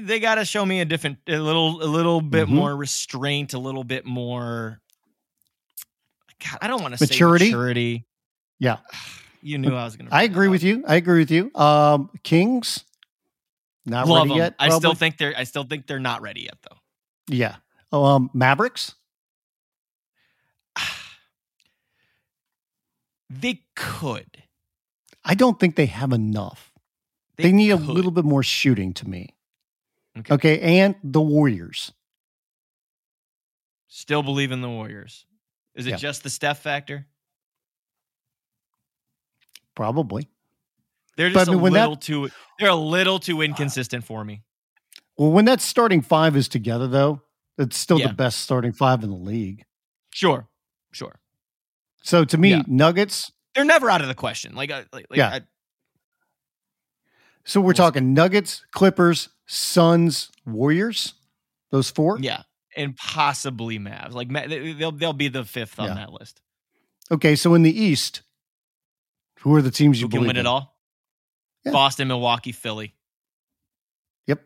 they 0.00 0.18
got 0.20 0.36
to 0.36 0.44
show 0.44 0.64
me 0.64 0.80
a 0.80 0.84
different 0.84 1.18
a 1.28 1.38
little 1.38 1.82
a 1.82 1.84
little 1.86 2.20
bit 2.20 2.48
Mhm. 2.48 2.52
more 2.52 2.74
restraint, 2.76 3.52
a 3.54 3.58
little 3.58 3.84
bit 3.84 4.04
more 4.04 4.80
God, 6.44 6.58
I 6.62 6.68
don't 6.68 6.80
want 6.82 6.96
to 6.96 6.98
say 7.06 7.12
maturity. 7.12 8.06
Yeah. 8.60 8.78
You 9.48 9.56
knew 9.58 9.74
I 9.74 9.84
was 9.84 9.96
going 9.96 10.08
to 10.10 10.14
I 10.14 10.22
agree 10.24 10.48
with 10.48 10.62
you. 10.62 10.84
I 10.86 10.96
agree 10.96 11.20
with 11.20 11.30
you. 11.30 11.50
Um, 11.54 12.10
Kings, 12.22 12.84
not 13.86 14.06
Love 14.06 14.28
ready 14.28 14.32
'em. 14.32 14.36
yet. 14.36 14.54
I 14.58 14.68
still 14.70 14.94
think 14.94 15.16
they're 15.16 15.34
I 15.36 15.44
still 15.44 15.64
think 15.64 15.86
they're 15.86 15.98
not 15.98 16.20
ready 16.20 16.42
yet 16.42 16.58
though. 16.68 16.76
Yeah. 17.28 17.56
Um, 17.92 18.30
Mavericks. 18.34 18.94
They 23.30 23.62
could. 23.76 24.42
I 25.24 25.34
don't 25.34 25.60
think 25.60 25.76
they 25.76 25.86
have 25.86 26.12
enough. 26.12 26.72
They, 27.36 27.52
need 27.52 27.70
a 27.70 27.76
little 27.76 28.10
bit 28.10 28.24
more 28.24 28.42
shooting 28.42 28.92
to 28.94 29.08
me. 29.08 29.36
Okay. 30.18 30.34
Okay. 30.34 30.60
And 30.80 30.96
the 31.04 31.20
Warriors. 31.20 31.92
Still 33.86 34.22
believe 34.22 34.50
in 34.50 34.60
the 34.60 34.68
Warriors. 34.68 35.26
Is 35.74 35.86
it 35.86 35.90
Yeah. 35.90 35.96
just 35.96 36.22
the 36.22 36.30
Steph 36.30 36.60
factor? 36.60 37.06
Probably. 39.78 40.28
They're 41.16 41.30
But 41.30 41.36
I 41.36 41.40
just 41.42 41.50
mean, 41.52 41.60
a 41.60 41.62
when 41.62 41.72
that- 41.74 41.80
little 41.82 41.96
too. 41.96 42.30
They're 42.58 42.68
a 42.70 42.74
little 42.74 43.20
too 43.20 43.42
inconsistent 43.42 44.04
for 44.04 44.24
me. 44.24 44.42
Well, 45.16 45.30
when 45.30 45.44
that 45.44 45.60
starting 45.60 46.02
five 46.02 46.34
is 46.36 46.48
together, 46.48 46.88
though, 46.88 47.22
it's 47.58 47.76
still 47.78 48.00
Yeah. 48.00 48.08
the 48.08 48.14
best 48.14 48.40
starting 48.40 48.72
five 48.72 49.04
in 49.04 49.10
the 49.10 49.16
league. 49.16 49.64
Sure, 50.12 50.48
sure. 50.92 51.20
So 52.02 52.24
to 52.24 52.36
me, 52.36 52.50
Yeah. 52.50 52.62
Nuggets. 52.66 53.30
They're 53.54 53.64
never 53.64 53.88
out 53.88 54.00
of 54.02 54.08
the 54.08 54.16
question. 54.16 54.56
Like, 54.56 54.72
uh, 54.72 54.82
like, 54.92 55.06
like 55.10 55.16
Yeah. 55.16 55.28
I, 55.28 55.40
So 57.44 57.60
we're 57.60 57.72
talking 57.72 58.12
Nuggets, 58.14 58.64
Clippers, 58.72 59.28
Suns, 59.46 60.30
Warriors. 60.44 61.14
Those 61.70 61.88
four. 61.90 62.18
yeah, 62.20 62.42
and 62.76 62.96
possibly 62.96 63.78
Mavs. 63.78 64.12
Like, 64.12 64.28
they- 64.32 64.72
they'll 64.72 64.90
they'll 64.90 65.12
be 65.12 65.28
the 65.28 65.44
fifth 65.44 65.78
on 65.78 65.86
Yeah. 65.88 65.94
that 65.94 66.12
list. 66.12 66.40
Okay. 67.12 67.36
So 67.36 67.54
in 67.54 67.62
the 67.62 67.78
East, 67.78 68.22
who 69.48 69.54
are 69.56 69.62
the 69.62 69.70
teams 69.70 70.00
you 70.00 70.08
can 70.08 70.18
believe 70.20 70.28
win 70.28 70.36
in? 70.36 70.40
it 70.46 70.48
all? 70.48 70.76
Yeah. 71.64 71.72
Boston, 71.72 72.08
Milwaukee, 72.08 72.52
Philly. 72.52 72.94
Yep. 74.26 74.42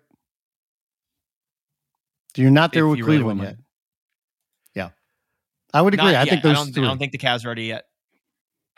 You're 2.37 2.51
not 2.51 2.73
there 2.73 2.85
If 2.85 2.91
with 2.91 2.99
really 3.01 3.19
Cleveland 3.19 3.39
want 3.41 3.51
yet. 3.51 3.59
Yeah. 4.75 4.89
I 5.75 5.83
would 5.83 5.95
agree. 5.95 6.07
Not 6.07 6.15
I 6.15 6.21
yet. 6.21 6.29
think 6.29 6.43
those 6.43 6.53
I 6.59 6.71
don't. 6.71 6.79
I 6.79 6.89
don't 6.89 6.99
think 6.99 7.13
the 7.13 7.19
Cavs 7.19 7.45
are 7.45 7.49
ready 7.49 7.65
yet. 7.65 7.85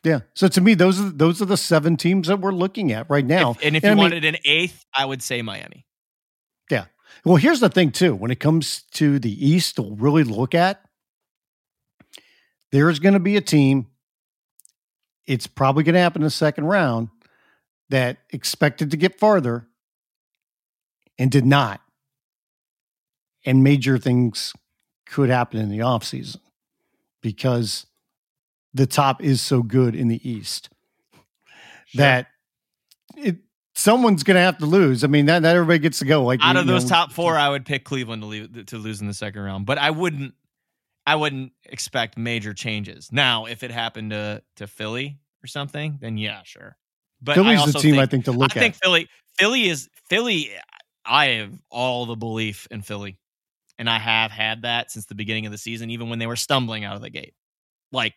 yeah. 0.03 0.21
So 0.35 0.49
to 0.49 0.61
me, 0.61 0.75
those 0.75 1.01
are 1.01 1.11
those 1.11 1.41
are 1.43 1.47
the 1.47 1.57
seven 1.57 1.97
teams 1.97 2.29
that 2.29 2.41
we're 2.41 2.53
looking 2.53 2.93
at 2.93 3.09
right 3.09 3.25
now. 3.25 3.53
If- 3.53 3.65
and 3.65 3.77
if 3.77 3.85
And 3.85 3.91
you 3.91 3.91
I 3.91 3.95
mean- 3.95 3.99
wanted 4.13 4.25
an 4.25 4.37
eighth, 4.45 4.85
I 4.95 5.05
would 5.05 5.23
say 5.23 5.43
Miami. 5.43 5.87
Yeah. 6.71 6.87
Well, 7.25 7.37
here's 7.37 7.61
the 7.61 7.69
thing 7.69 7.93
too. 7.93 8.15
When 8.15 8.31
it 8.31 8.41
comes 8.41 8.83
to 8.93 9.19
the 9.19 9.47
East 9.47 9.77
to 9.77 9.95
really 9.95 10.25
look 10.25 10.55
at, 10.55 10.81
there's 12.73 12.99
going 12.99 13.15
to 13.15 13.21
be 13.21 13.37
a 13.37 13.41
team. 13.41 13.87
It's 15.27 15.47
probably 15.47 15.85
going 15.85 15.95
to 15.95 16.01
happen 16.01 16.23
in 16.23 16.27
the 16.27 16.31
second 16.31 16.65
round 16.67 17.09
that 17.89 18.19
expected 18.31 18.91
to 18.91 18.97
get 18.97 19.19
farther 19.19 19.67
and 21.19 21.31
did 21.31 21.47
not. 21.47 21.81
And 23.47 23.63
major 23.63 23.99
things 23.99 24.53
could 25.07 25.29
happen 25.29 25.61
in 25.61 25.69
the 25.69 25.79
offseason 25.79 26.39
because 27.21 27.87
the 28.73 28.87
top 28.87 29.23
is 29.23 29.41
so 29.41 29.63
good 29.63 29.95
in 29.95 30.09
the 30.09 30.29
East 30.29 30.71
that 31.95 32.27
it 33.17 33.37
someone's 33.75 34.23
going 34.23 34.37
to 34.37 34.41
have 34.41 34.59
to 34.59 34.67
lose. 34.67 35.05
I 35.05 35.09
mean, 35.09 35.27
that, 35.27 35.43
not 35.43 35.55
everybody 35.55 35.79
gets 35.79 35.99
to 35.99 36.05
go. 36.05 36.25
Like 36.25 36.41
out 36.43 36.57
of 36.57 36.67
those 36.67 36.85
know, 36.85 36.89
top 36.91 37.13
four, 37.13 37.37
I 37.37 37.49
would 37.49 37.67
pick 37.67 37.85
Cleveland 37.85 38.23
to 38.23 38.27
leave, 38.27 38.67
to 38.67 38.79
lose 38.79 39.01
in 39.01 39.07
the 39.07 39.15
second 39.15 39.43
round, 39.43 39.67
but 39.67 39.79
I 39.79 39.91
wouldn't. 39.91 40.35
I 41.07 41.17
wouldn't 41.17 41.53
expect 41.67 42.17
major 42.17 42.55
changes. 42.55 43.11
Now, 43.13 43.45
if 43.47 43.63
it 43.63 43.71
happened 43.71 44.11
to 44.11 44.43
to 44.57 44.67
Philly 44.67 45.19
or 45.43 45.47
something, 45.47 45.99
then 46.01 46.17
yeah, 46.19 46.43
sure. 46.45 46.77
But 47.23 47.33
I 47.33 47.35
Philly's 47.37 47.61
also 47.61 47.73
the 47.73 47.79
team 47.81 47.91
think, 47.93 48.03
I 48.03 48.07
think 48.07 48.25
to 48.27 48.33
look 48.33 48.51
at. 48.53 48.57
I 48.57 48.61
think. 48.61 48.75
Philly. 48.77 49.09
Philly 49.39 49.69
is 49.69 49.89
Philly. 50.09 50.51
I 51.05 51.27
have 51.27 51.53
all 51.71 52.07
the 52.07 52.17
belief 52.17 52.67
in 52.71 52.81
Philly, 52.83 53.19
and 53.79 53.91
I 53.91 53.99
have 53.99 54.31
had 54.31 54.63
that 54.63 54.91
since 54.91 55.07
the 55.07 55.15
beginning 55.15 55.45
of 55.47 55.53
the 55.53 55.59
season, 55.59 55.91
even 55.91 56.09
when 56.09 56.19
they 56.19 56.27
were 56.27 56.37
stumbling 56.37 56.85
out 56.85 56.97
of 56.97 57.03
the 57.03 57.11
gate. 57.11 57.35
Like, 57.93 58.15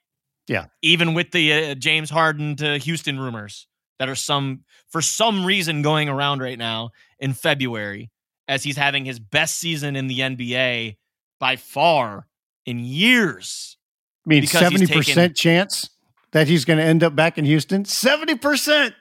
Yeah. 0.47 0.67
even 0.81 1.13
with 1.13 1.31
the 1.31 1.71
uh, 1.71 1.75
James 1.75 2.09
Harden 2.09 2.55
to 2.57 2.77
Houston 2.77 3.19
rumors 3.19 3.67
that 3.99 4.07
are 4.07 4.15
some 4.15 4.63
for 4.89 5.01
some 5.01 5.43
reason 5.45 5.81
going 5.81 6.07
around 6.07 6.41
right 6.41 6.57
now 6.57 6.91
in 7.19 7.33
February, 7.33 8.09
as 8.47 8.63
he's 8.63 8.77
having 8.77 9.03
his 9.03 9.19
best 9.19 9.55
season 9.59 9.95
in 9.97 10.07
the 10.07 10.19
NBA 10.19 10.95
by 11.39 11.55
far 11.57 12.27
in 12.67 12.79
years. 12.79 13.77
I 14.25 14.29
mean, 14.29 14.45
seventy 14.45 14.85
percent 14.85 15.35
chance 15.35 15.89
that 16.33 16.47
he's 16.47 16.65
going 16.65 16.77
to 16.77 16.83
end 16.83 17.03
up 17.03 17.15
back 17.15 17.39
in 17.39 17.45
Houston. 17.45 17.85
Seventy 17.85 18.35
percent. 18.35 18.93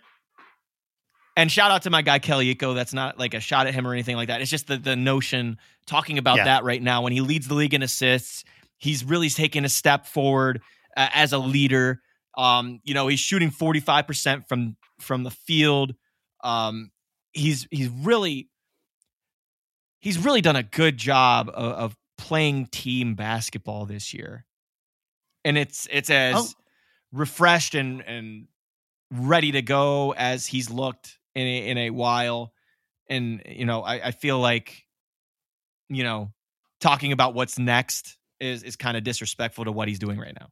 And 1.36 1.52
shout 1.52 1.70
out 1.70 1.82
to 1.82 1.90
my 1.90 2.00
guy 2.00 2.18
Kelly 2.18 2.54
Iko. 2.54 2.74
That's 2.74 2.94
not 2.94 3.18
like 3.18 3.34
a 3.34 3.40
shot 3.40 3.66
at 3.66 3.74
him 3.74 3.86
or 3.86 3.92
anything 3.92 4.16
like 4.16 4.28
that. 4.28 4.40
It's 4.40 4.50
just 4.50 4.68
the 4.68 4.78
the 4.78 4.96
notion 4.96 5.58
talking 5.86 6.16
about 6.16 6.38
Yeah. 6.38 6.44
that 6.44 6.64
right 6.64 6.80
now 6.82 7.02
when 7.02 7.12
he 7.12 7.20
leads 7.20 7.48
the 7.48 7.54
league 7.54 7.74
in 7.74 7.82
assists. 7.82 8.44
He's 8.78 9.04
really 9.04 9.28
taken 9.28 9.64
a 9.64 9.68
step 9.68 10.06
forward 10.06 10.62
uh, 10.96 11.08
as 11.12 11.32
a 11.32 11.38
leader. 11.38 12.00
Um, 12.38 12.80
you 12.84 12.94
know, 12.94 13.08
he's 13.08 13.20
shooting 13.20 13.50
forty 13.50 13.80
five 13.80 14.06
percent 14.06 14.48
from 14.48 14.76
from 15.00 15.24
the 15.24 15.30
field. 15.30 15.94
Um, 16.44 16.90
he's 17.32 17.66
he's 17.70 17.88
really 17.88 18.48
he's 20.00 20.18
really 20.18 20.40
done 20.40 20.56
a 20.56 20.62
good 20.62 20.96
job 20.96 21.48
of, 21.52 21.72
of 21.72 21.96
playing 22.18 22.66
team 22.66 23.14
basketball 23.14 23.86
this 23.86 24.12
year, 24.14 24.44
and 25.44 25.56
it's 25.58 25.86
it's 25.90 26.10
as 26.10 26.34
Oh. 26.36 26.48
refreshed 27.12 27.74
and 27.74 28.02
and 28.02 28.48
ready 29.12 29.52
to 29.52 29.62
go 29.62 30.12
as 30.14 30.46
he's 30.46 30.70
looked 30.70 31.18
in 31.34 31.46
a, 31.46 31.68
in 31.68 31.78
a 31.78 31.90
while. 31.90 32.52
And 33.08 33.42
you 33.46 33.64
know, 33.64 33.82
I, 33.82 34.08
I 34.08 34.10
feel 34.10 34.38
like 34.38 34.84
you 35.88 36.02
know 36.02 36.32
talking 36.80 37.12
about 37.12 37.34
what's 37.34 37.58
next 37.58 38.16
is 38.40 38.62
is 38.62 38.76
kind 38.76 38.96
of 38.96 39.04
disrespectful 39.04 39.64
to 39.64 39.72
what 39.72 39.88
he's 39.88 39.98
doing 39.98 40.18
right 40.18 40.34
now. 40.38 40.48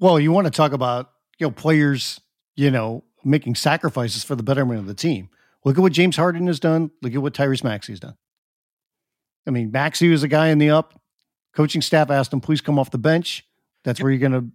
Well, 0.00 0.18
you 0.20 0.32
want 0.32 0.46
to 0.46 0.50
talk 0.50 0.72
about 0.72 1.10
you 1.38 1.46
know 1.46 1.50
players, 1.50 2.20
you 2.56 2.70
know, 2.70 3.04
making 3.24 3.54
sacrifices 3.54 4.24
for 4.24 4.34
the 4.34 4.42
betterment 4.42 4.80
of 4.80 4.86
the 4.86 4.94
team. 4.94 5.28
Look 5.64 5.76
at 5.76 5.80
what 5.80 5.92
James 5.92 6.16
Harden 6.16 6.46
has 6.46 6.60
done. 6.60 6.90
Look 7.02 7.14
at 7.14 7.22
what 7.22 7.34
Tyrese 7.34 7.64
Maxey's 7.64 8.00
done. 8.00 8.16
I 9.48 9.50
mean, 9.50 9.72
Maxey 9.72 10.08
was 10.08 10.22
a 10.22 10.28
guy 10.28 10.48
in 10.48 10.58
the 10.58 10.70
up. 10.70 11.00
Coaching 11.54 11.80
staff 11.82 12.10
asked 12.10 12.32
him, 12.32 12.40
"Please 12.40 12.60
come 12.60 12.78
off 12.78 12.90
the 12.90 12.98
bench. 12.98 13.44
That's 13.82 14.00
where 14.00 14.12
you're 14.12 14.20
going 14.28 14.32
to 14.32 14.48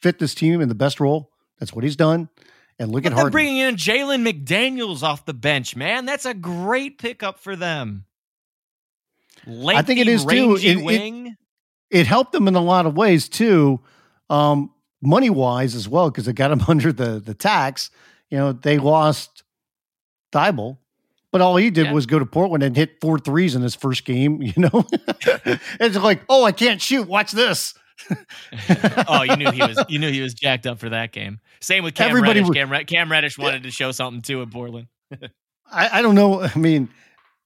fit 0.00 0.18
this 0.18 0.34
team 0.34 0.60
in 0.60 0.68
the 0.68 0.74
best 0.74 0.98
role." 0.98 1.30
That's 1.60 1.72
what 1.72 1.84
he's 1.84 1.94
done. 1.96 2.28
And 2.78 2.90
look 2.90 3.04
But 3.04 3.12
at 3.12 3.16
they're 3.16 3.22
Harden. 3.24 3.32
bringing 3.32 3.56
in 3.58 3.76
Jalen 3.76 4.26
McDaniels 4.28 5.02
off 5.04 5.24
the 5.26 5.34
bench, 5.34 5.76
man. 5.76 6.06
That's 6.06 6.24
a 6.26 6.34
great 6.34 6.98
pickup 6.98 7.38
for 7.38 7.54
them. 7.54 8.06
Lengthy, 9.46 9.78
I 9.78 9.82
think 9.82 10.00
it 10.00 10.08
is 10.08 10.24
too. 10.24 10.56
It- 10.56 10.64
it- 10.78 10.82
wing. 10.84 11.36
it 11.90 12.06
helped 12.06 12.32
them 12.32 12.48
in 12.48 12.54
a 12.56 12.60
lot 12.62 12.86
of 12.86 12.96
ways 12.96 13.28
too, 13.28 13.80
um, 14.30 14.70
money 15.02 15.30
wise 15.30 15.74
as 15.74 15.88
well, 15.88 16.10
because 16.10 16.26
it 16.26 16.32
got 16.32 16.48
them 16.48 16.62
under 16.68 16.92
the 16.92 17.20
the 17.20 17.34
tax. 17.34 17.90
You 18.30 18.38
know, 18.38 18.52
they 18.52 18.78
lost 18.78 19.44
Thybulle, 20.32 20.78
but 21.34 21.40
all 21.40 21.56
he 21.56 21.68
did 21.68 21.86
Yeah. 21.86 21.92
was 21.92 22.06
go 22.06 22.20
to 22.20 22.26
Portland 22.26 22.62
and 22.62 22.76
hit 22.76 23.00
four 23.00 23.18
threes 23.18 23.56
in 23.56 23.62
his 23.62 23.74
first 23.74 24.04
game. 24.04 24.40
You 24.42 24.52
know, 24.56 24.86
it's 25.80 25.96
like, 25.96 26.22
oh, 26.28 26.44
I 26.44 26.52
can't 26.52 26.80
shoot. 26.80 27.08
Watch 27.08 27.32
this. 27.32 27.74
oh, 29.08 29.22
you 29.22 29.34
knew 29.34 29.50
he 29.50 29.60
was 29.60 29.84
you 29.88 29.98
knew 29.98 30.12
he 30.12 30.20
was 30.20 30.32
jacked 30.32 30.64
up 30.64 30.78
for 30.78 30.90
that 30.90 31.10
game. 31.10 31.40
Same 31.60 31.82
with 31.82 31.96
Cam 31.96 32.10
Everybody 32.10 32.40
Reddish. 32.40 32.54
Cam, 32.54 32.70
Red- 32.70 32.86
Cam 32.86 33.10
Reddish 33.10 33.36
wanted 33.36 33.64
to 33.64 33.72
show 33.72 33.90
something 33.90 34.22
too 34.22 34.42
in 34.42 34.50
Portland. 34.50 34.86
I, 35.72 35.98
I 35.98 36.02
don't 36.02 36.14
know. 36.14 36.40
I 36.42 36.56
mean, 36.56 36.88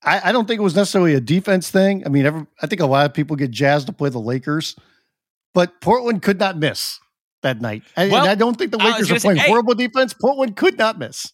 I, 0.03 0.29
I 0.29 0.33
don't 0.33 0.47
think 0.47 0.59
it 0.61 0.63
was 0.63 0.77
necessarily 0.77 1.15
a 1.15 1.21
defense 1.21 1.71
thing. 1.71 2.05
I 2.05 2.11
mean, 2.11 2.27
every, 2.27 2.47
I 2.61 2.67
think 2.67 2.83
a 2.83 2.87
lot 2.87 3.07
of 3.07 3.15
people 3.15 3.37
get 3.37 3.51
jazzed 3.53 3.87
to 3.87 3.93
play 3.95 4.11
the 4.11 4.21
Lakers, 4.21 4.77
but 5.55 5.81
Portland 5.81 6.21
could 6.21 6.39
not 6.39 6.59
miss 6.59 7.01
that 7.43 7.63
night. 7.63 7.85
I, 7.97 8.09
Well, 8.09 8.21
and 8.23 8.31
I 8.31 8.35
don't 8.35 8.59
think 8.59 8.71
the 8.73 8.79
Lakers 8.79 9.11
are 9.11 9.19
say, 9.19 9.29
playing 9.29 9.39
hey. 9.41 9.49
horrible 9.49 9.75
defense. 9.75 10.13
Portland 10.13 10.57
could 10.57 10.77
not 10.77 10.99
miss. 10.99 11.33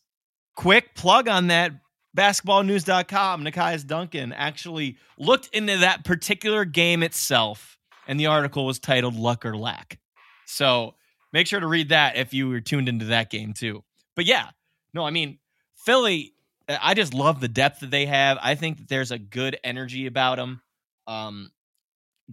quick 0.55 0.95
plug 0.95 1.27
on 1.29 1.49
that 1.49 1.73
basketballnews.com 2.17 3.45
Nekias 3.45 3.87
Duncan 3.87 4.33
actually 4.33 4.97
looked 5.19 5.49
into 5.53 5.79
that 5.79 6.05
particular 6.05 6.65
game 6.65 7.03
itself 7.03 7.79
and 8.07 8.21
the 8.21 8.27
article 8.27 8.67
was 8.67 8.79
titled 8.79 9.17
luck 9.17 9.45
or 9.45 9.57
lack 9.57 9.99
so 10.47 10.95
make 11.33 11.47
sure 11.47 11.61
to 11.61 11.67
read 11.67 11.89
that 11.89 12.17
if 12.17 12.33
you 12.33 12.49
were 12.49 12.61
tuned 12.61 12.89
into 12.89 13.07
that 13.07 13.31
game 13.31 13.53
too 13.53 13.83
but 14.15 14.27
yeah, 14.27 14.51
no, 14.93 15.05
I 15.05 15.11
mean 15.11 15.39
Philly. 15.77 16.33
I 16.67 16.95
just 16.95 17.13
love 17.13 17.41
the 17.41 17.49
depth 17.49 17.81
that 17.81 17.91
they 17.91 18.07
have. 18.07 18.39
I 18.41 18.55
think 18.55 18.79
that 18.79 18.89
there's 18.89 19.11
a 19.11 19.19
good 19.19 19.59
energy 19.63 20.07
about 20.07 20.37
them. 20.37 20.63
Um, 21.07 21.51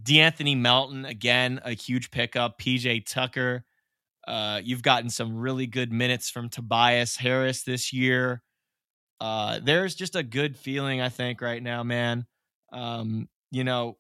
De'Anthony 0.02 0.58
Melton 0.58 1.04
again, 1.04 1.60
a 1.66 1.74
huge 1.74 2.12
pickup. 2.12 2.58
PJ 2.58 3.06
Tucker. 3.06 3.66
Uh, 4.26 4.62
you've 4.64 4.84
gotten 4.84 5.10
some 5.10 5.36
really 5.36 5.68
good 5.68 5.92
minutes 5.92 6.30
from 6.30 6.48
Tobias 6.48 7.18
Harris 7.18 7.64
this 7.64 7.92
year. 7.92 8.42
Uh, 9.22 9.60
there's 9.62 9.94
just 9.94 10.16
a 10.16 10.24
good 10.24 10.58
feeling, 10.58 11.00
I 11.00 11.10
think, 11.10 11.42
right 11.42 11.62
now, 11.62 11.84
man. 11.84 12.26
Um, 12.74 13.30
you 13.52 13.64
know, 13.64 13.98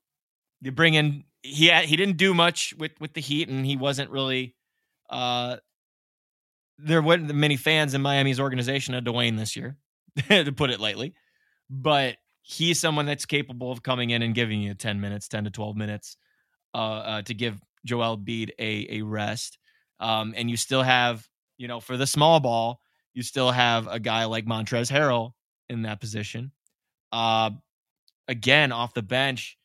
you 0.61 0.72
bring 0.72 0.95
in 0.95 1.26
he 1.43 1.67
had, 1.67 1.86
he 1.86 1.95
didn't 1.95 2.17
do 2.17 2.34
much 2.34 2.74
with 2.78 2.93
with 2.99 3.13
the 3.13 3.22
Heat, 3.22 3.47
and 3.47 3.63
he 3.63 3.78
wasn't 3.78 4.09
really. 4.09 4.55
Uh, 5.11 5.57
there 6.80 7.03
weren't 7.03 7.32
many 7.36 7.55
fans 7.55 7.93
in 7.93 8.01
Miami's 8.01 8.39
organization 8.39 8.95
of 8.95 9.03
Dwayne 9.03 9.38
this 9.38 9.55
year, 9.55 9.78
to 10.30 10.51
put 10.51 10.72
it 10.72 10.80
lightly, 10.80 11.13
but 11.69 12.15
he's 12.41 12.80
someone 12.80 13.05
that's 13.05 13.26
capable 13.28 13.72
of 13.72 13.84
coming 13.84 14.09
in 14.09 14.24
and 14.24 14.34
giving 14.34 14.59
you 14.59 14.74
10 14.74 14.99
minutes, 14.99 15.28
10 15.28 15.43
to 15.43 15.51
12 15.51 15.76
minutes 15.76 16.17
uh, 16.74 16.78
uh, 16.78 17.22
to 17.22 17.36
give 17.36 17.61
Joel 17.86 18.17
Embiid 18.17 18.49
a, 18.57 18.97
a 18.97 19.01
rest. 19.03 19.59
Um, 19.99 20.34
and 20.36 20.49
you 20.49 20.57
still 20.57 20.82
have, 20.82 21.28
you 21.59 21.67
know, 21.67 21.80
for 21.80 21.97
the 21.97 22.07
small 22.07 22.39
ball, 22.39 22.80
you 23.14 23.24
still 23.24 23.51
have 23.51 23.88
a 23.88 23.99
guy 23.99 24.26
like 24.26 24.45
Montrezl 24.45 24.91
Harrell 24.91 25.32
in 25.70 25.84
that 25.84 25.99
position. 25.99 26.51
Uh, 27.12 27.51
again, 28.28 28.72
off 28.72 28.93
the 28.93 29.01
bench, 29.01 29.57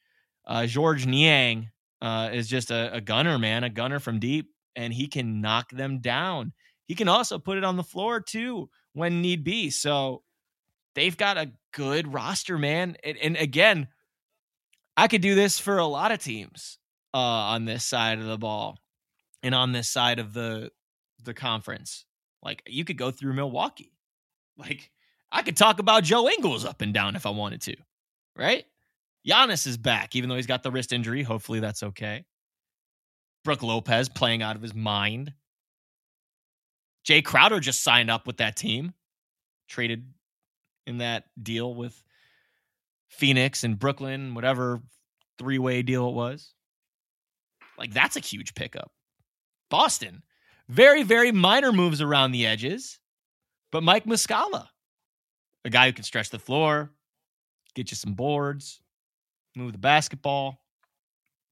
uh, 0.46 0.66
Georges 0.66 1.06
Niang 1.06 1.70
uh, 2.00 2.30
is 2.32 2.48
just 2.48 2.70
a, 2.70 2.94
a 2.94 3.00
gunner, 3.00 3.38
man, 3.38 3.64
a 3.64 3.70
gunner 3.70 3.98
from 3.98 4.18
deep, 4.18 4.50
and 4.74 4.92
he 4.92 5.06
can 5.06 5.40
knock 5.40 5.70
them 5.70 6.00
down. 6.00 6.52
He 6.86 6.94
can 6.94 7.08
also 7.08 7.38
put 7.38 7.58
it 7.58 7.64
on 7.64 7.76
the 7.76 7.82
floor 7.82 8.20
too 8.20 8.70
when 8.92 9.22
need 9.22 9.44
be. 9.44 9.70
So 9.70 10.22
they've 10.94 11.16
got 11.16 11.36
a 11.36 11.52
good 11.72 12.12
roster, 12.12 12.58
man. 12.58 12.96
And, 13.02 13.16
and 13.18 13.36
again, 13.36 13.88
I 14.96 15.08
could 15.08 15.20
do 15.20 15.34
this 15.34 15.58
for 15.58 15.78
a 15.78 15.86
lot 15.86 16.12
of 16.12 16.22
teams 16.22 16.78
uh, 17.12 17.18
on 17.18 17.64
this 17.64 17.84
side 17.84 18.18
of 18.18 18.26
the 18.26 18.38
ball 18.38 18.78
and 19.42 19.54
on 19.54 19.72
this 19.72 19.88
side 19.88 20.18
of 20.18 20.32
the 20.32 20.70
the 21.22 21.34
conference. 21.34 22.04
Like 22.46 22.62
you 22.64 22.84
could 22.84 22.96
go 22.96 23.10
through 23.10 23.34
Milwaukee. 23.34 23.92
Like 24.56 24.90
I 25.30 25.42
could 25.42 25.56
talk 25.56 25.80
about 25.80 26.04
Joe 26.04 26.30
Ingles 26.30 26.64
up 26.64 26.80
and 26.80 26.94
down 26.94 27.16
if 27.16 27.26
I 27.26 27.30
wanted 27.30 27.60
to, 27.62 27.76
right? 28.36 28.64
Giannis 29.28 29.66
is 29.66 29.76
back, 29.76 30.14
even 30.14 30.30
though 30.30 30.36
he's 30.36 30.46
got 30.46 30.62
the 30.62 30.70
wrist 30.70 30.92
injury. 30.92 31.24
Hopefully 31.24 31.58
that's 31.58 31.82
okay. 31.82 32.24
Brook 33.44 33.64
Lopez 33.64 34.08
playing 34.08 34.42
out 34.42 34.54
of 34.54 34.62
his 34.62 34.74
mind. 34.74 35.34
Jae 37.06 37.24
Crowder 37.24 37.58
just 37.58 37.82
signed 37.82 38.10
up 38.10 38.28
with 38.28 38.36
that 38.36 38.56
team, 38.56 38.94
traded 39.68 40.06
in 40.86 40.98
that 40.98 41.24
deal 41.42 41.74
with 41.74 42.00
Phoenix 43.08 43.64
and 43.64 43.78
Brooklyn, 43.78 44.34
whatever 44.34 44.80
three 45.38 45.58
way 45.58 45.82
deal 45.82 46.08
it 46.08 46.14
was. 46.14 46.54
Like, 47.76 47.92
that's 47.92 48.16
a 48.16 48.20
huge 48.20 48.54
pickup. 48.54 48.92
Boston, 49.68 50.22
very, 50.68 51.02
very 51.02 51.32
minor 51.32 51.72
moves 51.72 52.00
around 52.00 52.32
the 52.32 52.46
edges, 52.46 52.98
but 53.72 53.82
Mike 53.82 54.04
Muscala, 54.04 54.68
a 55.64 55.70
guy 55.70 55.86
who 55.86 55.92
can 55.92 56.04
stretch 56.04 56.30
the 56.30 56.38
floor, 56.38 56.90
get 57.74 57.90
you 57.90 57.96
some 57.96 58.14
boards, 58.14 58.80
move 59.54 59.72
the 59.72 59.78
basketball. 59.78 60.60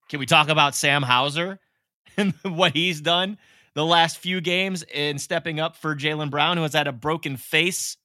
Can 0.09 0.21
we 0.21 0.27
talk 0.27 0.49
about 0.49 0.75
Sam 0.75 1.03
Hauser 1.03 1.59
and 2.17 2.35
what 2.43 2.73
he's 2.73 3.01
done 3.01 3.39
the 3.75 3.85
last 3.85 4.19
few 4.19 4.41
games 4.41 4.85
in 4.85 5.19
stepping 5.19 5.59
up 5.59 5.77
for 5.77 5.97
Jaylen 5.97 6.31
Brown, 6.31 6.57
who 6.57 6.62
has 6.62 6.75
had 6.75 6.87
a 6.87 6.93
broken 6.93 7.37
face 7.37 7.97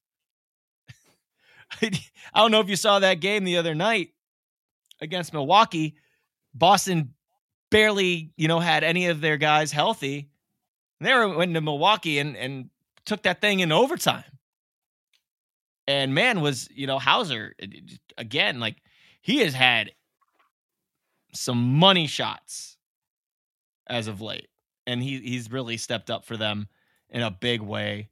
I 1.82 1.92
don't 2.36 2.52
know 2.52 2.60
if 2.60 2.70
you 2.70 2.76
saw 2.76 3.00
that 3.00 3.20
game 3.20 3.44
the 3.44 3.58
other 3.58 3.76
night 3.76 4.10
against 5.02 5.34
Milwaukee. 5.34 5.96
Boston 6.54 7.14
barely, 7.72 8.34
you 8.38 8.48
know, 8.48 8.60
had 8.60 8.84
any 8.84 9.08
of 9.08 9.22
their 9.22 9.38
guys 9.38 9.72
healthy. 9.72 10.30
They 11.00 11.14
went 11.14 11.54
to 11.54 11.62
Milwaukee 11.62 12.20
and 12.20 12.36
and 12.36 12.70
took 13.06 13.24
that 13.24 13.42
thing 13.42 13.60
in 13.60 13.72
overtime. 13.72 14.24
And 15.88 16.14
man, 16.14 16.42
was 16.42 16.70
you 16.72 16.88
know 16.88 17.00
Hauser 17.00 17.54
uh, 17.62 17.68
again? 18.18 18.60
Like 18.60 18.78
he 19.22 19.40
has 19.40 19.54
had 19.54 19.92
some 21.34 21.78
money 21.80 22.08
shots 22.08 22.78
as 23.88 24.08
of 24.08 24.22
late, 24.22 24.50
and 24.86 25.02
he 25.02 25.20
he's 25.20 25.52
really 25.52 25.78
stepped 25.78 26.10
up 26.10 26.26
for 26.26 26.38
them 26.38 26.68
in 27.10 27.22
a 27.22 27.32
big 27.32 27.62
way 27.62 28.10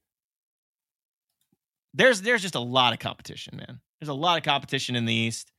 there's 1.98 2.22
there's 2.22 2.42
just 2.42 2.56
a 2.56 2.60
lot 2.60 2.94
of 2.94 3.00
competition, 3.00 3.58
man. 3.58 3.80
There's 4.00 4.10
a 4.10 4.14
lot 4.14 4.38
of 4.38 4.44
competition 4.44 4.96
in 4.96 5.06
the 5.06 5.14
East. 5.14 5.52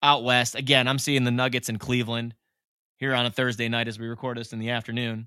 Out 0.00 0.22
west, 0.22 0.54
again, 0.54 0.86
I'm 0.86 1.00
seeing 1.00 1.24
the 1.24 1.32
Nuggets 1.32 1.68
in 1.68 1.76
Cleveland 1.76 2.34
here 2.98 3.14
on 3.14 3.26
a 3.26 3.30
Thursday 3.30 3.68
night 3.68 3.88
as 3.88 3.98
we 3.98 4.06
record 4.06 4.38
this 4.38 4.52
in 4.52 4.60
the 4.60 4.70
afternoon. 4.70 5.26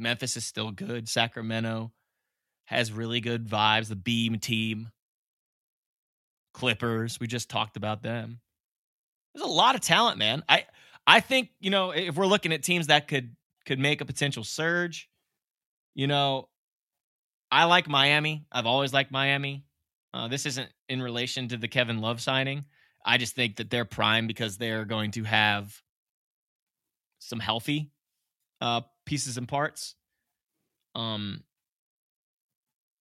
Memphis 0.00 0.36
is 0.36 0.46
still 0.46 0.70
good. 0.70 1.08
Sacramento 1.08 1.92
has 2.64 2.92
really 2.92 3.20
good 3.20 3.48
vibes. 3.48 3.88
The 3.88 3.96
Beam 3.96 4.38
team, 4.38 4.90
Clippers, 6.54 7.18
we 7.20 7.26
just 7.26 7.50
talked 7.50 7.76
about 7.76 8.02
them. 8.02 8.40
There's 9.34 9.46
a 9.46 9.52
lot 9.52 9.74
of 9.74 9.80
talent, 9.80 10.18
man. 10.18 10.42
I 10.48 10.64
I 11.06 11.20
think 11.20 11.50
you 11.60 11.70
know 11.70 11.90
if 11.90 12.16
we're 12.16 12.26
looking 12.26 12.52
at 12.52 12.62
teams 12.62 12.88
that 12.88 13.08
could 13.08 13.36
could 13.66 13.78
make 13.78 14.00
a 14.00 14.04
potential 14.04 14.42
surge, 14.42 15.08
you 15.94 16.06
know, 16.06 16.48
I 17.50 17.64
like 17.64 17.88
Miami. 17.88 18.46
I've 18.50 18.66
always 18.66 18.92
liked 18.92 19.12
Miami. 19.12 19.64
Uh, 20.12 20.28
this 20.28 20.46
isn't 20.46 20.68
in 20.88 21.00
relation 21.00 21.48
to 21.48 21.56
the 21.56 21.68
Kevin 21.68 22.00
Love 22.00 22.20
signing. 22.20 22.64
I 23.04 23.18
just 23.18 23.34
think 23.34 23.56
that 23.56 23.70
they're 23.70 23.84
prime 23.84 24.26
because 24.26 24.56
they're 24.56 24.84
going 24.84 25.12
to 25.12 25.24
have 25.24 25.80
some 27.18 27.38
healthy 27.38 27.90
uh, 28.60 28.82
pieces 29.10 29.36
and 29.36 29.48
parts. 29.48 29.96
Um, 30.94 31.42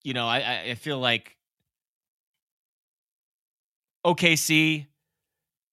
you 0.03 0.15
know, 0.15 0.27
I, 0.27 0.63
I 0.71 0.73
feel 0.73 0.97
like 0.97 1.37
OKC, 4.03 4.87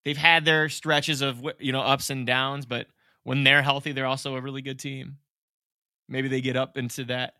they've 0.05 0.17
had 0.17 0.45
their 0.45 0.69
stretches 0.69 1.23
of 1.23 1.43
you 1.59 1.73
know 1.73 1.81
ups 1.81 2.11
and 2.11 2.27
downs, 2.27 2.67
but 2.67 2.87
when 3.23 3.45
they're 3.45 3.63
healthy, 3.63 3.93
they're 3.93 4.05
also 4.05 4.37
a 4.37 4.41
really 4.43 4.61
good 4.61 4.79
team. 4.79 5.17
Maybe 6.07 6.29
they 6.29 6.43
get 6.43 6.55
up 6.55 6.77
into 6.77 7.05
that 7.05 7.35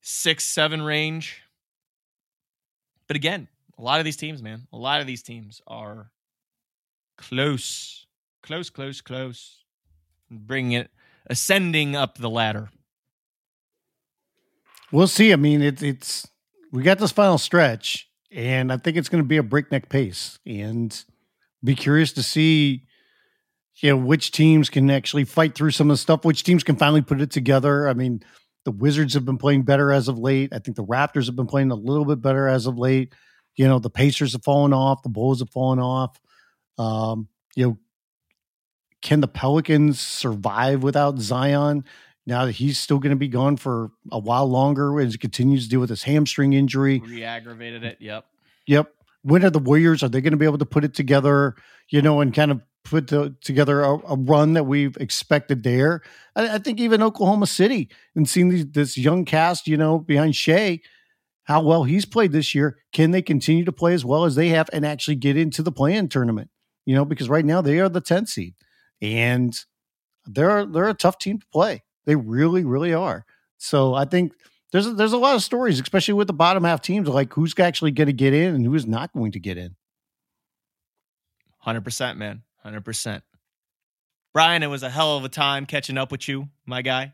six, 0.00 0.42
seven 0.42 0.80
range. 0.80 1.42
But 3.08 3.16
again, 3.16 3.46
a 3.78 3.82
lot 3.82 3.98
of 3.98 4.06
these 4.06 4.16
teams, 4.16 4.42
man, 4.42 4.66
a 4.72 4.78
lot 4.78 5.02
of 5.02 5.06
these 5.06 5.22
teams 5.22 5.60
are 5.66 6.10
close, 7.18 8.06
close, 8.42 8.70
close, 8.70 9.02
close, 9.02 9.64
bringing 10.30 10.72
it 10.72 10.90
ascending 11.28 11.96
up 11.96 12.18
the 12.18 12.30
ladder. 12.30 12.70
We'll 14.92 15.06
see. 15.08 15.32
I 15.32 15.36
mean, 15.36 15.62
it's 15.62 15.82
it's 15.82 16.28
we 16.72 16.82
got 16.82 16.98
this 16.98 17.12
final 17.12 17.38
stretch, 17.38 18.08
and 18.30 18.72
I 18.72 18.76
think 18.76 18.96
it's 18.96 19.08
going 19.08 19.22
to 19.22 19.28
be 19.28 19.36
a 19.36 19.42
breakneck 19.42 19.88
pace, 19.88 20.38
and 20.46 21.04
be 21.64 21.74
curious 21.74 22.12
to 22.12 22.22
see, 22.22 22.84
you 23.76 23.90
know, 23.90 23.96
which 23.96 24.30
teams 24.30 24.70
can 24.70 24.90
actually 24.90 25.24
fight 25.24 25.54
through 25.54 25.72
some 25.72 25.90
of 25.90 25.94
the 25.94 25.98
stuff, 25.98 26.24
which 26.24 26.44
teams 26.44 26.62
can 26.62 26.76
finally 26.76 27.02
put 27.02 27.20
it 27.20 27.30
together. 27.30 27.88
I 27.88 27.94
mean, 27.94 28.22
the 28.64 28.70
Wizards 28.70 29.14
have 29.14 29.24
been 29.24 29.38
playing 29.38 29.62
better 29.62 29.92
as 29.92 30.08
of 30.08 30.18
late. 30.18 30.52
I 30.52 30.58
think 30.58 30.76
the 30.76 30.84
Raptors 30.84 31.26
have 31.26 31.36
been 31.36 31.46
playing 31.46 31.70
a 31.70 31.76
little 31.76 32.04
bit 32.04 32.22
better 32.22 32.48
as 32.48 32.66
of 32.66 32.78
late. 32.78 33.12
You 33.56 33.66
know, 33.66 33.78
the 33.78 33.90
Pacers 33.90 34.32
have 34.34 34.44
fallen 34.44 34.72
off, 34.72 35.02
the 35.02 35.08
Bulls 35.08 35.40
have 35.40 35.50
fallen 35.50 35.78
off. 35.78 36.18
Um, 36.78 37.28
you 37.54 37.66
know, 37.66 37.78
can 39.06 39.20
the 39.20 39.28
Pelicans 39.28 40.00
survive 40.00 40.82
without 40.82 41.20
Zion? 41.20 41.84
Now 42.26 42.46
that 42.46 42.52
he's 42.56 42.76
still 42.76 42.98
going 42.98 43.10
to 43.10 43.16
be 43.16 43.28
gone 43.28 43.56
for 43.56 43.92
a 44.10 44.18
while 44.18 44.48
longer 44.48 45.00
as 45.00 45.12
he 45.12 45.18
continues 45.18 45.62
to 45.62 45.70
deal 45.70 45.78
with 45.78 45.90
his 45.90 46.02
hamstring 46.02 46.54
injury. 46.54 47.00
Re-aggravated 47.06 47.84
it. 47.84 47.98
Yep. 48.00 48.26
Yep. 48.66 48.92
When 49.22 49.44
are 49.44 49.50
the 49.50 49.60
Warriors? 49.60 50.02
Are 50.02 50.08
they 50.08 50.20
going 50.20 50.32
to 50.32 50.36
be 50.36 50.44
able 50.44 50.58
to 50.58 50.66
put 50.66 50.82
it 50.82 50.92
together? 50.92 51.54
You 51.88 52.02
know, 52.02 52.20
and 52.20 52.34
kind 52.34 52.50
of 52.50 52.62
put 52.82 53.06
to, 53.08 53.36
together 53.42 53.80
a, 53.82 53.92
a, 54.08 54.16
run 54.16 54.54
that 54.54 54.64
we've 54.64 54.96
expected 54.96 55.62
there. 55.62 56.02
I, 56.34 56.56
I, 56.56 56.58
think 56.58 56.80
even 56.80 57.00
Oklahoma 57.00 57.46
City 57.46 57.88
and 58.16 58.28
seeing 58.28 58.48
these, 58.48 58.66
this 58.66 58.98
young 58.98 59.24
cast, 59.24 59.68
you 59.68 59.76
know, 59.76 60.00
behind 60.00 60.34
Shai, 60.34 60.80
how 61.44 61.62
well 61.62 61.84
he's 61.84 62.04
played 62.04 62.32
this 62.32 62.56
year. 62.56 62.78
Can 62.92 63.12
they 63.12 63.22
continue 63.22 63.64
to 63.66 63.72
play 63.72 63.94
as 63.94 64.04
well 64.04 64.24
as 64.24 64.34
they 64.34 64.48
have 64.48 64.68
and 64.72 64.84
actually 64.84 65.16
get 65.16 65.36
into 65.36 65.62
the 65.62 65.70
play-in 65.70 66.08
tournament? 66.08 66.50
You 66.86 66.96
know, 66.96 67.04
because 67.04 67.28
right 67.28 67.44
now 67.44 67.60
they 67.60 67.78
are 67.78 67.88
the 67.88 68.02
10th 68.02 68.30
seed 68.30 68.54
and 69.00 69.56
they're 70.24 70.66
they're 70.66 70.88
a 70.88 70.94
tough 70.94 71.18
team 71.18 71.38
to 71.38 71.46
play. 71.48 71.84
They 72.04 72.16
really, 72.16 72.64
really 72.64 72.94
are. 72.94 73.24
So 73.58 73.94
I 73.94 74.04
think 74.04 74.32
there's 74.72 74.86
a, 74.86 74.92
there's 74.92 75.12
a 75.12 75.18
lot 75.18 75.34
of 75.34 75.42
stories, 75.42 75.80
especially 75.80 76.14
with 76.14 76.26
the 76.26 76.32
bottom 76.32 76.64
half 76.64 76.82
teams, 76.82 77.08
like 77.08 77.32
who's 77.32 77.58
actually 77.58 77.92
going 77.92 78.06
to 78.06 78.12
get 78.12 78.32
in 78.32 78.54
and 78.54 78.64
who 78.64 78.74
is 78.74 78.86
not 78.86 79.12
going 79.12 79.32
to 79.32 79.40
get 79.40 79.56
in. 79.58 79.76
Hundred 81.58 81.82
percent, 81.82 82.18
man. 82.18 82.42
100%. 82.66 83.22
Brian, 84.32 84.62
it 84.62 84.66
was 84.66 84.82
a 84.82 84.90
hell 84.90 85.16
of 85.16 85.24
a 85.24 85.28
time 85.28 85.66
catching 85.66 85.96
up 85.96 86.10
with 86.10 86.28
you, 86.28 86.48
my 86.66 86.82
guy. 86.82 87.12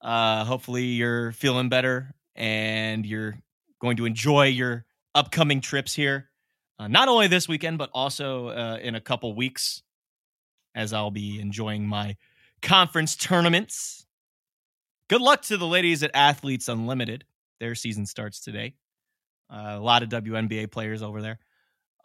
Uh, 0.00 0.44
hopefully, 0.44 0.84
you're 0.84 1.32
feeling 1.32 1.68
better 1.68 2.14
and 2.36 3.04
you're 3.04 3.36
going 3.80 3.96
to 3.96 4.06
enjoy 4.06 4.46
your 4.46 4.84
upcoming 5.14 5.60
trips 5.60 5.94
here, 5.94 6.30
uh, 6.78 6.88
not 6.88 7.08
only 7.08 7.26
this 7.26 7.48
weekend, 7.48 7.78
but 7.78 7.90
also 7.92 8.48
uh, 8.48 8.78
in 8.82 8.94
a 8.94 9.00
couple 9.00 9.34
weeks, 9.34 9.82
as 10.74 10.92
I'll 10.92 11.10
be 11.10 11.40
enjoying 11.40 11.86
my 11.86 12.16
conference 12.62 13.16
tournaments. 13.16 14.06
Good 15.08 15.20
luck 15.20 15.42
to 15.42 15.56
the 15.56 15.66
ladies 15.66 16.02
at 16.02 16.10
Athletes 16.14 16.68
Unlimited. 16.68 17.24
Their 17.60 17.74
season 17.74 18.06
starts 18.06 18.40
today. 18.40 18.74
Uh, 19.50 19.76
a 19.76 19.80
lot 19.80 20.02
of 20.02 20.08
WNBA 20.08 20.70
players 20.70 21.02
over 21.02 21.20
there. 21.20 21.38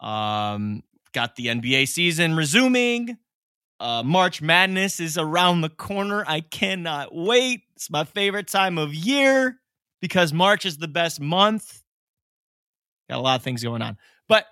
Um, 0.00 0.82
got 1.12 1.36
the 1.36 1.46
NBA 1.46 1.88
season 1.88 2.36
resuming. 2.36 3.16
Uh, 3.80 4.02
March 4.02 4.42
Madness 4.42 5.00
is 5.00 5.16
around 5.16 5.62
the 5.62 5.70
corner. 5.70 6.22
I 6.26 6.40
cannot 6.40 7.14
wait. 7.14 7.62
It's 7.76 7.90
my 7.90 8.04
favorite 8.04 8.46
time 8.46 8.76
of 8.76 8.94
year 8.94 9.58
because 10.02 10.32
March 10.32 10.66
is 10.66 10.76
the 10.76 10.88
best 10.88 11.20
month. 11.20 11.82
Got 13.08 13.18
a 13.18 13.22
lot 13.22 13.36
of 13.36 13.42
things 13.42 13.62
going 13.62 13.80
on. 13.80 13.96
But 14.28 14.44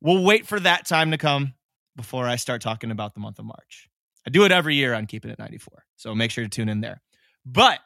we'll 0.00 0.24
wait 0.24 0.46
for 0.46 0.58
that 0.58 0.86
time 0.86 1.12
to 1.12 1.18
come 1.18 1.54
before 1.96 2.26
I 2.26 2.36
start 2.36 2.62
talking 2.62 2.90
about 2.90 3.14
the 3.14 3.20
month 3.20 3.38
of 3.38 3.44
March. 3.44 3.88
I 4.26 4.30
do 4.30 4.44
it 4.44 4.52
every 4.52 4.76
year 4.76 4.94
on 4.94 5.06
Keeping 5.06 5.30
It 5.30 5.38
94. 5.38 5.84
So 5.96 6.14
make 6.14 6.30
sure 6.30 6.44
to 6.44 6.50
tune 6.50 6.68
in 6.68 6.80
there. 6.80 7.02
But 7.44 7.80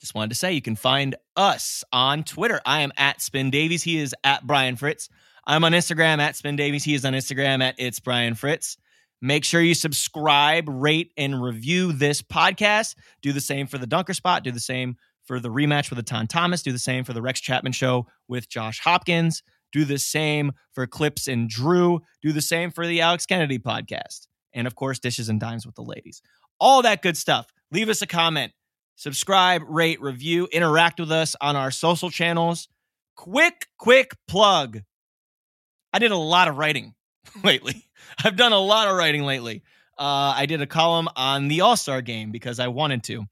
just 0.00 0.14
wanted 0.14 0.30
to 0.30 0.34
say 0.34 0.52
you 0.52 0.62
can 0.62 0.76
find 0.76 1.16
us 1.36 1.82
on 1.92 2.22
Twitter. 2.22 2.60
I 2.66 2.82
am 2.82 2.92
at 2.96 3.22
Spin 3.22 3.50
Davies. 3.50 3.82
He 3.82 3.98
is 3.98 4.14
at 4.24 4.46
Brian 4.46 4.76
Fritz. 4.76 5.08
I'm 5.46 5.64
on 5.64 5.72
Instagram 5.72 6.18
at 6.18 6.36
Spin 6.36 6.56
Davies. 6.56 6.84
He 6.84 6.94
is 6.94 7.04
on 7.04 7.14
Instagram 7.14 7.62
at 7.62 7.76
It's 7.78 8.00
Brian 8.00 8.34
Fritz. 8.34 8.76
Make 9.22 9.44
sure 9.44 9.62
you 9.62 9.74
subscribe, 9.74 10.68
rate, 10.68 11.12
and 11.16 11.42
review 11.42 11.92
this 11.92 12.20
podcast. 12.20 12.94
Do 13.22 13.32
the 13.32 13.40
same 13.40 13.66
for 13.66 13.78
the 13.78 13.86
Dunker 13.86 14.12
Spot. 14.12 14.44
Do 14.44 14.52
the 14.52 14.60
same 14.60 14.96
for 15.24 15.40
the 15.40 15.48
rematch 15.48 15.88
with 15.88 16.04
Etan 16.04 16.28
Thomas. 16.28 16.62
Do 16.62 16.72
the 16.72 16.78
same 16.78 17.04
for 17.04 17.14
the 17.14 17.22
Rex 17.22 17.40
Chapman 17.40 17.72
show 17.72 18.06
with 18.28 18.48
Josh 18.48 18.80
Hopkins. 18.80 19.42
Do 19.76 19.84
the 19.84 19.98
same 19.98 20.52
for 20.72 20.86
Clips 20.86 21.28
and 21.28 21.50
Drew. 21.50 22.00
Do 22.22 22.32
the 22.32 22.40
same 22.40 22.70
for 22.70 22.86
the 22.86 23.02
Alex 23.02 23.26
Kennedy 23.26 23.58
podcast. 23.58 24.26
And 24.54 24.66
of 24.66 24.74
course, 24.74 24.98
Dishes 24.98 25.28
and 25.28 25.38
Dimes 25.38 25.66
with 25.66 25.74
the 25.74 25.82
ladies. 25.82 26.22
All 26.58 26.80
that 26.80 27.02
good 27.02 27.14
stuff. 27.14 27.52
Leave 27.70 27.90
us 27.90 28.00
a 28.00 28.06
comment 28.06 28.52
subscribe, 28.94 29.60
rate, 29.68 30.00
review, 30.00 30.48
interact 30.50 30.98
with 30.98 31.12
us 31.12 31.36
on 31.42 31.56
our 31.56 31.70
social 31.70 32.08
channels. 32.08 32.68
Quick, 33.16 33.66
quick 33.76 34.16
plug. 34.26 34.80
I 35.92 35.98
did 35.98 36.10
a 36.10 36.16
lot 36.16 36.48
of 36.48 36.56
writing 36.56 36.94
lately. 37.44 37.84
I've 38.24 38.36
done 38.36 38.52
a 38.52 38.58
lot 38.58 38.88
of 38.88 38.96
writing 38.96 39.24
lately. 39.24 39.62
Uh, 39.98 40.32
I 40.34 40.46
did 40.46 40.62
a 40.62 40.66
column 40.66 41.10
on 41.16 41.48
the 41.48 41.60
All 41.60 41.76
Star 41.76 42.00
game 42.00 42.30
because 42.30 42.58
I 42.60 42.68
wanted 42.68 43.04
to. 43.04 43.26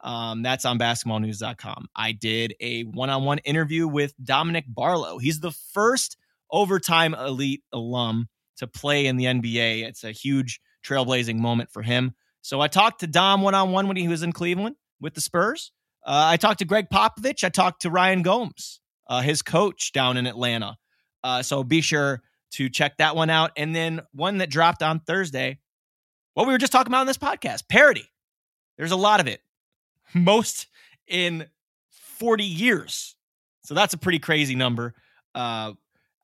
Um, 0.00 0.42
that's 0.42 0.64
on 0.64 0.78
basketballnews.com. 0.78 1.88
I 1.94 2.12
did 2.12 2.54
a 2.60 2.82
one 2.82 3.10
on 3.10 3.24
one 3.24 3.38
interview 3.38 3.88
with 3.88 4.14
Dominic 4.22 4.64
Barlow. 4.68 5.18
He's 5.18 5.40
the 5.40 5.50
first 5.50 6.16
overtime 6.50 7.14
elite 7.14 7.62
alum 7.72 8.28
to 8.58 8.66
play 8.66 9.06
in 9.06 9.16
the 9.16 9.24
NBA. 9.24 9.84
It's 9.84 10.04
a 10.04 10.12
huge 10.12 10.60
trailblazing 10.84 11.36
moment 11.36 11.70
for 11.72 11.82
him. 11.82 12.14
So 12.42 12.60
I 12.60 12.68
talked 12.68 13.00
to 13.00 13.06
Dom 13.06 13.42
one 13.42 13.54
on 13.54 13.72
one 13.72 13.88
when 13.88 13.96
he 13.96 14.08
was 14.08 14.22
in 14.22 14.32
Cleveland 14.32 14.76
with 15.00 15.14
the 15.14 15.20
Spurs. 15.20 15.72
Uh, 16.06 16.28
I 16.30 16.36
talked 16.36 16.60
to 16.60 16.64
Gregg 16.64 16.88
Popovich. 16.90 17.44
I 17.44 17.48
talked 17.48 17.82
to 17.82 17.90
Ryan 17.90 18.22
Gomes, 18.22 18.80
uh, 19.08 19.20
his 19.20 19.42
coach 19.42 19.92
down 19.92 20.16
in 20.16 20.26
Atlanta. 20.26 20.78
Uh, 21.22 21.42
so 21.42 21.64
be 21.64 21.80
sure 21.80 22.22
to 22.52 22.68
check 22.68 22.98
that 22.98 23.16
one 23.16 23.30
out. 23.30 23.50
And 23.56 23.74
then 23.74 24.00
one 24.12 24.38
that 24.38 24.50
dropped 24.50 24.82
on 24.82 25.00
Thursday, 25.00 25.58
what 26.34 26.46
we 26.46 26.52
were 26.52 26.58
just 26.58 26.72
talking 26.72 26.90
about 26.90 27.00
on 27.00 27.06
this 27.06 27.18
podcast 27.18 27.68
parody. 27.68 28.08
There's 28.78 28.92
a 28.92 28.96
lot 28.96 29.20
of 29.20 29.26
it, 29.26 29.40
most 30.14 30.66
in 31.06 31.46
40 32.18 32.44
years. 32.44 33.16
So 33.62 33.74
that's 33.74 33.94
a 33.94 33.98
pretty 33.98 34.18
crazy 34.18 34.54
number. 34.54 34.94
Uh, 35.34 35.72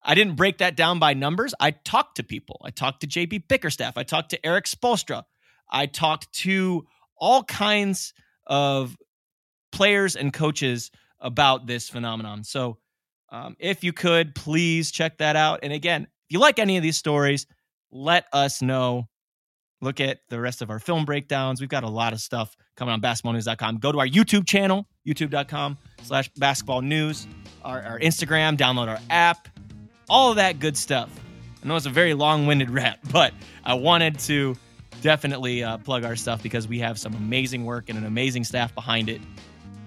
I 0.02 0.14
didn't 0.14 0.36
break 0.36 0.58
that 0.58 0.76
down 0.76 0.98
by 0.98 1.14
numbers. 1.14 1.54
I 1.58 1.70
talked 1.70 2.16
to 2.16 2.22
people. 2.22 2.60
I 2.64 2.70
talked 2.70 3.00
to 3.00 3.06
JB 3.06 3.48
Bickerstaff. 3.48 3.96
I 3.96 4.02
talked 4.02 4.30
to 4.30 4.46
Erik 4.46 4.66
Spoelstra. 4.66 5.22
I 5.70 5.86
talked 5.86 6.32
to 6.40 6.86
all 7.16 7.42
kinds 7.44 8.12
of 8.46 8.96
players 9.72 10.14
and 10.14 10.32
coaches 10.32 10.90
about 11.20 11.66
this 11.66 11.88
phenomenon. 11.88 12.44
So, 12.44 12.78
um, 13.30 13.56
if 13.58 13.82
you 13.82 13.92
could, 13.92 14.34
please 14.34 14.90
check 14.90 15.18
that 15.18 15.36
out. 15.36 15.60
And 15.62 15.72
again, 15.72 16.02
if 16.02 16.08
you 16.28 16.38
like 16.38 16.58
any 16.58 16.76
of 16.76 16.82
these 16.82 16.98
stories, 16.98 17.46
let 17.90 18.26
us 18.32 18.62
know. 18.62 19.08
Look 19.80 20.00
at 20.00 20.20
the 20.28 20.40
rest 20.40 20.62
of 20.62 20.70
our 20.70 20.78
film 20.78 21.04
breakdowns. 21.04 21.60
We've 21.60 21.68
got 21.68 21.84
a 21.84 21.88
lot 21.88 22.12
of 22.12 22.20
stuff 22.20 22.56
coming 22.76 22.92
on 22.92 23.00
basketballnews.com. 23.00 23.78
Go 23.78 23.92
to 23.92 23.98
our 23.98 24.06
YouTube 24.06 24.46
channel, 24.46 24.86
youtube.com 25.06 25.78
slash 26.02 26.28
basketball 26.36 26.82
news, 26.82 27.26
our, 27.64 27.82
our 27.82 28.00
Instagram, 28.00 28.56
download 28.56 28.88
our 28.88 28.98
app, 29.10 29.48
all 30.08 30.30
of 30.30 30.36
that 30.36 30.58
good 30.58 30.76
stuff. 30.76 31.10
I 31.62 31.68
know 31.68 31.76
it's 31.76 31.86
a 31.86 31.90
very 31.90 32.14
long 32.14 32.46
winded 32.46 32.70
rant, 32.70 32.98
but 33.12 33.32
I 33.64 33.74
wanted 33.74 34.18
to 34.20 34.56
definitely 35.02 35.62
uh, 35.62 35.78
plug 35.78 36.04
our 36.04 36.16
stuff 36.16 36.42
because 36.42 36.66
we 36.66 36.78
have 36.78 36.98
some 36.98 37.14
amazing 37.14 37.64
work 37.64 37.88
and 37.88 37.98
an 37.98 38.06
amazing 38.06 38.44
staff 38.44 38.74
behind 38.74 39.08
it 39.08 39.20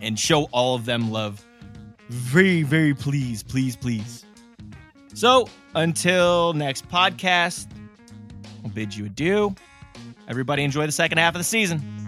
and 0.01 0.19
show 0.19 0.43
all 0.45 0.75
of 0.75 0.85
them 0.85 1.11
love. 1.11 1.43
Very, 2.09 2.63
very 2.63 2.93
please, 2.93 3.43
please, 3.43 3.75
please. 3.75 4.25
So 5.13 5.49
until 5.73 6.53
next 6.53 6.87
podcast, 6.87 7.67
I'll 8.63 8.69
bid 8.69 8.95
you 8.95 9.05
adieu. 9.05 9.55
Everybody 10.27 10.63
enjoy 10.63 10.85
the 10.85 10.91
second 10.91 11.19
half 11.19 11.35
of 11.35 11.39
the 11.39 11.45
season. 11.45 12.06